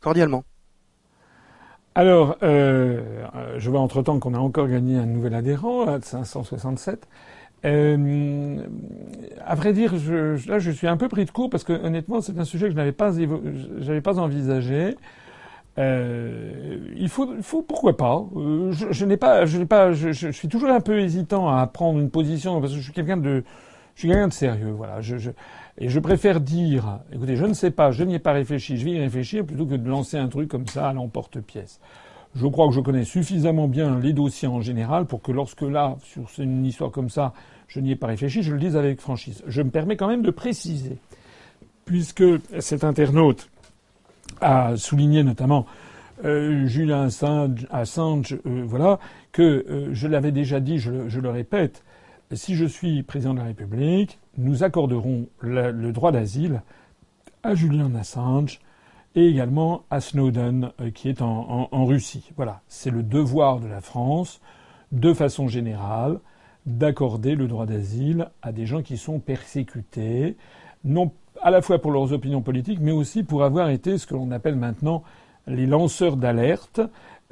[0.00, 0.44] Cordialement.
[1.94, 3.26] Alors, euh,
[3.56, 7.08] je vois entre-temps qu'on a encore gagné un nouvel adhérent, à 567.
[7.64, 8.62] Euh,
[9.44, 12.20] à vrai dire, je, là, je suis un peu pris de court parce que honnêtement,
[12.20, 14.96] c'est un sujet que je n'avais pas envisagé.
[15.78, 18.24] Euh, il faut, faut, pourquoi pas.
[18.36, 21.48] Euh, je, je n'ai pas, je n'ai pas, je, je, suis toujours un peu hésitant
[21.48, 23.44] à prendre une position parce que je suis quelqu'un de,
[23.94, 25.00] je suis quelqu'un de sérieux, voilà.
[25.00, 25.30] Je,
[25.78, 28.84] et je préfère dire, écoutez, je ne sais pas, je n'y ai pas réfléchi, je
[28.84, 31.80] vais y réfléchir plutôt que de lancer un truc comme ça à l'emporte-pièce.
[32.34, 35.96] Je crois que je connais suffisamment bien les dossiers en général pour que lorsque là,
[36.02, 37.32] sur une histoire comme ça,
[37.68, 39.44] je n'y ai pas réfléchi, je le dise avec franchise.
[39.46, 40.98] Je me permets quand même de préciser,
[41.84, 42.24] puisque
[42.58, 43.48] cet internaute
[44.40, 45.66] a souligné notamment
[46.24, 47.08] euh, Julien
[47.70, 48.98] Assange, euh, voilà,
[49.32, 51.84] que euh, je l'avais déjà dit, je, le répète,
[52.32, 56.62] si je suis président de la République, nous accorderons le, droit d'asile
[57.42, 58.60] à Julian Assange
[59.14, 62.30] et également à Snowden euh, qui est en, en, en Russie.
[62.36, 64.40] Voilà, c'est le devoir de la France,
[64.92, 66.18] de façon générale,
[66.66, 70.36] d'accorder le droit d'asile à des gens qui sont persécutés,
[70.84, 71.12] non
[71.42, 74.30] à la fois pour leurs opinions politiques, mais aussi pour avoir été ce que l'on
[74.30, 75.02] appelle maintenant
[75.46, 76.80] les lanceurs d'alerte.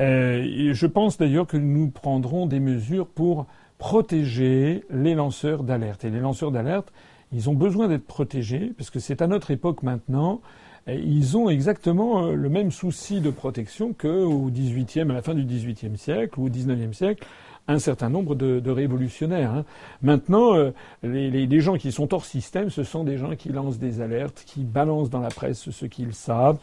[0.00, 3.46] Euh, je pense d'ailleurs que nous prendrons des mesures pour
[3.78, 6.04] protéger les lanceurs d'alerte.
[6.04, 6.92] Et les lanceurs d'alerte,
[7.32, 10.40] ils ont besoin d'être protégés, parce que c'est à notre époque maintenant,
[10.88, 15.44] ils ont exactement euh, le même souci de protection qu'au XVIIIe, à la fin du
[15.44, 17.26] XVIIIe siècle ou au XIXe siècle,
[17.68, 19.52] un certain nombre de, révolutionnaires.
[19.52, 19.64] Hein.
[20.02, 20.70] Maintenant, euh,
[21.02, 24.62] les, gens qui sont hors système, ce sont des gens qui lancent des alertes, qui
[24.64, 26.58] balancent dans la presse ce qu'ils savent.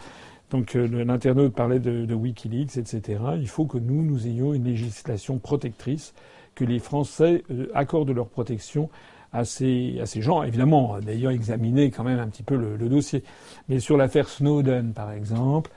[0.49, 3.19] Donc euh, l'internaute parlait de, de, Wikileaks, etc.
[3.38, 6.13] Il faut que nous, nous ayons une législation protectrice
[6.55, 8.89] que les Français euh, accordent leur protection
[9.34, 10.43] à ces, à ces gens.
[10.43, 13.23] Évidemment, d'ailleurs, examiner quand même un petit peu le, le dossier.
[13.67, 15.71] Mais sur l'affaire Snowden, par exemple,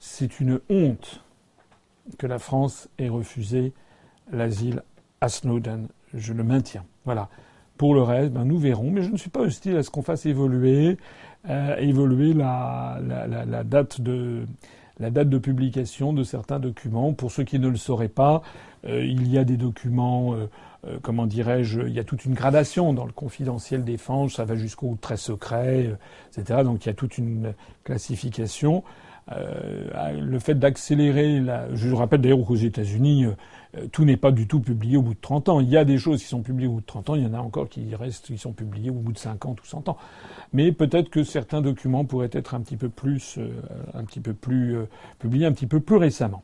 [0.00, 1.22] c'est une honte
[2.18, 3.72] que la France ait refusé
[4.32, 4.82] l'asile
[5.20, 5.88] à Snowden.
[6.14, 6.84] Je le maintiens.
[7.04, 7.28] Voilà.
[7.76, 8.90] Pour le reste, ben, nous verrons.
[8.90, 10.96] Mais je ne suis pas hostile à ce qu'on fasse évoluer,
[11.48, 14.46] euh, évoluer la, la, la, date de
[14.98, 17.12] la date de publication de certains documents.
[17.12, 18.42] Pour ceux qui ne le sauraient pas,
[18.86, 20.46] euh, il y a des documents, euh,
[21.02, 24.96] comment dirais-je, il y a toute une gradation dans le confidentiel défense, ça va jusqu'au
[24.98, 25.90] très secret,
[26.30, 26.62] etc.
[26.64, 27.52] Donc il y a toute une
[27.84, 28.82] classification.
[29.28, 31.40] Le fait d'accélérer.
[31.40, 31.74] La...
[31.74, 33.26] Je rappelle d'ailleurs qu'aux États-Unis,
[33.92, 35.60] tout n'est pas du tout publié au bout de 30 ans.
[35.60, 37.26] Il y a des choses qui sont publiées au bout de 30 ans, il y
[37.26, 39.96] en a encore qui restent, qui sont publiées au bout de 50 ou 100 ans.
[40.52, 43.38] Mais peut-être que certains documents pourraient être un petit peu plus,
[43.94, 44.76] un petit peu plus
[45.18, 46.42] publiés un petit peu plus récemment.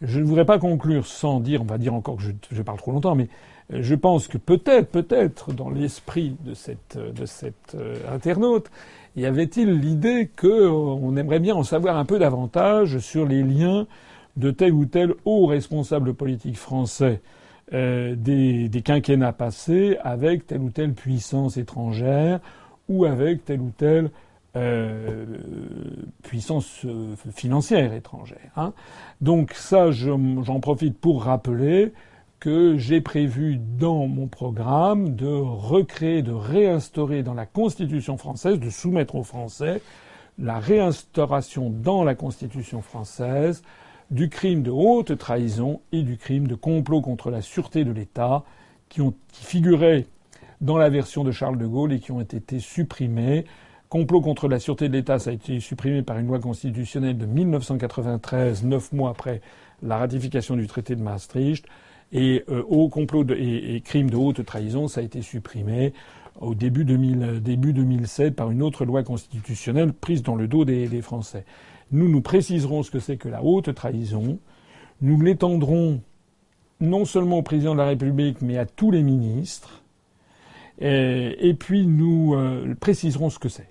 [0.00, 2.78] Je ne voudrais pas conclure sans dire, on va dire encore que je, je parle
[2.78, 3.28] trop longtemps, mais
[3.70, 8.70] je pense que peut-être, peut-être, dans l'esprit de cette, de cette euh, internaute,
[9.16, 13.86] y avait-il l'idée qu'on aimerait bien en savoir un peu davantage sur les liens
[14.36, 17.20] de tel ou tel haut responsable politique français
[17.74, 22.40] euh, des, quinquennats passés avec telle ou telle puissance étrangère
[22.88, 24.10] ou avec telle ou telle
[24.56, 25.26] euh,
[26.22, 28.50] puissance euh, financière étrangère.
[28.56, 28.72] Hein?
[29.20, 31.92] Donc ça, j'en profite pour rappeler
[32.40, 38.70] que j'ai prévu dans mon programme de recréer, de réinstaurer dans la Constitution française, de
[38.70, 39.80] soumettre aux Français
[40.38, 43.62] la réinstauration dans la Constitution française
[44.10, 48.44] du crime de haute trahison et du crime de complot contre la sûreté de l'État
[48.88, 49.02] qui,
[49.32, 50.06] figuraient
[50.60, 53.44] dans la version de Charles de Gaulle et qui ont été supprimés.
[53.88, 57.26] Complot contre la sûreté de l'État, ça a été supprimé par une loi constitutionnelle de
[57.26, 59.40] 1993, neuf mois après
[59.82, 61.66] la ratification du traité de Maastricht.
[62.12, 65.92] Et euh, au complot et, crime de haute trahison, ça a été supprimé
[66.40, 71.02] au début, 2000, début 2007 par une autre loi constitutionnelle prise dans le dos des,
[71.02, 71.44] Français.
[71.90, 74.38] Nous nous préciserons ce que c'est que la haute trahison.
[75.00, 76.00] Nous l'étendrons
[76.80, 79.82] non seulement au président de la République, mais à tous les ministres.
[80.80, 83.68] Et, puis nous euh, préciserons ce que c'est.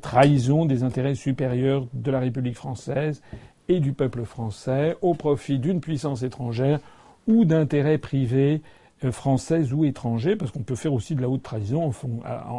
[0.00, 3.22] Trahison des intérêts supérieurs de la République française
[3.68, 6.80] et du peuple français au profit d'une puissance étrangère
[7.26, 8.62] ou d'intérêts privés
[9.04, 11.92] euh, français ou étrangers, parce qu'on peut faire aussi de la haute trahison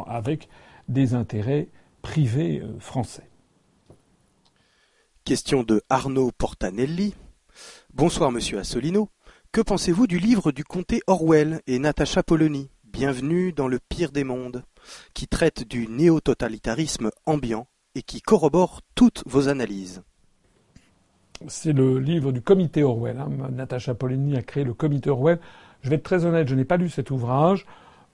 [0.06, 0.48] avec
[0.88, 1.68] des intérêts
[2.02, 3.28] privés euh, français.
[5.24, 7.14] Question de Arnaud Portanelli.
[7.94, 9.08] Bonsoir Monsieur Assolino.
[9.52, 14.22] Que pensez-vous du livre du comté Orwell et Natacha Polony Bienvenue dans le pire des
[14.22, 14.64] mondes,
[15.14, 20.02] qui traite du néo-totalitarisme ambiant et qui corrobore toutes vos analyses?
[21.48, 23.18] C'est le livre du comité Orwell.
[23.18, 23.30] Hein.
[23.52, 25.38] Natacha Polony a créé le comité Orwell.
[25.82, 27.66] Je vais être très honnête, je n'ai pas lu cet ouvrage.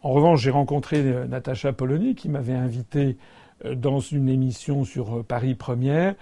[0.02, 3.16] En revanche, j'ai rencontré euh, Natacha Polony qui m'avait invité
[3.65, 6.15] euh, dans une émission sur euh, Paris Première.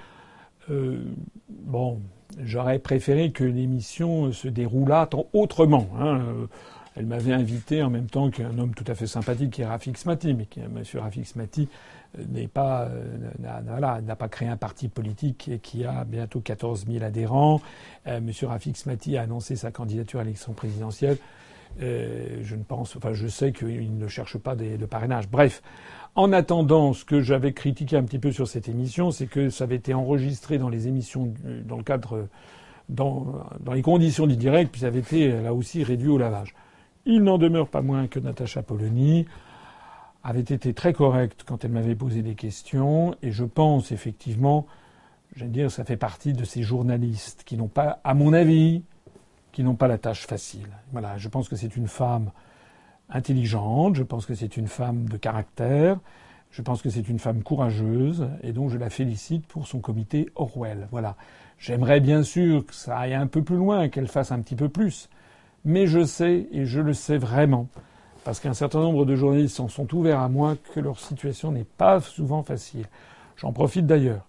[1.49, 2.01] bon,
[2.43, 5.89] j'aurais préféré que l'émission se déroulât autrement.
[5.99, 6.21] Hein.
[6.95, 9.97] Elle m'avait invité en même temps qu'un homme tout à fait sympathique qui est Rafik
[9.97, 10.83] Smati, mais qui, M.
[11.01, 11.69] Rafik Smati
[12.17, 17.61] n'est pas, euh, n'a pas créé un parti politique qui a bientôt 14 000 adhérents.
[18.07, 21.19] Euh, Monsieur Rafik Smati a annoncé sa candidature à l'élection présidentielle.
[21.83, 25.29] Euh, je ne pense, enfin, je sais qu'il ne cherche pas de parrainage.
[25.29, 25.63] Bref,
[26.15, 29.65] en attendant, ce que j'avais critiqué un petit peu sur cette émission, c'est que ça
[29.65, 31.33] avait été enregistré dans les émissions,
[31.65, 32.27] dans le cadre,
[32.89, 36.55] dans, dans les conditions du direct, puis ça avait été là aussi réduit au lavage.
[37.05, 39.27] Il n'en demeure pas moins que Natacha Polony
[40.23, 44.67] avait été très correcte quand elle m'avait posé des questions, et je pense effectivement,
[45.37, 48.83] je vais dire, ça fait partie de ces journalistes qui n'ont pas, à mon avis,
[49.53, 50.69] qui n'ont pas la tâche facile.
[50.93, 52.31] Voilà, je pense que c'est une femme
[53.11, 55.99] intelligente, je pense que c'est une femme de caractère,
[56.51, 60.29] je pense que c'est une femme courageuse, et donc je la félicite pour son comité
[60.35, 60.89] Orwell.
[60.91, 61.17] Voilà.
[61.59, 64.69] J'aimerais bien sûr que ça aille un peu plus loin, qu'elle fasse un petit peu
[64.69, 65.09] plus,
[65.65, 67.69] mais je sais, et je le sais vraiment,
[68.29, 71.65] parce qu'un certain nombre de journalistes en sont ouverts à moi que leur situation n'est
[71.65, 72.85] pas souvent facile.
[73.39, 74.27] J'en profite d'ailleurs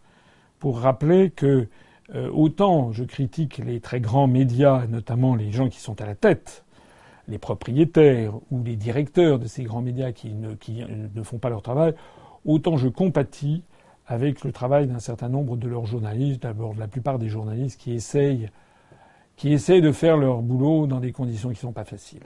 [0.58, 1.68] pour rappeler que
[2.16, 6.16] euh, autant je critique les très grands médias, notamment les gens qui sont à la
[6.16, 6.64] tête,
[7.28, 11.50] les propriétaires ou les directeurs de ces grands médias qui ne, qui ne font pas
[11.50, 11.94] leur travail,
[12.46, 13.64] autant je compatis
[14.08, 17.78] avec le travail d'un certain nombre de leurs journalistes, d'abord de la plupart des journalistes
[17.78, 18.50] qui essayent,
[19.36, 22.24] qui essayent de faire leur boulot dans des conditions qui ne sont pas faciles.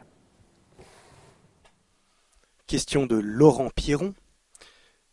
[2.67, 4.13] Question de Laurent Pierron.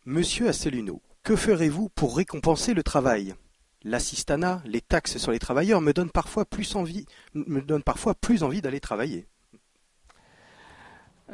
[0.05, 3.35] Monsieur Asselineau, que ferez-vous pour récompenser le travail?
[3.83, 7.05] L'assistanat, les taxes sur les travailleurs me donnent parfois plus envie,
[8.61, 9.27] d'aller travailler.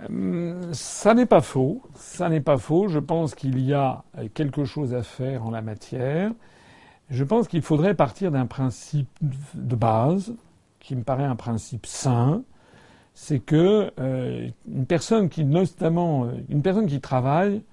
[0.10, 1.84] Euh, ça n'est pas faux.
[1.96, 2.88] Ça n'est pas faux.
[2.88, 4.04] Je pense qu'il y a
[4.34, 6.32] quelque chose à faire en la matière.
[7.10, 10.34] Je pense qu'il faudrait partir d'un principe de base
[10.80, 12.44] qui me paraît un principe sain,
[13.20, 17.64] c'est que euh, une personne qui notamment euh, une personne qui travaille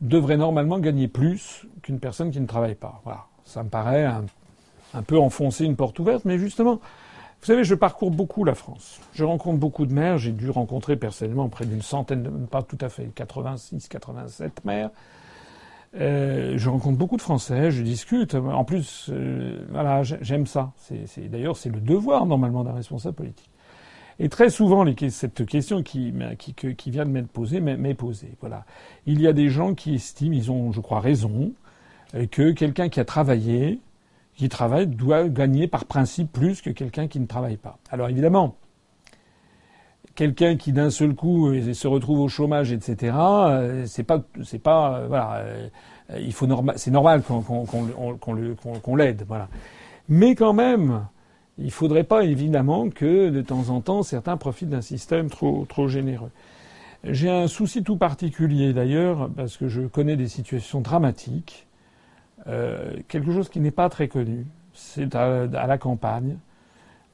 [0.00, 3.00] devrait normalement gagner plus qu'une personne qui ne travaille pas.
[3.02, 7.74] Voilà, ça me paraît un, peu enfoncer une porte ouverte, mais justement, vous savez, je
[7.74, 9.00] parcours beaucoup la France.
[9.14, 10.18] Je rencontre beaucoup de maires.
[10.18, 14.90] J'ai dû rencontrer personnellement près d'une centaine, de, pas tout à fait, 86, 87 maires.
[15.92, 18.36] Je rencontre beaucoup de Français, je discute.
[18.36, 20.70] En plus, euh, voilà, j'aime ça.
[21.16, 23.51] D'ailleurs, c'est le devoir normalement d'un responsable politique.
[24.22, 28.36] Et très souvent, cette question qui, qui, vient de m'être posée m'est posée.
[28.40, 28.64] Voilà.
[29.04, 31.52] Il y a des gens qui estiment, ils ont, je crois, raison,
[32.14, 33.80] euh, que quelqu'un qui a travaillé,
[34.36, 37.78] qui travaille, doit gagner par principe plus que quelqu'un qui ne travaille pas.
[37.90, 38.54] Alors évidemment,
[40.14, 43.16] quelqu'un qui d'un seul coup euh, se retrouve au chômage, etc.
[43.18, 45.02] Euh, c'est pas, c'est pas,
[46.16, 49.48] il faut normal, c'est normal qu'on, l'aide, voilà.
[50.08, 51.06] Mais quand même,
[51.58, 55.88] il faudrait pas évidemment que de temps en temps certains profitent d'un système trop, trop
[55.88, 56.30] généreux.
[57.04, 61.66] J'ai un souci tout particulier d'ailleurs parce que je connais des situations dramatiques.
[62.46, 66.36] quelque chose qui n'est pas très connu, c'est à la campagne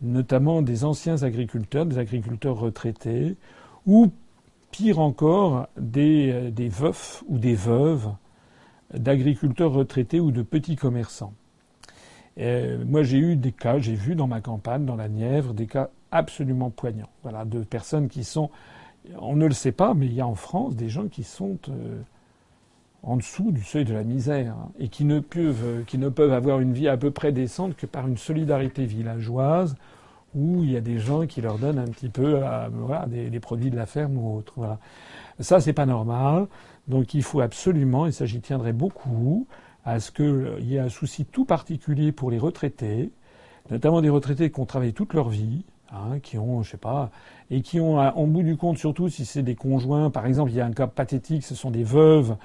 [0.01, 3.37] notamment des anciens agriculteurs, des agriculteurs retraités,
[3.87, 4.11] ou
[4.71, 8.09] pire encore, des, euh, des veufs ou des veuves
[8.95, 11.35] d'agriculteurs retraités ou de petits commerçants.
[12.39, 15.67] Euh, moi, j'ai eu des cas, j'ai vu dans ma campagne, dans la Nièvre, des
[15.67, 17.11] cas absolument poignants.
[17.23, 18.51] Voilà, de personnes qui sont,
[19.19, 21.59] on ne le sait pas, mais il y a en France des gens qui sont
[21.69, 22.01] euh,
[23.03, 26.33] en dessous du seuil de la misère hein, et qui ne peuvent, qui ne peuvent
[26.33, 29.77] avoir une vie à peu près décente que par une solidarité villageoise
[30.35, 33.41] où il y a des gens qui leur donnent un petit peu euh, voilà, des,
[33.41, 34.53] produits de la ferme ou autre.
[34.57, 34.79] Voilà.
[35.41, 36.47] Ça, c'est pas normal.
[36.87, 39.47] Donc il faut absolument, et ça j'y tiendrai beaucoup,
[39.89, 43.11] à ce qu'il y ait un souci tout particulier pour les retraités,
[43.71, 47.11] notamment des retraités qui ont travaillé toute leur vie, hein, qui ont, je sais pas,
[47.51, 50.57] et qui ont, en bout du compte, surtout si c'est des conjoints, par exemple, il
[50.57, 52.37] y a un cas pathétique, ce sont des veuves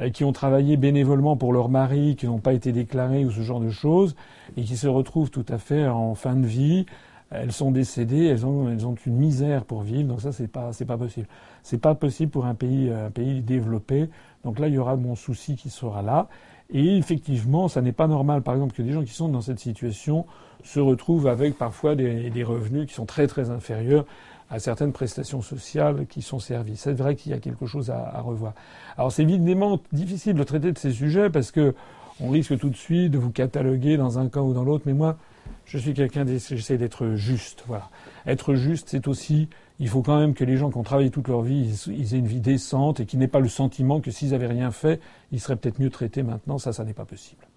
[0.00, 3.40] euh, qui ont travaillé bénévolement pour leur mari, qui n'ont pas été déclarés ou ce
[3.40, 4.14] genre de choses,
[4.58, 6.84] et qui se retrouvent tout à fait en fin de vie
[7.30, 10.72] elles sont décédées, elles ont, elles ont une misère pour vivre, donc ça c'est pas,
[10.72, 11.28] c'est pas possible.
[11.62, 14.08] C'est pas possible pour un pays, un pays développé.
[14.44, 16.28] Donc là, il y aura mon souci qui sera là.
[16.72, 19.58] Et effectivement, ça n'est pas normal, par exemple, que des gens qui sont dans cette
[19.58, 20.26] situation
[20.62, 24.04] se retrouvent avec parfois des, des revenus qui sont très très inférieurs
[24.50, 26.76] à certaines prestations sociales qui sont servies.
[26.76, 28.52] C'est vrai qu'il y a quelque chose à, revoir.
[28.98, 31.74] Alors c'est évidemment difficile de traiter de ces sujets parce que
[32.20, 34.92] on risque tout de suite de vous cataloguer dans un camp ou dans l'autre, mais
[34.92, 35.16] moi,
[35.64, 37.64] je suis quelqu'un, j'essaie d'être juste.
[37.66, 37.88] Voilà.
[38.26, 39.48] Être juste, c'est aussi,
[39.80, 42.18] il faut quand même que les gens qui ont travaillé toute leur vie, ils, aient
[42.18, 45.00] une vie décente et qu'ils n'aient pas le sentiment que s'ils avaient rien fait,
[45.32, 46.58] ils seraient peut-être mieux traités maintenant.
[46.58, 47.48] Ça, ça n'est pas possible.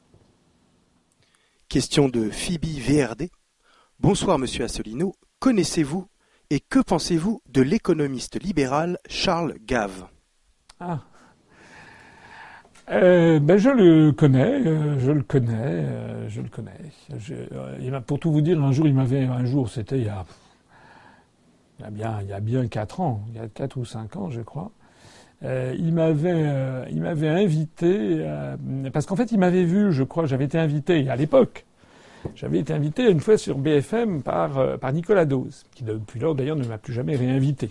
[1.68, 3.30] Question de Phoebe VRD.
[4.00, 5.14] Bonsoir, monsieur Assolino.
[5.40, 6.08] Connaissez-vous
[6.50, 10.06] et que pensez-vous de l'économiste libéral Charles Gave?
[10.80, 11.02] Ah,
[12.90, 16.72] euh, ben je le connais, euh, je le connais, euh, je le connais.
[17.18, 20.26] Je, pour tout vous dire, un jour il m'avait, un jour c'était il y a,
[21.80, 23.86] il y a bien, il y a bien quatre ans, il y a quatre ou
[23.86, 24.72] cinq ans, je crois.
[25.44, 28.26] il m'avait, il m'avait invité
[28.94, 31.66] parce qu'en fait il m'avait vu, je crois, j'avais été invité à l'époque.
[32.36, 36.66] J'avais été invité une fois sur BFM par Nicolas Dose, qui depuis lors d'ailleurs ne
[36.66, 37.70] m'a plus jamais réinvité.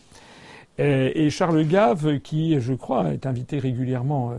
[0.79, 4.35] Et, Charles Gave, qui je crois est invité régulièrement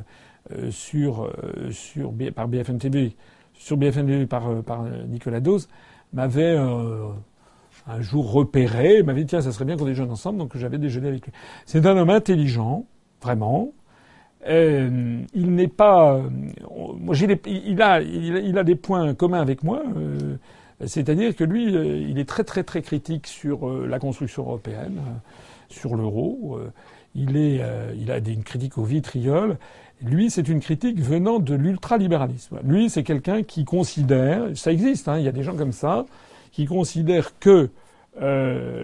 [0.52, 3.16] euh, sur, euh, par BFM TV,
[3.54, 5.70] sur BFM TV par, euh, par Nicolas Dose,
[6.12, 6.58] m'avait
[7.88, 11.10] un jour repéré, m'avait dit tiens, ça serait bien qu'on déjeune ensemble, donc j'avais déjeuné
[11.10, 11.34] avec lui.
[11.66, 12.86] C'est un homme intelligent,
[13.22, 13.72] vraiment.
[14.48, 16.22] Euh, il n'est pas,
[17.00, 20.36] moi, j'ai il, a, il, a, des points communs avec moi, euh,
[20.86, 25.00] c'est-à-dire que lui, il est très très très critique sur la construction européenne,
[25.70, 26.60] sur l'euro.
[27.16, 29.58] il il a une critique au vitriol
[30.04, 32.60] lui, c'est une critique venant de l'ultralibéralisme.
[32.64, 36.06] Lui, c'est quelqu'un qui considère, ça existe, hein, il y a des gens comme ça,
[36.54, 37.70] qui considèrent que
[38.22, 38.84] euh,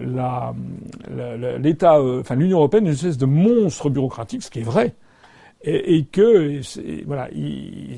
[1.58, 4.94] l'État, euh, enfin l'Union européenne est une espèce de monstre bureaucratique, ce qui est vrai,
[5.62, 6.60] et, que
[7.06, 7.28] voilà,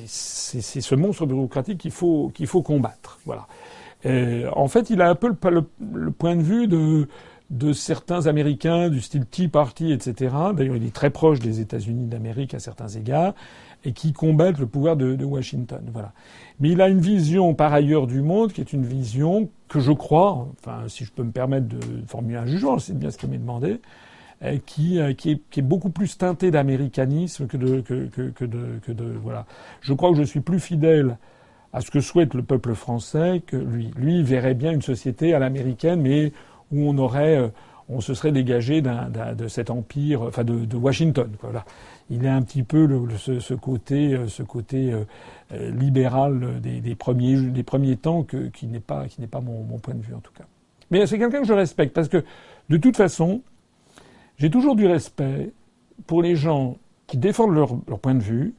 [0.07, 3.19] c'est ce monstre bureaucratique qu'il faut qu'il faut combattre.
[3.25, 3.47] Voilà.
[4.55, 7.09] en fait, il a un peu le, le point de vue de
[7.53, 10.35] de certains Américains du style Tea Party, etc.
[10.57, 13.35] D'ailleurs, il est très proche des États-Unis d'Amérique à certains égards,
[13.85, 15.83] et qui combattent le pouvoir de, Washington.
[15.93, 16.13] Voilà.
[16.61, 19.93] Mais il a une vision par ailleurs du monde qui est une vision que je
[19.93, 23.27] crois, enfin, si je peux me permettre de formuler un jugement, c'est bien ce qui
[23.27, 23.81] m'est demandé,
[24.45, 28.31] euh, qui, euh, qui, est, qui, est, beaucoup plus teinté d'américanisme que de, que, que,
[28.31, 29.05] que, de, que de.
[29.23, 29.47] Voilà.
[29.81, 31.17] Je crois que je suis plus fidèle
[31.73, 33.91] à ce que souhaite le peuple français que lui.
[33.97, 36.33] Lui verrait bien une société à l'américaine, mais
[36.73, 37.49] où on aurait, euh,
[37.89, 41.31] on se serait dégagé de cet empire, enfin de, Washington.
[41.41, 41.65] Voilà.
[42.13, 42.87] Il est un petit peu
[43.17, 45.05] ce, côté, côté euh,
[45.53, 49.07] euh, libéral des, premiers, temps qui n'est pas,
[49.41, 50.45] mon, point de vue en tout cas.
[50.91, 52.23] Mais c'est quelqu'un que je respecte parce que
[52.69, 53.41] de toute façon,
[54.37, 55.53] j'ai toujours du respect
[56.07, 56.77] pour les gens
[57.07, 58.55] qui défendent leur, leur point de vue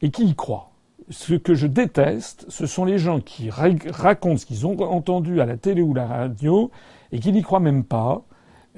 [0.00, 0.70] et qui y croient.
[1.10, 5.46] Ce que je déteste, ce sont les gens qui racontent ce qu'ils ont entendu à
[5.46, 6.70] la télé ou la radio
[7.12, 8.22] et qui n'y croient même pas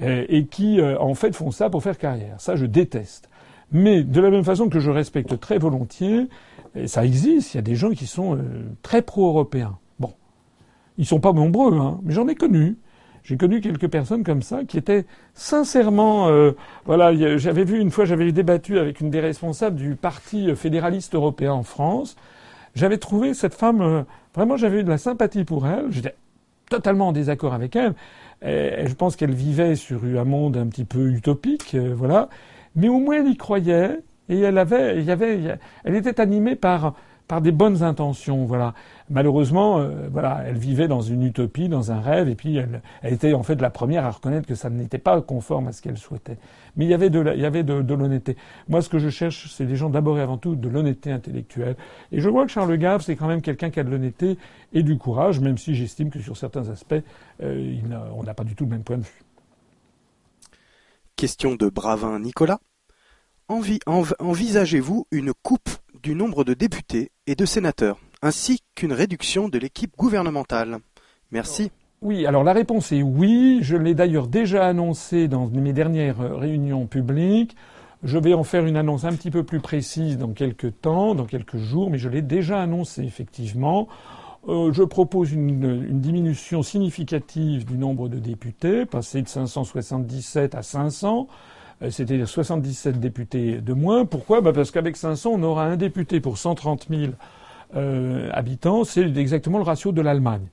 [0.01, 2.39] euh, et qui euh, en fait font ça pour faire carrière.
[2.39, 3.29] Ça, je déteste.
[3.71, 6.27] Mais de la même façon que je respecte très volontiers,
[6.75, 8.39] et ça existe, il y a des gens qui sont euh,
[8.81, 9.77] très pro-européens.
[9.99, 10.13] Bon,
[10.97, 12.77] ils sont pas nombreux, hein, mais j'en ai connu.
[13.23, 16.29] J'ai connu quelques personnes comme ça qui étaient sincèrement,
[16.85, 21.51] voilà, j'avais vu une fois, j'avais débattu avec une des responsables du Parti fédéraliste européen
[21.51, 22.15] en France.
[22.75, 25.91] J'avais trouvé cette femme, vraiment, j'avais eu de la sympathie pour elle.
[25.91, 26.15] J'étais
[26.69, 27.93] totalement en désaccord avec elle.
[28.41, 32.29] Je pense qu'elle vivait sur un monde un petit peu utopique, euh, voilà.
[32.75, 36.55] Mais au moins elle y croyait et elle avait, il y avait, elle était animée
[36.55, 36.93] par
[37.29, 38.73] par des bonnes intentions, voilà.
[39.11, 43.13] Malheureusement, euh, voilà, elle vivait dans une utopie, dans un rêve, et puis elle, elle,
[43.13, 45.97] était en fait la première à reconnaître que ça n'était pas conforme à ce qu'elle
[45.97, 46.39] souhaitait.
[46.75, 48.35] Mais il y avait de, il y avait de, de l'honnêteté.
[48.67, 51.75] Moi, ce que je cherche, c'est des gens d'abord et avant tout de l'honnêteté intellectuelle.
[52.11, 54.39] Et je vois que Charles Gave, c'est quand même quelqu'un qui a de l'honnêteté
[54.73, 56.95] et du courage, même si j'estime que sur certains aspects,
[57.43, 57.75] euh,
[58.15, 59.23] on n'a pas du tout le même point de vue.
[61.19, 62.61] Question de Bravin Nicolas.
[63.49, 65.69] envisagez-vous une coupe
[66.01, 70.77] du nombre de députés et de sénateurs, ainsi qu'une réduction de l'équipe gouvernementale?
[71.31, 71.71] Merci.
[72.01, 73.59] Oui, alors la réponse est oui.
[73.63, 77.57] Je l'ai d'ailleurs déjà annoncé dans mes dernières réunions publiques.
[78.01, 81.25] Je vais en faire une annonce un petit peu plus précise dans quelques temps, dans
[81.25, 83.89] quelques jours, mais je l'ai déjà annoncé effectivement.
[84.49, 91.27] Euh, je propose une, diminution significative du nombre de députés, passer de 577 à 500.
[91.83, 94.05] Euh, c'était 77 députés de moins.
[94.05, 94.41] Pourquoi?
[94.41, 97.11] Bah Parce qu'avec 500, on aura un député pour 130 000
[97.75, 98.83] euh, habitants.
[98.85, 100.47] C'est exactement le ratio de l'Allemagne.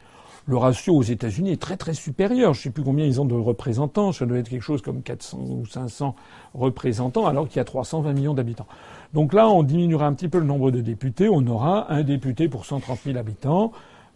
[0.44, 2.52] Le ratio aux États-Unis est très très supérieur.
[2.52, 4.12] Je ne sais plus combien ils ont de représentants.
[4.12, 6.14] Ça doit être quelque chose comme 400 ou 500
[6.54, 8.66] représentants, alors qu'il y a 320 millions d'habitants.
[9.14, 11.28] Donc là, on diminuera un petit peu le nombre de députés.
[11.28, 13.72] On aura un député pour 130 000 habitants.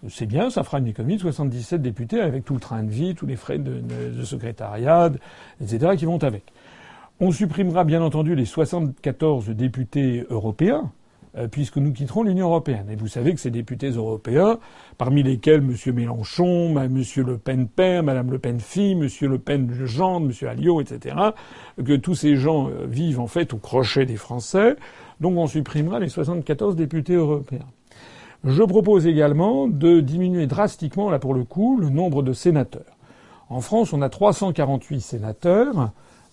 [0.08, 3.14] C'est bien, ça fera une économie de 77 députés avec tout le train de vie,
[3.14, 5.10] tous les frais de, secrétariat,
[5.60, 5.96] etc.
[5.96, 6.44] qui vont avec.
[7.20, 10.90] On supprimera bien entendu les 74 députés européens,
[11.51, 12.86] puisque nous quitterons l'Union européenne.
[12.90, 14.59] Et vous savez que ces députés européens,
[14.98, 15.94] parmi lesquels M.
[15.94, 17.02] Mélenchon, M.
[17.16, 19.09] Le Pen père, Mme Le Pen fille, M.
[19.28, 20.48] Le Pen gendre, M.
[20.48, 21.16] Alliot, etc.,
[21.85, 24.77] que tous ces gens euh, vivent en fait au crochet des Français.
[25.20, 27.66] Donc on supprimera les 74 députés européens.
[28.44, 32.97] Je propose également de diminuer drastiquement, là pour le coup, le nombre de sénateurs.
[33.51, 35.90] En France, on a 348 sénateurs.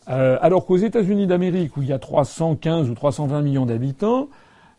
[0.10, 4.30] Euh, alors qu'aux États-Unis d'Amérique, où il y a 315 ou 320 millions d'habitants,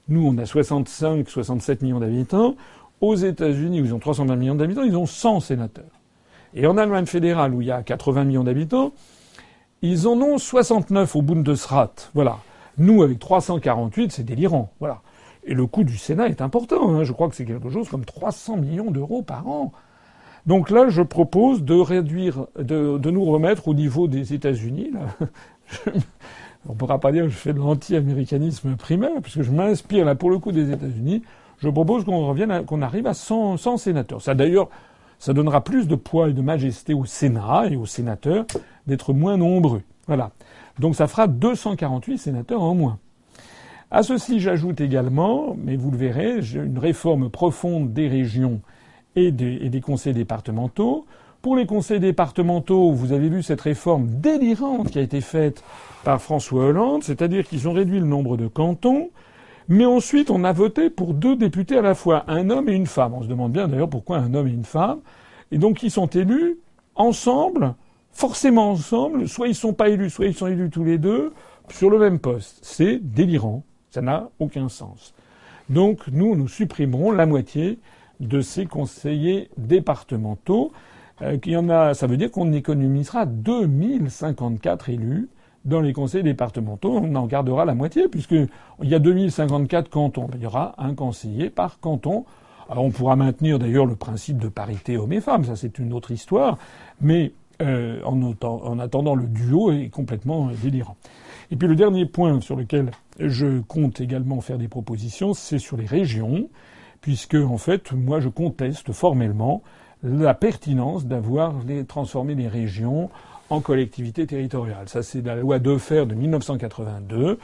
[0.08, 2.56] nous, on a 65, 67 millions d'habitants.
[3.00, 5.84] Aux États-Unis, où ils ont 320 millions d'habitants, ils ont 100 sénateurs.
[6.54, 8.92] Et en Allemagne fédérale, où il y a 80 millions d'habitants,
[9.82, 11.92] ils en ont 69 au Bundesrat.
[12.14, 12.38] Voilà.
[12.78, 14.72] Nous, avec 348, c'est délirant.
[14.80, 15.02] Voilà.
[15.44, 16.90] Et le coût du Sénat est important.
[16.90, 17.04] Hein.
[17.04, 19.72] Je crois que c'est quelque chose comme 300 millions d'euros par an.
[20.46, 24.92] Donc là, je propose de réduire, de, nous remettre au niveau des États-Unis.
[26.66, 30.14] On ne pourra pas dire que je fais de l'anti-américanisme primaire, puisque je m'inspire là
[30.14, 31.22] pour le coup des États-Unis.
[31.58, 34.22] Je propose qu'on revienne, qu'on arrive à 100, 100 sénateurs.
[34.22, 34.68] Ça d'ailleurs,
[35.18, 38.46] ça donnera plus de poids et de majesté au Sénat et aux sénateurs
[38.86, 39.82] d'être moins nombreux.
[40.06, 40.30] Voilà.
[40.78, 42.98] Donc ça fera 248 sénateurs en moins.
[43.90, 48.60] À ceci, j'ajoute également, mais vous le verrez, une réforme profonde des régions
[49.16, 51.06] et des, conseils départementaux.
[51.40, 55.64] Pour les conseils départementaux, vous avez vu cette réforme délirante qui a été faite
[56.04, 59.10] par François Hollande, c'est-à-dire qu'ils ont réduit le nombre de cantons,
[59.68, 62.86] mais ensuite on a voté pour deux députés à la fois, un homme et une
[62.86, 63.14] femme.
[63.14, 65.00] On se demande bien d'ailleurs pourquoi un homme et une femme.
[65.52, 66.58] Et donc ils sont élus
[66.94, 67.74] ensemble,
[68.12, 71.32] forcément ensemble, soit ils sont pas élus, soit ils sont élus tous les deux,
[71.70, 72.58] sur le même poste.
[72.62, 73.62] C'est délirant.
[73.90, 75.14] Ça n'a aucun sens.
[75.68, 77.78] Donc nous, nous supprimerons la moitié
[78.20, 80.72] de ces conseillers départementaux.
[81.22, 85.28] Euh, en a, ça veut dire qu'on économisera 2054 élus
[85.64, 86.96] dans les conseils départementaux.
[87.02, 88.48] On en gardera la moitié puisqu'il
[88.82, 90.28] y a 2054 cantons.
[90.34, 92.24] Il y aura un conseiller par canton.
[92.70, 95.94] Alors on pourra maintenir d'ailleurs le principe de parité hommes et femmes, ça c'est une
[95.94, 96.58] autre histoire,
[97.00, 97.32] mais
[97.62, 100.96] euh, en, en, attendant le duo est complètement délirant.
[101.50, 105.78] Et puis le dernier point sur lequel je compte également faire des propositions, c'est sur
[105.78, 106.50] les régions
[107.00, 109.62] puisque en fait, moi, je conteste formellement
[110.02, 111.54] la pertinence d'avoir
[111.86, 113.10] transformé les régions
[113.50, 114.88] en collectivités territoriales.
[114.88, 117.38] Ça, c'est la loi Defer de 1982.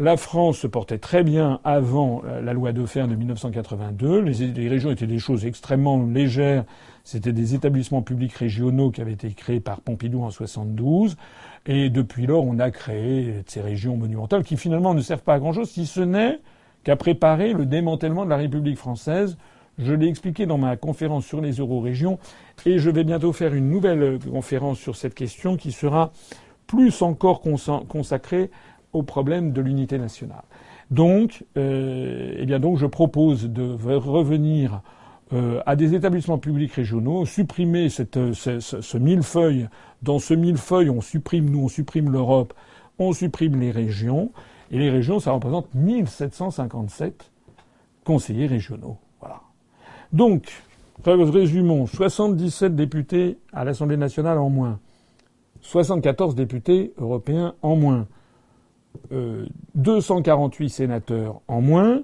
[0.00, 4.20] La France se portait très bien avant la loi Defer de 1982.
[4.20, 6.64] Les, les, régions étaient des choses extrêmement légères.
[7.02, 11.16] C'était des établissements publics régionaux qui avaient été créés par Pompidou en 72.
[11.66, 15.38] Et depuis lors, on a créé ces régions monumentales qui finalement ne servent pas à
[15.40, 16.38] grand chose, si ce n'est
[16.84, 19.36] qu'à préparer le démantèlement de la République française.
[19.78, 22.18] Je l'ai expliqué dans ma conférence sur les euro-régions
[22.66, 26.12] et je vais bientôt faire une nouvelle conférence sur cette question qui sera
[26.66, 28.50] plus encore consacrée
[28.92, 30.42] au problème de l'unité nationale.
[30.90, 34.82] Donc, euh, eh bien donc, je propose de revenir
[35.32, 39.68] euh, à des établissements publics régionaux, supprimer cette, ce, ce, millefeuille.
[40.02, 42.54] Dans ce millefeuille, on supprime, nous, on supprime l'Europe,
[42.98, 44.32] on supprime les régions.
[44.70, 47.30] Et les régions, ça représente 1757
[48.04, 48.96] conseillers régionaux.
[50.12, 50.50] Donc,
[51.04, 54.78] résumons, 77 députés à l'Assemblée nationale en moins,
[55.60, 58.06] 74 députés européens en moins,
[59.12, 62.02] euh, 248 sénateurs en moins,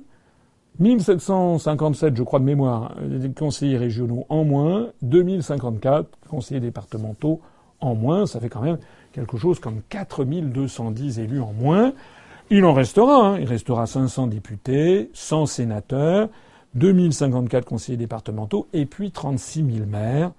[0.81, 7.40] 1757, je crois de mémoire, des conseillers régionaux en moins, 2054 conseillers départementaux
[7.81, 8.78] en moins, ça fait quand même
[9.12, 11.93] quelque chose comme 4210 élus en moins.
[12.51, 13.39] Il en restera, hein.
[13.39, 16.28] il restera 500 députés, 100 sénateurs,
[16.74, 20.32] 2054 conseillers départementaux et puis 36 000 maires.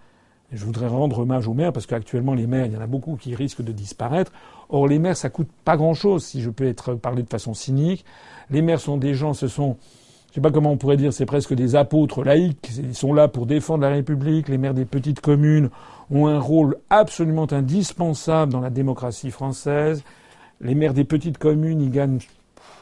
[0.51, 3.15] je voudrais rendre hommage aux maires parce qu'actuellement les maires, il y en a beaucoup
[3.15, 4.31] qui risquent de disparaître.
[4.69, 8.05] Or les maires, ça coûte pas grand-chose si je peux être parler de façon cynique.
[8.49, 9.77] Les maires sont des gens, ce sont
[10.35, 12.69] je sais pas comment on pourrait dire, c'est presque des apôtres laïcs.
[12.77, 14.49] Ils sont là pour défendre la République.
[14.49, 15.69] Les maires des petites communes
[16.11, 20.03] ont un rôle absolument indispensable dans la démocratie française.
[20.59, 22.19] Les maires des petites communes, ils gagnent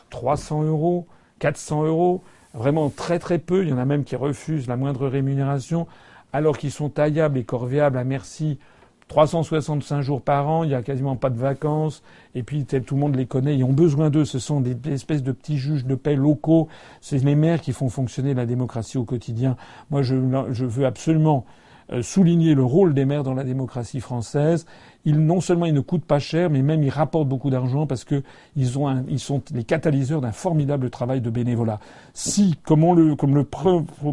[0.09, 1.05] 300 euros,
[1.37, 2.23] 400 euros,
[2.53, 3.63] vraiment très très peu.
[3.63, 5.87] Il y en a même qui refusent la moindre rémunération,
[6.31, 8.59] alors qu'ils sont taillables et corvéables à merci
[9.07, 12.01] 365 jours par an, il n'y a quasiment pas de vacances,
[12.35, 15.23] et puis tout le monde les connaît, ils ont besoin d'eux, ce sont des espèces
[15.23, 16.67] de petits juges de paix locaux,
[17.01, 19.55] c'est les maires qui font fonctionner la démocratie au quotidien.
[19.91, 21.45] Moi, je, veux absolument
[21.91, 24.65] euh, souligner le rôle des maires dans la démocratie française.
[25.05, 28.23] Non seulement ils ne coûtent pas cher, mais même ils rapportent beaucoup d'argent parce que
[28.55, 31.79] ils, sont les catalyseurs d'un formidable travail de bénévolat.
[32.13, 33.43] Si, comme, on le, comme le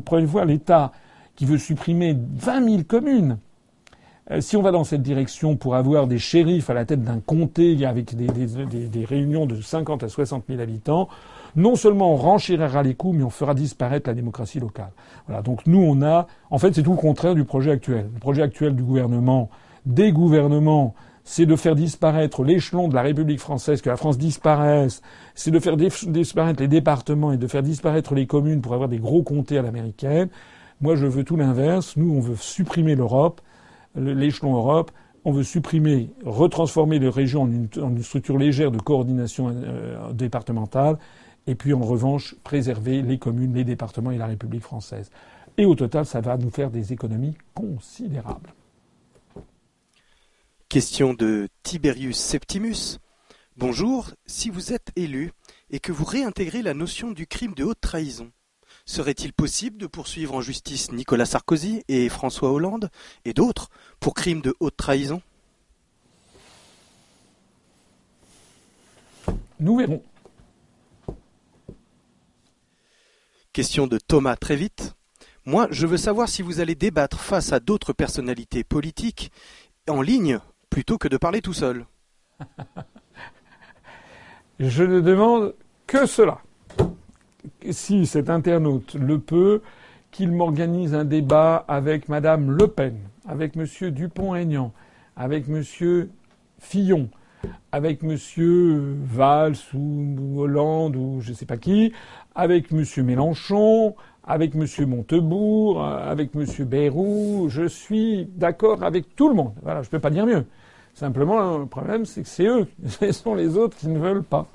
[0.00, 0.92] prévoit l'État,
[1.36, 3.38] qui veut supprimer 20 000 communes,
[4.30, 7.20] euh, si on va dans cette direction pour avoir des shérifs à la tête d'un
[7.20, 11.08] comté avec des, des, des, réunions de 50 à 60 000 habitants,
[11.56, 14.92] non seulement on renchérira les coûts, mais on fera disparaître la démocratie locale.
[15.26, 15.42] Voilà.
[15.42, 18.08] Donc nous, on a, en fait, c'est tout le contraire du projet actuel.
[18.12, 19.50] Le projet actuel du gouvernement,
[19.86, 20.94] des gouvernements,
[21.24, 25.02] c'est de faire disparaître l'échelon de la République française, que la France disparaisse,
[25.34, 28.98] c'est de faire disparaître les départements et de faire disparaître les communes pour avoir des
[28.98, 30.28] gros comtés à l'américaine.
[30.80, 31.96] Moi, je veux tout l'inverse.
[31.96, 33.40] Nous, on veut supprimer l'Europe
[33.96, 34.90] l'échelon Europe.
[35.24, 40.96] On veut supprimer, retransformer les régions en une, structure légère de coordination euh, départementale,
[41.46, 45.10] et puis en revanche préserver les communes, les départements et la République française.
[45.58, 48.54] Et au total, ça va nous faire des économies considérables.
[50.70, 53.00] Question de Tiberius Septimus.
[53.56, 55.32] Bonjour, si vous êtes élu
[55.68, 58.30] et que vous réintégrez la notion du crime de haute trahison,
[58.86, 62.88] Serait-il possible de poursuivre en justice Nicolas Sarkozy et François Hollande
[63.24, 63.68] et d'autres
[63.98, 65.20] pour crimes de haute trahison?
[69.58, 70.04] Nous verrons.
[73.52, 74.94] Question de Thomas très vite.
[75.44, 79.32] Moi, je veux savoir si vous allez débattre face à d'autres personnalités politiques
[79.88, 80.38] en ligne
[80.70, 81.84] plutôt que de parler tout seul.
[84.60, 85.54] je ne demande
[85.86, 86.40] que cela
[87.70, 89.62] si cet internaute le peut,
[90.10, 94.72] qu'il m'organise un débat avec Madame Le Pen, avec Monsieur Dupont-Aignan,
[95.16, 96.10] avec Monsieur
[96.58, 97.08] Fillon,
[97.72, 101.92] avec Monsieur Valls ou Hollande ou je ne sais pas qui,
[102.34, 103.94] avec Monsieur Mélenchon,
[104.24, 107.46] avec Monsieur Montebourg, avec Monsieur Bayrou.
[107.48, 109.54] Je suis d'accord avec tout le monde.
[109.62, 110.44] Voilà, je ne peux pas dire mieux.
[110.94, 114.46] Simplement, le problème, c'est que c'est eux, ce sont les autres qui ne veulent pas.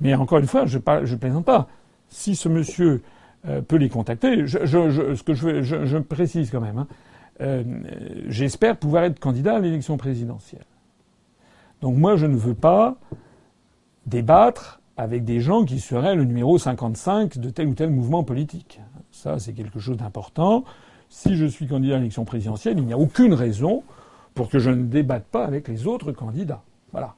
[0.00, 1.68] Mais encore une fois, je ne plaisante pas.
[2.08, 3.02] Si ce monsieur
[3.46, 6.86] euh, peut les contacter, je, ce que je, précise quand même, hein,
[7.40, 7.62] euh,
[8.28, 10.64] j'espère pouvoir être candidat à l'élection présidentielle.
[11.82, 12.96] Donc moi, je ne veux pas
[14.06, 18.80] débattre avec des gens qui seraient le numéro 55 de tel ou tel mouvement politique.
[19.12, 20.64] Ça, c'est quelque chose d'important.
[21.08, 23.82] Si je suis candidat à l'élection présidentielle, il n'y a aucune raison
[24.34, 26.62] pour que je ne débatte pas avec les autres candidats.
[26.92, 27.14] Voilà.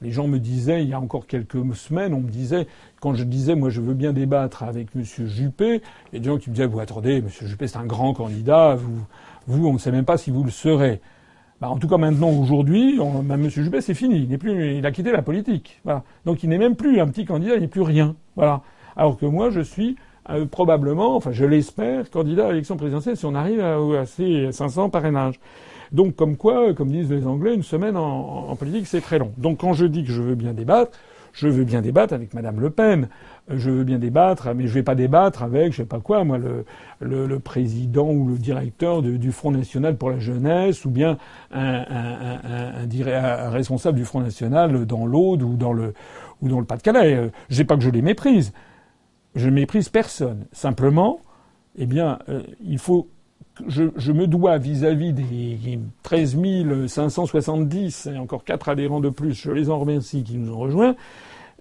[0.00, 2.66] Les gens me disaient, il y a encore quelques semaines, on me disait,
[3.00, 5.02] quand je disais, moi, je veux bien débattre avec M.
[5.02, 5.82] Juppé,
[6.12, 7.28] il y a des gens qui me disaient, vous attendez, M.
[7.28, 9.00] Juppé, c'est un grand candidat, vous,
[9.46, 11.00] vous, on ne sait même pas si vous le serez.
[11.60, 13.48] Bah, en tout cas, maintenant, aujourd'hui, bah, M.
[13.48, 14.22] Juppé, c'est fini.
[14.22, 15.80] Il n'est plus, il a quitté la politique.
[15.84, 16.02] Voilà.
[16.24, 18.16] Donc, il n'est même plus un petit candidat, il n'est plus rien.
[18.36, 18.62] Voilà.
[18.96, 19.96] Alors que moi, je suis
[20.30, 24.52] euh, probablement, enfin, je l'espère, candidat à l'élection présidentielle si on arrive à, à ces
[24.52, 25.38] 500 parrainages.
[25.92, 29.32] Donc, comme quoi, comme disent les Anglais, une semaine en, politique, c'est très long.
[29.38, 30.98] Donc, quand je dis que je veux bien débattre,
[31.32, 33.08] Je veux bien débattre avec Madame Le Pen.
[33.48, 36.38] Je veux bien débattre, mais je vais pas débattre avec, je sais pas quoi, moi,
[36.38, 36.64] le,
[37.00, 41.18] le, président ou le directeur du Front National pour la jeunesse, ou bien
[41.52, 45.92] un, un, un, un responsable du Front National dans l'Aude ou dans le
[46.40, 47.14] ou dans le Pas-de-Calais.
[47.14, 48.52] Euh, je sais pas que je les méprise.
[49.34, 50.46] Je ne méprise personne.
[50.52, 51.20] Simplement,
[51.76, 53.08] eh bien, euh, il faut
[53.68, 56.36] je, je, me dois vis-à-vis des 13
[56.86, 60.96] 570 et encore quatre adhérents de plus, je les en remercie, qui nous ont rejoints,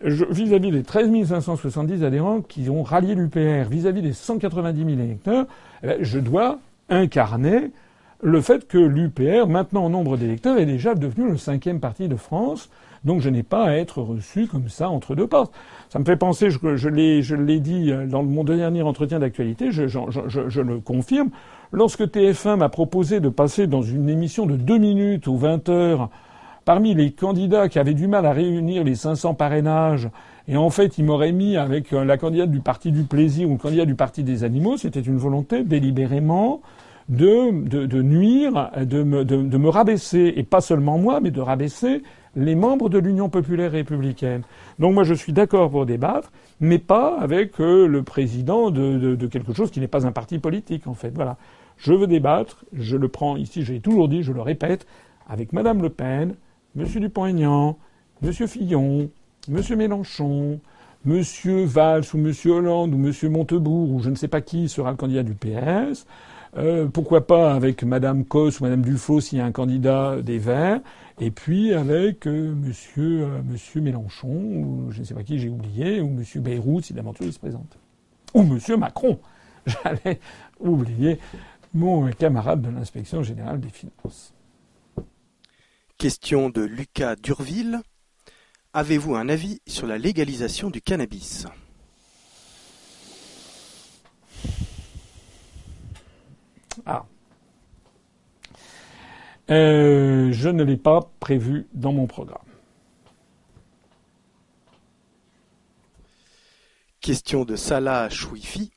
[0.04, 5.46] vis-à-vis des 13 570 adhérents qui ont rallié l'UPR, vis-à-vis des 190 000 électeurs,
[5.84, 6.60] eh je dois
[6.90, 7.72] incarner
[8.22, 12.16] le fait que l'UPR, maintenant en nombre d'électeurs, est déjà devenu le cinquième parti de
[12.16, 12.70] France.
[13.04, 15.52] Donc je n'ai pas à être reçu comme ça entre deux postes.
[15.90, 20.00] Ça me fait penser, je, je l'ai dit dans mon dernier entretien d'actualité, je, je,
[20.28, 21.30] je, le confirme,
[21.74, 26.10] lorsque TF1 m'a proposé de passer dans une émission de deux minutes ou 20 heures
[26.66, 30.10] parmi les candidats qui avaient du mal à réunir les 500 parrainages,
[30.48, 33.54] et en fait, il m'aurait mis avec euh, la candidate du Parti du plaisir ou
[33.54, 36.62] le candidat du Parti des animaux, c'était une volonté délibérément
[37.10, 37.52] de,
[37.86, 42.02] de, nuire, de me, de, de me rabaisser, et pas seulement moi, mais de rabaisser
[42.36, 44.42] les membres de l'Union populaire républicaine.
[44.80, 49.16] Donc moi je suis d'accord pour débattre, mais pas avec euh, le président de, de,
[49.16, 51.12] de, quelque chose qui n'est pas un parti politique en fait.
[51.14, 51.38] Voilà.
[51.78, 54.88] Je veux débattre, je le prends ici, j'ai toujours dit, je le répète,
[55.28, 56.36] avec Madame Le Pen,
[56.76, 57.78] Monsieur Dupont-Aignan,
[58.24, 59.10] Monsieur Fillon,
[59.48, 60.60] Monsieur Mélenchon,
[61.06, 64.90] Monsieur Valls ou Monsieur Hollande ou Monsieur Montebourg ou je ne sais pas qui sera
[64.90, 66.08] le candidat du PS.
[66.58, 70.40] Euh, pourquoi pas avec Madame Cos ou Madame Dufaux s'il y a un candidat des
[70.40, 70.82] Verts,
[71.20, 76.02] et puis avec euh, Monsieur euh, Mélenchon ou je ne sais pas qui j'ai oublié
[76.02, 77.78] ou Monsieur Bayrou si l'aventure se présente,
[78.34, 79.20] ou Monsieur Macron.
[79.68, 80.20] J'allais
[80.60, 81.20] oublier
[81.74, 84.33] mon camarade de l'inspection générale des finances.
[85.98, 87.82] Question de Lucas Durville.
[88.74, 91.46] Avez-vous un avis sur la légalisation du cannabis?
[96.86, 97.06] Ah.
[99.50, 102.40] Euh, je ne l'ai pas prévu dans mon programme.
[107.00, 108.72] Question de Salah Chouifi.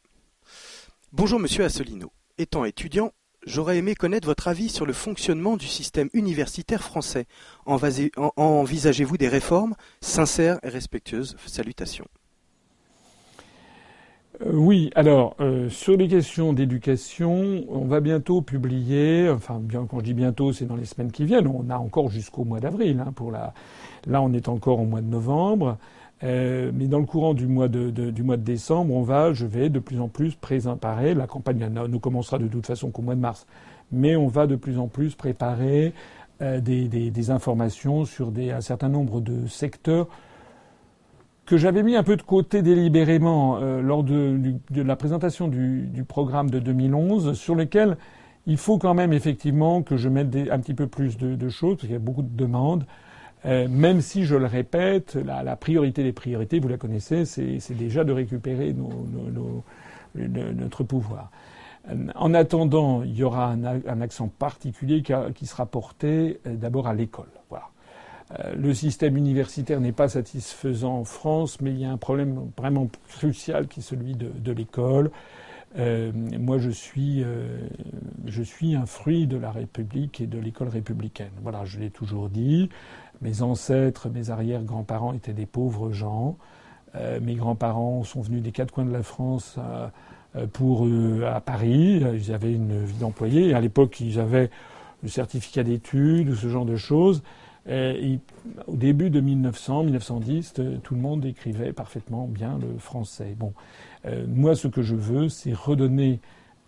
[1.12, 2.12] Bonjour Monsieur Asselineau.
[2.38, 3.12] Étant étudiant,
[3.46, 7.26] j'aurais aimé connaître votre avis sur le fonctionnement du système universitaire français.
[7.64, 11.36] Envisagez-vous des réformes sincères et respectueuses?
[11.46, 12.06] Salutations.
[14.44, 20.00] Euh, oui, alors euh, sur les questions d'éducation, on va bientôt publier, enfin bien quand
[20.00, 21.46] je dis bientôt, c'est dans les semaines qui viennent.
[21.46, 23.14] On a encore jusqu'au mois d'avril hein.
[24.06, 25.78] Là, on est encore au mois de novembre,
[26.24, 27.90] euh, mais dans le courant du mois de,
[28.36, 31.14] décembre, on va, je vais de plus en plus préparer.
[31.14, 33.46] La campagne ne commencera de toute façon qu'au mois de mars,
[33.92, 35.92] mais on va de plus en plus préparer
[36.40, 40.08] des, des, informations sur un certain nombre de secteurs
[41.46, 44.38] que j'avais mis un peu de côté délibérément euh, lors de,
[44.74, 47.96] la présentation du, programme de 2011, sur lequel
[48.46, 51.82] il faut quand même effectivement que je mette un petit peu plus de, choses, parce
[51.82, 52.84] qu'il y a beaucoup de demandes.
[53.46, 58.04] Euh, même si, je le répète, la, priorité des priorités, vous la connaissez, c'est déjà
[58.04, 58.74] de récupérer
[60.14, 61.30] notre pouvoir.
[62.16, 65.02] En attendant, il y aura un, accent particulier
[65.34, 67.28] qui, sera porté euh, d'abord à l'école.
[67.48, 67.68] Voilà.
[68.32, 72.50] Euh, le système universitaire n'est pas satisfaisant en France, mais il y a un problème
[72.58, 75.10] vraiment crucial qui est celui de, l'école.
[75.78, 77.68] Euh, moi, euh,
[78.26, 81.30] je suis un fruit de la République et de l'école républicaine.
[81.42, 82.68] Voilà, je l'ai toujours dit.
[83.20, 86.36] Mes ancêtres, mes arrière-grands-parents étaient des pauvres gens.
[87.20, 89.58] mes grands-parents sont venus des quatre coins de la France
[90.52, 90.86] pour
[91.26, 92.02] à Paris.
[92.14, 93.54] Ils avaient une vie d'employé.
[93.54, 94.50] À l'époque, ils avaient
[95.02, 97.22] le certificat d'études ou ce genre de choses.
[97.68, 103.34] Au début de 1900, 1910, euh, tout le monde écrivait parfaitement bien le français.
[103.36, 103.52] Bon,
[104.04, 106.20] euh, moi, ce que je veux, c'est redonner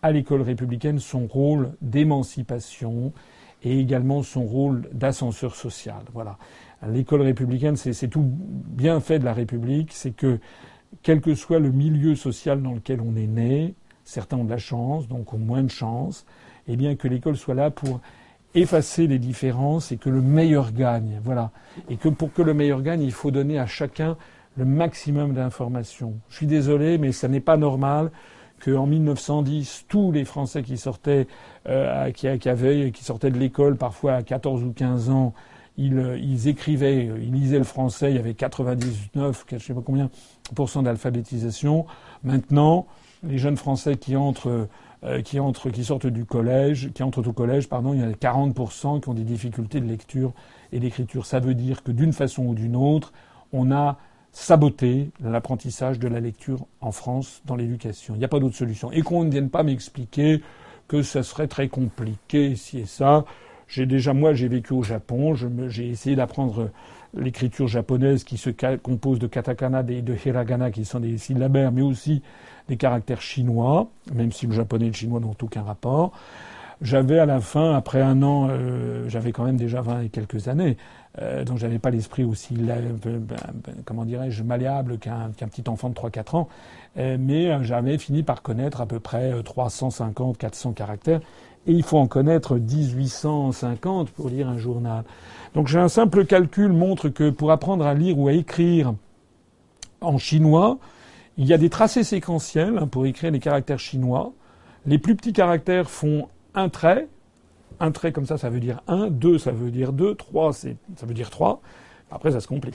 [0.02, 3.12] à l'école républicaine son rôle d'émancipation
[3.62, 6.02] et également son rôle d'ascenseur social.
[6.12, 6.38] Voilà.
[6.86, 10.38] L'école républicaine, c'est tout bien fait de la République, c'est que
[11.02, 13.74] quel que soit le milieu social dans lequel on est né,
[14.04, 16.24] certains ont de la chance, donc ont moins de chance,
[16.68, 18.00] eh bien que l'école soit là pour
[18.54, 21.20] effacer les différences et que le meilleur gagne.
[21.22, 21.50] Voilà.
[21.90, 24.16] Et que pour que le meilleur gagne, il faut donner à chacun
[24.56, 26.14] le maximum d'informations.
[26.28, 28.10] Je suis désolé, mais ça n'est pas normal
[28.58, 31.26] qu'en 1910, tous les Français qui sortaient,
[31.68, 35.34] euh, qui, sortaient de l'école, parfois à 14 ou 15 ans,
[35.76, 40.10] ils, ils, écrivaient, ils lisaient le français, il y avait 99, je sais pas combien,
[40.54, 41.86] pourcent d'alphabétisation.
[42.24, 42.86] Maintenant,
[43.22, 44.68] les jeunes Français qui entrent
[45.04, 48.10] euh, qui, entrent, qui sortent du collège, qui entrent au collège, pardon, il y en
[48.10, 50.32] a 40% qui ont des difficultés de lecture
[50.72, 51.24] et d'écriture.
[51.24, 53.12] Ça veut dire que d'une façon ou d'une autre,
[53.52, 53.96] on a
[54.38, 58.14] saboter l'apprentissage de la lecture en France dans l'éducation.
[58.14, 58.92] Il n'y a pas d'autre solution.
[58.92, 60.42] Et qu'on ne vienne pas m'expliquer
[60.86, 63.24] que ça serait très compliqué, si et ça.
[63.66, 66.70] J'ai déjà, moi, j'ai vécu au Japon, j'ai essayé d'apprendre
[67.14, 71.82] l'écriture japonaise qui se compose de katakana et de hiragana qui sont des syllabaires, mais
[71.82, 72.22] aussi
[72.68, 76.12] des caractères chinois, même si le japonais et le chinois n'ont aucun rapport.
[76.80, 80.46] J'avais à la fin, après un an, euh, j'avais quand même déjà 20 et quelques
[80.46, 80.76] années,
[81.20, 83.36] euh, donc j'avais pas l'esprit aussi, ben, ben,
[83.84, 86.48] comment dirais-je, malléable qu'un petit enfant de 3-4 ans,
[86.98, 91.20] euh, mais euh, j'avais fini par connaître à peu près 350-400 caractères,
[91.66, 95.04] et il faut en connaître 1850 pour lire un journal.
[95.54, 98.94] Donc j'ai un simple calcul montre que pour apprendre à lire ou à écrire
[100.00, 100.78] en chinois,
[101.36, 104.32] il y a des tracés séquentiels hein, pour écrire les caractères chinois.
[104.86, 107.08] Les plus petits caractères font un trait,
[107.80, 109.08] un trait comme ça, ça veut dire un.
[109.08, 110.14] Deux, ça veut dire deux.
[110.14, 110.68] Trois, ça
[111.02, 111.60] veut dire trois.
[112.10, 112.74] Après, ça se complique.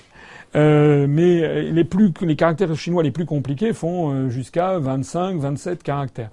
[0.55, 5.83] Euh, mais les, plus, les caractères chinois les plus compliqués font euh, jusqu'à 25, 27
[5.83, 6.29] caractères.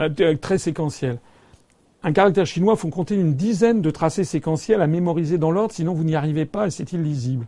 [0.00, 1.18] Euh, très séquentiels.
[2.02, 5.72] Un caractère chinois, il faut compter une dizaine de tracés séquentiels à mémoriser dans l'ordre,
[5.72, 7.46] sinon vous n'y arrivez pas et c'est illisible.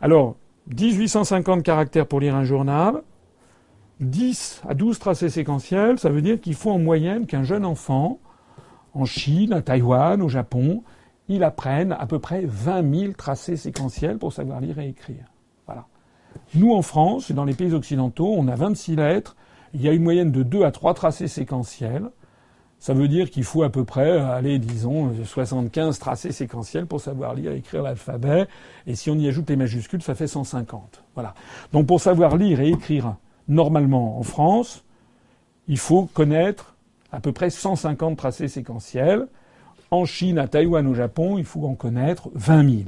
[0.00, 0.36] Alors,
[0.68, 3.02] 1850 caractères pour lire un journal,
[4.00, 8.20] 10 à 12 tracés séquentiels, ça veut dire qu'il faut en moyenne qu'un jeune enfant
[8.94, 10.82] en Chine, à Taïwan, au Japon,
[11.28, 15.24] ils apprennent à peu près 20 000 tracés séquentiels pour savoir lire et écrire.
[15.66, 15.86] Voilà.
[16.54, 19.36] Nous, en France et dans les pays occidentaux, on a 26 lettres.
[19.74, 22.10] Il y a une moyenne de 2 à 3 tracés séquentiels.
[22.78, 27.34] Ça veut dire qu'il faut à peu près, aller, disons, 75 tracés séquentiels pour savoir
[27.34, 28.48] lire et écrire l'alphabet.
[28.88, 31.04] Et si on y ajoute les majuscules, ça fait 150.
[31.14, 31.34] Voilà.
[31.72, 33.14] Donc pour savoir lire et écrire
[33.46, 34.84] normalement en France,
[35.68, 36.71] il faut connaître
[37.12, 39.26] à peu près 150 tracés séquentiels.
[39.90, 42.80] En Chine, à Taïwan, au Japon, il faut en connaître 20 000.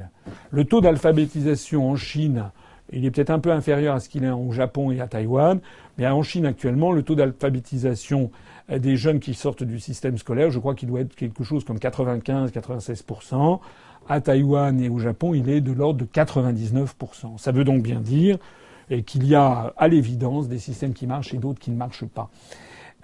[0.51, 2.51] Le taux d'alphabétisation en Chine,
[2.93, 5.61] il est peut-être un peu inférieur à ce qu'il est au Japon et à Taïwan,
[5.99, 8.31] mais en Chine actuellement, le taux d'alphabétisation
[8.71, 11.77] des jeunes qui sortent du système scolaire, je crois qu'il doit être quelque chose comme
[11.77, 13.61] 95-96%.
[14.09, 17.39] À Taïwan et au Japon, il est de l'ordre de 99%.
[17.39, 18.39] Ça veut donc bien dire
[19.07, 22.31] qu'il y a à l'évidence des systèmes qui marchent et d'autres qui ne marchent pas.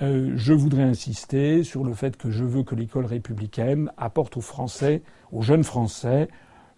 [0.03, 4.41] Euh, je voudrais insister sur le fait que je veux que l'école républicaine apporte aux
[4.43, 6.29] Français, aux jeunes Français,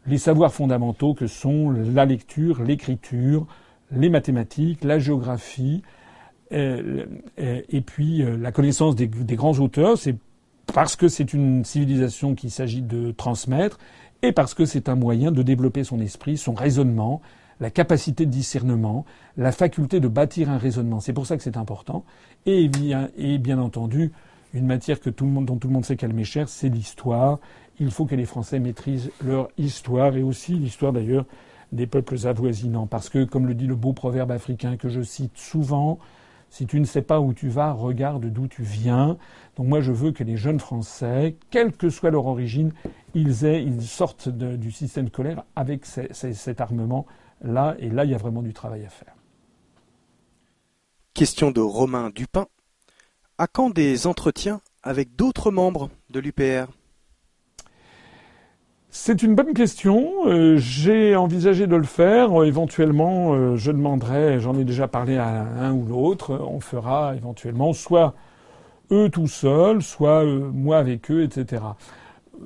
[0.07, 3.47] les savoirs fondamentaux que sont la lecture, l'écriture,
[3.93, 5.83] les mathématiques, la géographie,
[6.51, 7.07] euh,
[7.39, 9.97] euh, et puis la connaissance des, des grands auteurs.
[9.97, 10.17] C'est
[10.75, 13.79] parce que c'est une civilisation qu'il s'agit de transmettre,
[14.23, 17.21] et parce que c'est un moyen de développer son esprit, son raisonnement,
[17.63, 19.05] la capacité de discernement,
[19.37, 20.99] la faculté de bâtir un raisonnement.
[20.99, 22.05] C'est pour ça que c'est important.
[22.45, 23.09] Et bien,
[23.61, 24.11] entendu,
[24.53, 26.69] une matière que tout le monde, dont tout le monde sait qu'elle m'est chère, c'est
[26.69, 27.39] l'histoire.
[27.79, 31.25] Il faut que les Français maîtrisent leur histoire et aussi l'histoire d'ailleurs
[31.71, 32.89] des peuples avoisinants.
[32.89, 36.01] Parce que, comme le dit le beau proverbe africain que je cite souvent,
[36.51, 39.17] si tu ne sais pas où tu vas, regarde d'où tu viens.
[39.57, 42.73] Donc moi, je veux que les jeunes Français, quelle que soit leur origine,
[43.15, 47.07] ils aient, ils sortent du système scolaire avec cet armement
[47.43, 47.77] là.
[47.79, 49.15] Et là, il y a vraiment du travail à faire.
[51.15, 52.47] Question de Romain Dupin.
[53.39, 56.67] À quand des entretiens avec d'autres membres de l'UPR
[58.95, 60.27] c'est une bonne question.
[60.27, 62.43] Euh, j'ai envisagé de le faire.
[62.43, 67.17] Euh, éventuellement, euh, je demanderai, j'en ai déjà parlé à un ou l'autre, on fera
[67.17, 68.15] éventuellement soit
[68.91, 71.63] eux tout seuls, soit moi avec eux, etc.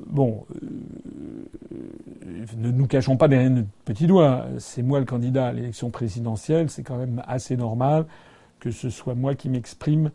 [0.06, 0.44] Bon,
[2.56, 4.47] ne nous cachons pas derrière notre petit doigt.
[4.59, 8.06] C'est moi le candidat à l'élection présidentielle, c'est quand même assez normal
[8.60, 10.10] que ce soit moi qui m'exprime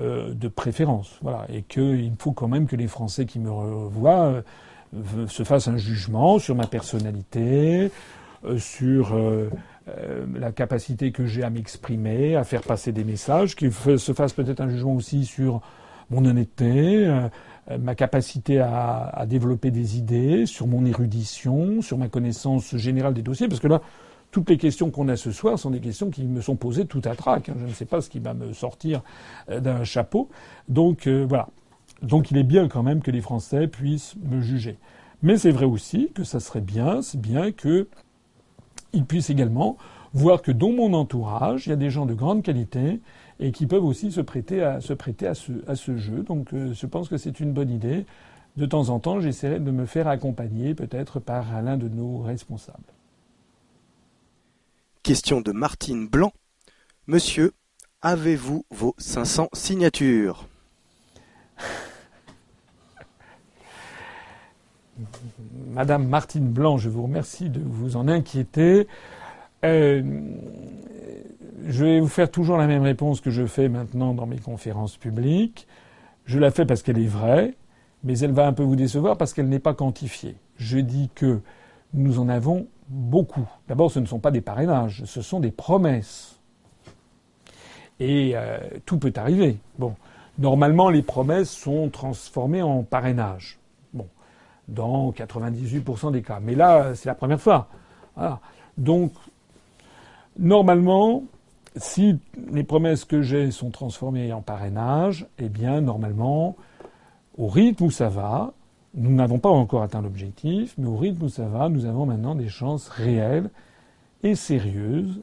[0.00, 1.18] euh, de préférence.
[1.22, 1.46] Voilà.
[1.48, 4.42] Et qu'il faut quand même que les Français qui me revoient
[4.94, 7.90] euh, se fassent un jugement sur ma personnalité,
[8.44, 9.16] euh, sur
[10.34, 14.60] la capacité que j'ai à m'exprimer, à faire passer des messages, qu'ils se fassent peut-être
[14.60, 15.60] un jugement aussi sur
[16.10, 17.08] mon honnêteté,
[17.80, 23.22] ma capacité à, à, développer des idées, sur mon érudition, sur ma connaissance générale des
[23.22, 23.80] dossiers, parce que là,
[24.30, 27.00] toutes les questions qu'on a ce soir sont des questions qui me sont posées tout
[27.04, 27.48] à trac.
[27.48, 27.54] Hein.
[27.58, 29.02] Je ne sais pas ce qui va me sortir
[29.48, 30.28] euh, d'un chapeau.
[30.68, 31.48] Donc euh, voilà.
[32.02, 34.78] Donc il est bien quand même que les Français puissent me juger.
[35.22, 37.86] Mais c'est vrai aussi que ça serait bien, c'est bien qu'ils
[39.08, 39.78] puissent également
[40.12, 43.00] voir que dans mon entourage, il y a des gens de grande qualité
[43.40, 46.22] et qui peuvent aussi se prêter à, se prêter à, ce, à ce jeu.
[46.22, 48.06] Donc euh, je pense que c'est une bonne idée.
[48.56, 52.78] De temps en temps, j'essaierai de me faire accompagner peut-être par l'un de nos responsables.
[55.02, 56.32] Question de Martine Blanc.
[57.06, 57.52] Monsieur,
[58.00, 60.48] avez-vous vos 500 signatures?
[65.68, 68.88] Madame Martine Blanc, je vous remercie de vous en inquiéter.
[69.64, 70.02] Euh,
[71.66, 74.96] je vais vous faire toujours la même réponse que je fais maintenant dans mes conférences
[74.96, 75.66] publiques.
[76.24, 77.54] Je la fais parce qu'elle est vraie,
[78.04, 80.36] mais elle va un peu vous décevoir parce qu'elle n'est pas quantifiée.
[80.56, 81.40] Je dis que
[81.94, 83.48] nous en avons beaucoup.
[83.68, 86.40] D'abord, ce ne sont pas des parrainages, ce sont des promesses.
[87.98, 89.58] Et euh, tout peut arriver.
[89.78, 89.94] Bon,
[90.38, 93.58] normalement, les promesses sont transformées en parrainage.
[93.94, 94.06] Bon,
[94.68, 96.40] dans 98% des cas.
[96.40, 97.68] Mais là, c'est la première fois.
[98.76, 99.12] Donc,
[100.38, 101.24] normalement,
[101.76, 102.18] si
[102.50, 106.56] les promesses que j'ai sont transformées en parrainage, eh bien, normalement,
[107.38, 108.52] au rythme où ça va,
[108.94, 112.34] nous n'avons pas encore atteint l'objectif, mais au rythme où ça va, nous avons maintenant
[112.34, 113.50] des chances réelles
[114.22, 115.20] et sérieuses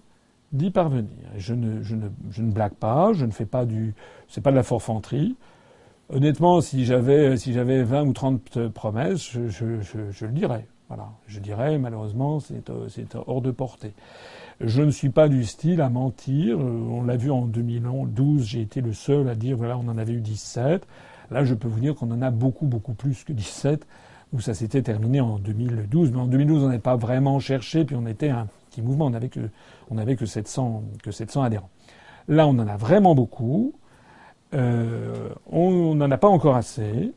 [0.52, 1.10] d'y parvenir.
[1.38, 3.96] Je ne, blague pas, je ne fais pas du,
[4.28, 5.36] c'est pas de la forfanterie.
[6.10, 10.68] Honnêtement, si j'avais, si j'avais 20 ou 30 promesses, je, je, le dirais.
[10.90, 11.10] Voilà.
[11.28, 13.94] Je dirais, malheureusement, c'est hors de portée.
[14.62, 16.60] Je ne suis pas du style à mentir.
[16.60, 20.14] On l'a vu en 2012, j'ai été le seul à dire, voilà, on en avait
[20.14, 20.88] eu 17.
[21.32, 23.88] Là, je peux vous dire qu'on en a beaucoup, beaucoup plus que 17,
[24.34, 26.12] où ça s'était terminé en 2012.
[26.12, 29.12] Mais en 2012, on n'avait pas vraiment cherché, puis on était un petit mouvement, on
[29.12, 29.50] n'avait que,
[29.90, 31.70] on que 700, que 700 adhérents.
[32.28, 33.74] Là, on en a vraiment beaucoup.
[34.54, 37.12] Euh, on n'en a pas encore assez,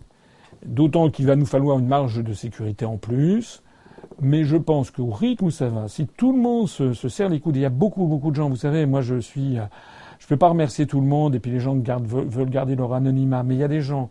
[0.64, 3.62] d'autant qu'il va nous falloir une marge de sécurité en plus.
[4.20, 7.28] Mais je pense qu'au rythme où ça va, si tout le monde se, se serre
[7.28, 9.58] les coudes, il y a beaucoup, beaucoup de gens, vous savez, moi je suis
[10.18, 12.92] je ne peux pas remercier tout le monde et puis les gens veulent garder leur
[12.92, 14.10] anonymat, mais il y a des gens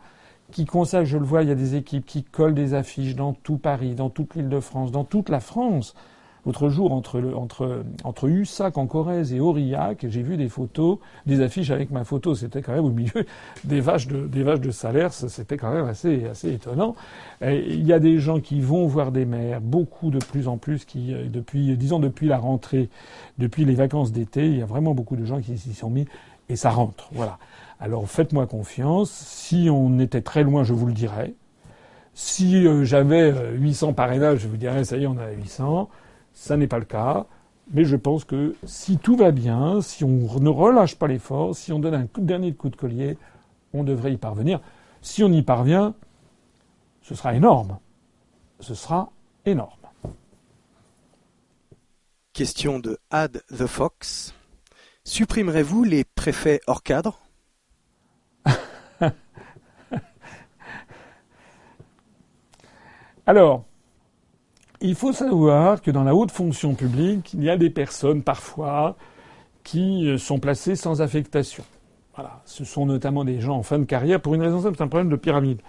[0.51, 3.33] qui consacrent, je le vois, il y a des équipes qui collent des affiches dans
[3.33, 5.95] tout Paris, dans toute l'île de France, dans toute la France,
[6.45, 10.99] L'autre jour, entre, le, entre, entre Ussac en Corrèze et Aurillac, j'ai vu des photos,
[11.25, 12.35] des affiches avec ma photo.
[12.35, 13.25] C'était quand même au milieu
[13.63, 15.13] des vaches de, des vaches de Salers.
[15.13, 16.95] C'était quand même assez, assez étonnant.
[17.41, 20.85] il y a des gens qui vont voir des maires, beaucoup de plus en plus,
[20.85, 22.89] qui, euh, depuis, disons, depuis la rentrée,
[23.37, 26.05] depuis les vacances d'été, il y a vraiment beaucoup de gens qui s'y sont mis
[26.49, 27.09] et ça rentre.
[27.11, 27.37] Voilà.
[27.79, 29.11] Alors faites-moi confiance.
[29.11, 31.33] Si on était très loin, je vous le dirais.
[32.13, 35.89] Si euh, j'avais 800 euh, parrainages, je vous dirais, ça y est, on a 800.
[36.35, 37.25] Ça n'est pas le cas.
[37.73, 41.73] Mais je pense que si tout va bien, si on ne relâche pas l'effort, si
[41.73, 43.17] on donne un dernier coup de collier,
[43.73, 44.59] on devrait y parvenir.
[45.01, 45.95] Si on y parvient,
[47.01, 47.79] ce sera énorme.
[48.59, 49.11] Ce sera
[49.45, 49.71] énorme.
[52.33, 54.35] Question de Ad the Fox.
[55.03, 57.19] Supprimerez-vous les préfets hors cadre?
[63.25, 63.65] Alors,
[64.85, 68.95] il faut savoir que dans la haute fonction publique, il y a des personnes parfois
[69.63, 71.63] qui euh, sont placées sans affectation.
[72.15, 72.41] Voilà.
[72.45, 74.87] Ce sont notamment des gens en fin de carrière pour une raison simple, c'est un
[74.87, 75.59] problème de pyramide.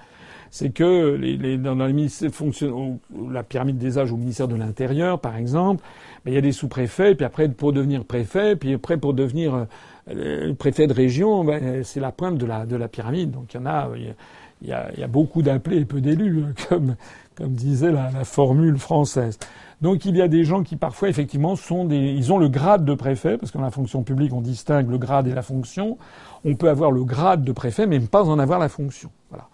[0.51, 5.83] C'est que les, dans la, la pyramide des âges au ministère de l'Intérieur, par exemple,
[6.25, 9.67] ben, il y a des sous-préfets, puis après pour devenir préfet, puis après pour devenir
[10.09, 13.33] euh, préfet de région, ben, c'est la pointe de la, de la pyramide.
[13.33, 16.01] Donc il y en a, il y a, il y a beaucoup d'appelés et peu
[16.01, 16.95] d'élus, comme,
[17.37, 19.39] comme disait la, formule française.
[19.83, 22.85] Donc il y a des gens qui parfois effectivement sont des, ils ont le grade
[22.85, 25.99] de préfet parce que dans la fonction publique on distingue le grade et la fonction.
[26.45, 29.11] On peut avoir le grade de préfet mais pas en avoir la fonction.
[29.31, 29.49] Voilà.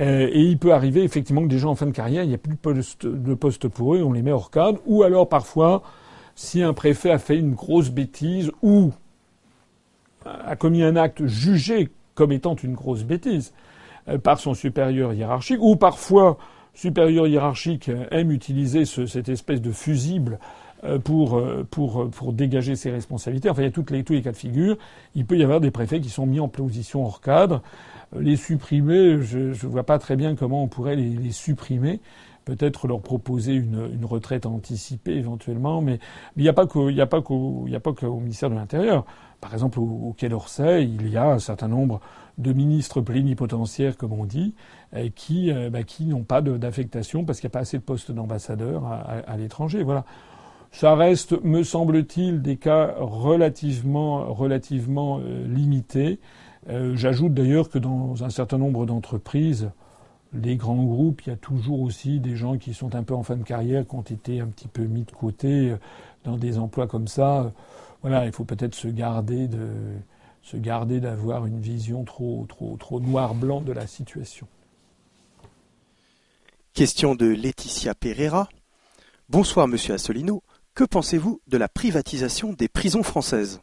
[0.00, 2.34] Euh, et il peut arriver effectivement que des gens en fin de carrière, il n'y
[2.34, 4.80] a plus de poste, de poste pour eux, on les met hors cadre.
[4.86, 5.82] Ou alors parfois,
[6.34, 8.90] si un préfet a fait une grosse bêtise ou
[10.24, 13.52] a commis un acte jugé comme étant une grosse bêtise
[14.08, 16.38] euh, par son supérieur hiérarchique, ou parfois
[16.74, 20.38] supérieur hiérarchique aime utiliser ce, cette espèce de fusible
[20.84, 23.48] euh, pour, euh, pour, pour dégager ses responsabilités.
[23.48, 24.76] Enfin, il y a toutes les, tous les cas de figure.
[25.14, 27.62] Il peut y avoir des préfets qui sont mis en position hors cadre.
[28.16, 32.00] Euh, les supprimer, je ne vois pas très bien comment on pourrait les, supprimer.
[32.44, 36.00] Peut-être leur proposer une, retraite anticipée éventuellement, mais
[36.36, 39.04] il n'y a pas qu'au, ministère de l'Intérieur.
[39.40, 42.00] Par exemple, au, Quai d'Orsay, il y a un certain nombre
[42.38, 44.81] de ministres plénipotentiaires, comme on dit, euh,
[45.14, 48.12] qui, euh, bah, qui n'ont pas d'affectation parce qu'il n'y a pas assez de postes
[48.12, 49.82] d'ambassadeurs à, l'étranger.
[49.82, 50.04] Voilà.
[50.70, 56.18] Ça reste, me semble-t-il, des cas relativement, relativement euh, limités.
[56.68, 59.70] Euh, J'ajoute d'ailleurs que dans un certain nombre d'entreprises,
[60.32, 63.22] les grands groupes, il y a toujours aussi des gens qui sont un peu en
[63.22, 65.74] fin de carrière, qui ont été un petit peu mis de côté
[66.24, 67.52] dans des emplois comme ça.
[68.00, 69.68] Voilà, il faut peut-être se garder de,
[70.42, 74.46] se garder d'avoir une vision trop, trop, trop noir-blanc de la situation.
[76.74, 78.48] Question de Laetitia Pereira.
[79.28, 80.42] Bonsoir, monsieur Assolino.
[80.74, 83.60] Que pensez-vous de la privatisation des prisons françaises?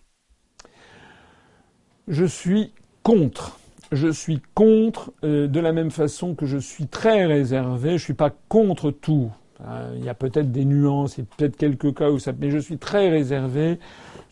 [2.07, 2.72] Je suis
[3.02, 3.57] contre.
[3.91, 7.90] Je suis contre euh, de la même façon que je suis très réservé.
[7.90, 9.31] Je ne suis pas contre tout.
[9.61, 12.60] Euh, il y a peut-être des nuances et peut-être quelques cas où ça, mais je
[12.60, 13.80] suis très réservé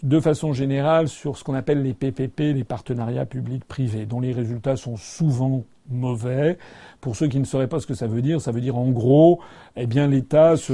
[0.03, 4.75] de façon générale sur ce qu'on appelle les PPP, les partenariats publics-privés, dont les résultats
[4.75, 6.57] sont souvent mauvais.
[7.01, 8.89] Pour ceux qui ne sauraient pas ce que ça veut dire, ça veut dire en
[8.89, 9.39] gros,
[9.75, 10.73] eh bien l'État se,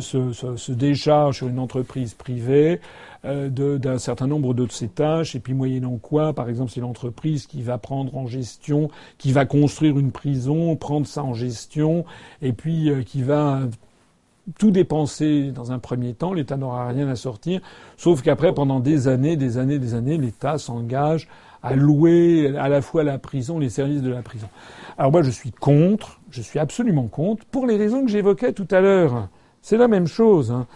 [0.00, 2.80] se, se, décharge sur une entreprise privée
[3.24, 7.46] euh, d'un certain nombre de ses tâches, et puis moyennant quoi, par exemple, c'est l'entreprise
[7.46, 12.04] qui va prendre en gestion, qui va construire une prison, prendre ça en gestion,
[12.40, 13.60] et puis euh, qui va
[14.58, 17.60] tout dépenser dans un premier temps, l'État n'aura rien à sortir,
[17.96, 21.28] sauf qu'après, pendant des années, des années, des années, l'État s'engage
[21.62, 24.48] à louer à la fois la prison, les services de la prison.
[24.98, 28.68] Alors moi, je suis contre, je suis absolument contre, pour les raisons que j'évoquais tout
[28.70, 29.28] à l'heure.
[29.62, 30.50] C'est la même chose.
[30.50, 30.66] Hein.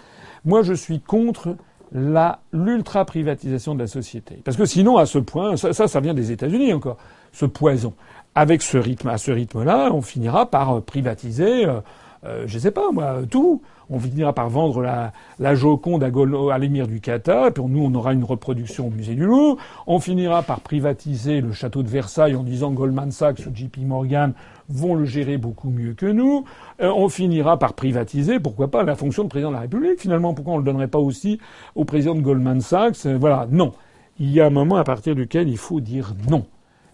[0.44, 1.56] Moi, je suis contre
[1.92, 6.14] la l'ultra privatisation de la société, parce que sinon, à ce point, ça, ça, vient
[6.14, 6.98] des États-Unis encore,
[7.32, 7.94] ce poison.
[8.34, 11.66] Avec ce rythme, à ce rythme-là, on finira par privatiser.
[11.66, 11.80] Euh,
[12.24, 13.62] euh, je sais pas moi, tout.
[13.88, 16.10] On finira par vendre la, Joconde à,
[16.54, 19.58] à l'émir du Qatar, puis nous on aura une reproduction au musée du Louvre.
[19.86, 24.32] On finira par privatiser le château de Versailles en disant Goldman Sachs ou JP Morgan
[24.68, 26.44] vont le gérer beaucoup mieux que nous.
[26.80, 30.00] Euh, on finira par privatiser, pourquoi pas, la fonction de président de la République.
[30.00, 31.38] Finalement, pourquoi on ne le donnerait pas aussi
[31.76, 33.06] au président de Goldman Sachs?
[33.06, 33.72] Euh, Voilà, non.
[34.18, 36.46] Il y a un moment à partir duquel il faut dire non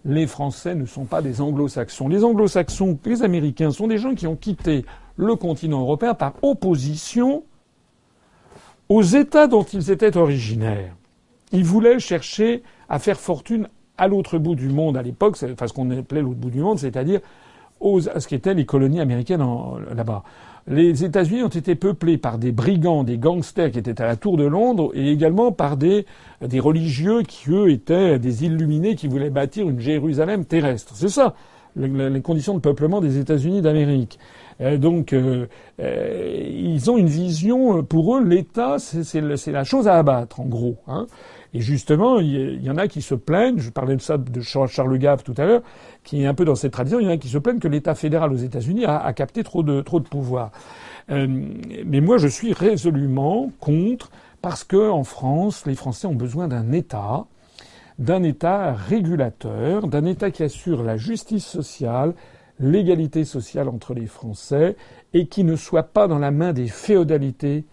[0.04, 2.08] les Français ne sont pas des anglo-saxons.
[2.08, 4.84] Les anglo-saxons, les Américains sont des gens qui ont quitté
[5.16, 7.44] le continent européen par opposition
[8.88, 10.94] aux États dont ils étaient originaires.
[11.52, 13.68] Ils voulaient chercher à faire fortune
[13.98, 16.78] à l'autre bout du monde à l'époque, enfin ce qu'on appelait l'autre bout du monde,
[16.78, 17.20] c'est-à-dire
[18.14, 19.44] à ce qu'étaient les colonies américaines
[19.94, 20.22] là-bas.
[20.68, 24.36] Les États-Unis ont été peuplés par des brigands, des gangsters qui étaient à la Tour
[24.36, 26.06] de Londres, et également par des,
[26.40, 30.92] des religieux qui, eux, étaient des illuminés qui voulaient bâtir une Jérusalem terrestre.
[30.94, 31.34] C'est ça,
[31.74, 34.18] les conditions de peuplement des États-Unis d'Amérique.
[34.60, 35.46] Euh, donc, euh,
[35.80, 40.76] euh, ils ont une vision, pour eux, l'État, c'est la chose à abattre, en gros.
[40.86, 41.06] Hein.
[41.54, 44.98] Et justement, il y, en a qui se plaignent, je parlais de ça de Charles
[44.98, 45.62] Gave tout à l'heure,
[46.02, 47.68] qui est un peu dans cette tradition, il y en a qui se plaignent que
[47.68, 50.50] l'État fédéral aux États-Unis a, a, capté trop de, trop de pouvoir.
[51.10, 54.10] mais moi, je suis résolument contre,
[54.40, 57.26] parce que en France, les Français ont besoin d'un État,
[57.98, 62.14] d'un État régulateur, d'un État qui assure la justice sociale,
[62.60, 64.76] l'égalité sociale entre les Français
[65.14, 67.64] et qui ne soit pas dans la main des féodalités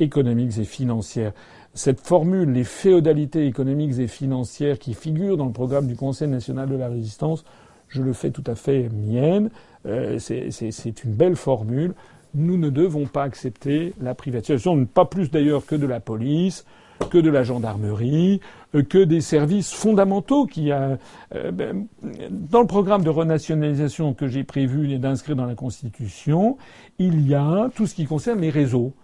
[0.00, 1.32] économiques et financières.
[1.74, 6.68] Cette formule, les féodalités économiques et financières qui figure dans le programme du Conseil national
[6.68, 7.44] de la résistance,
[7.88, 9.50] je le fais tout à fait mienne.
[9.86, 11.94] Euh, c'est une belle formule.
[12.34, 16.64] Nous ne devons pas accepter la privatisation, pas plus d'ailleurs que de la police,
[17.10, 18.40] que de la gendarmerie,
[18.80, 20.98] que des services fondamentaux qui a
[21.34, 21.86] euh, ben,
[22.30, 26.56] dans le programme de renationalisation que j'ai prévu d'inscrire dans la Constitution,
[26.98, 28.94] il y a tout ce qui concerne les réseaux.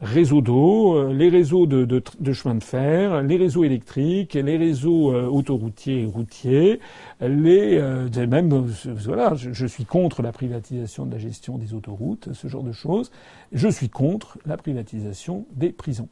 [0.00, 5.12] Réseaux d'eau, euh, les réseaux de, de, chemin de fer, les réseaux électriques, les réseaux
[5.12, 6.80] autoroutiers et routiers,
[7.20, 7.78] les
[8.26, 12.72] même voilà, je suis contre la privatisation de la gestion des autoroutes, ce genre de
[12.72, 13.10] choses.
[13.52, 16.08] Je suis contre la privatisation des prisons.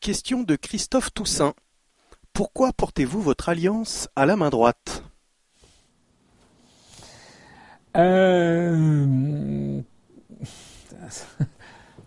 [0.00, 1.52] Question de Christophe Toussaint.
[2.32, 5.04] Pourquoi portez-vous votre alliance à la main droite?
[7.98, 9.82] Euh,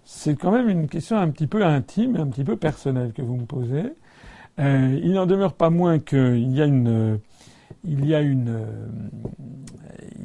[0.04, 3.36] C'est quand même une question un petit peu intime, un petit peu personnelle que vous
[3.36, 3.94] me posez.
[4.58, 7.20] Euh, il n'en demeure pas moins qu'il y a une,
[7.84, 8.88] il y a une, euh,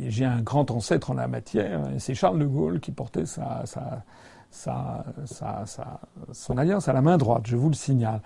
[0.07, 3.65] j'ai un grand ancêtre en la matière, c'est Charles de Gaulle qui portait sa,
[4.51, 6.01] sa, sa, sa,
[6.33, 8.21] son alliance à la main droite, je vous le signale.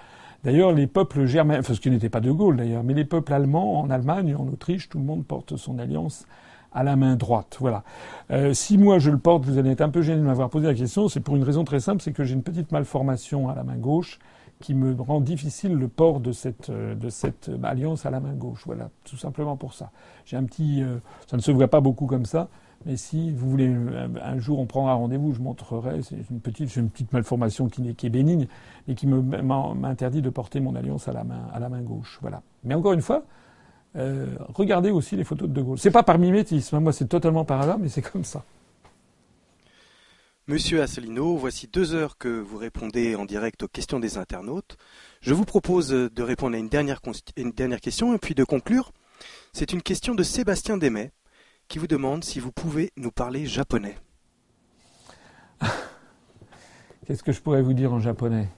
[0.45, 3.33] D'ailleurs, les peuples germains, enfin ce qui n'était pas de Gaulle d'ailleurs, mais les peuples
[3.33, 6.27] allemands en Allemagne, en Autriche, tout le monde porte son alliance
[6.73, 7.59] à la main droite.
[7.61, 7.85] Voilà.
[8.31, 10.67] Euh, si moi je le porte, vous allez être un peu gêné de m'avoir posé
[10.67, 13.55] la question, c'est pour une raison très simple, c'est que j'ai une petite malformation à
[13.55, 14.19] la main gauche
[14.61, 18.33] qui me rend difficile le port de cette, euh, de cette alliance à la main
[18.33, 18.63] gauche.
[18.65, 19.91] Voilà, tout simplement pour ça.
[20.25, 22.49] J'ai un petit, euh, ça ne se voit pas beaucoup comme ça,
[22.87, 23.75] mais si vous voulez,
[24.23, 26.03] un jour on prendra rendez-vous, je montrerai.
[26.03, 28.47] C'est une petite, malformation qui, est, qui est bénigne
[28.89, 32.19] et qui m'interdit de porter mon alliance à la main, à la main gauche.
[32.23, 32.43] Voilà.
[32.65, 33.25] Mais encore une fois,
[33.97, 35.79] euh, regardez aussi les photos de De Gaulle.
[35.79, 36.81] C'est pas par mimétisme, hein.
[36.81, 38.45] moi c'est totalement par hasard, mais c'est comme ça.
[40.49, 44.77] Monsieur Asselineau, voici deux heures que vous répondez en direct aux questions des internautes.
[45.21, 47.01] Je vous propose de répondre à une dernière,
[47.37, 48.91] une dernière question et puis de conclure.
[49.53, 51.13] C'est une question de Sébastien Demet
[51.68, 53.98] qui vous demande si vous pouvez nous parler japonais.
[57.06, 58.50] Qu'est-ce que je pourrais vous dire en japonais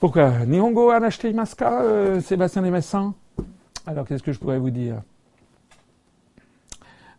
[0.00, 3.14] Pourquoi Nihongo anashite maska, euh, Sébastien Desmessins
[3.86, 5.02] Alors qu'est-ce que je pourrais vous dire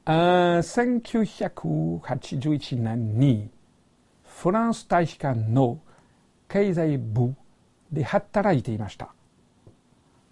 [0.10, 3.50] Euh, 1981年に
[4.24, 5.80] フランス大使館の
[6.48, 7.36] 経済部
[7.92, 9.14] で働いていました。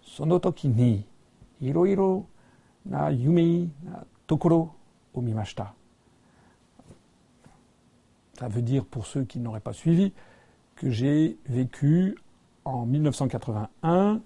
[0.02, 1.06] その時に
[1.60, 2.26] いろいろ
[2.86, 4.74] な夢なところ
[5.14, 5.74] を見ました。
[8.38, 10.12] Ça veut dire, pour ceux qui n'auraient pas suivi,
[10.76, 12.16] que j'ai vécu
[12.64, 14.20] en 1981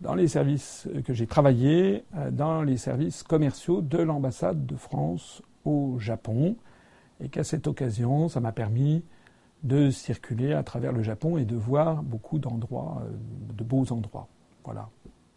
[0.00, 5.42] dans les services, que j'ai travaillé euh, dans les services commerciaux de l'ambassade de France
[5.64, 6.56] au Japon,
[7.20, 9.02] et qu'à cette occasion, ça m'a permis
[9.62, 13.10] de circuler à travers le Japon et de voir beaucoup d'endroits, euh,
[13.54, 14.28] de beaux endroits.
[14.64, 14.88] Voilà.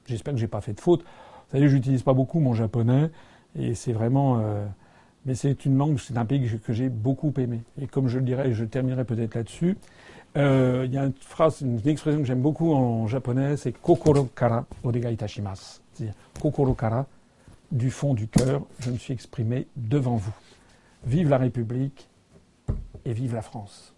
[0.06, 1.04] J'espère que j'ai pas fait de faute.
[1.51, 3.11] Vous savez, j'utilise pas beaucoup mon japonais,
[3.59, 4.67] et c'est vraiment, euh,
[5.27, 7.63] mais c'est une langue, c'est un pays que j'ai beaucoup aimé.
[7.81, 9.77] Et comme je le dirais, je terminerai peut-être là-dessus.
[10.37, 14.25] Euh, il y a une phrase, une expression que j'aime beaucoup en japonais, c'est kokoro
[14.35, 15.81] kara odegai itashimasu.
[15.93, 17.07] C'est-à-dire kokoro kara,
[17.71, 20.35] du fond du cœur, je me suis exprimé devant vous.
[21.07, 22.09] Vive la République
[23.05, 23.94] et vive la France.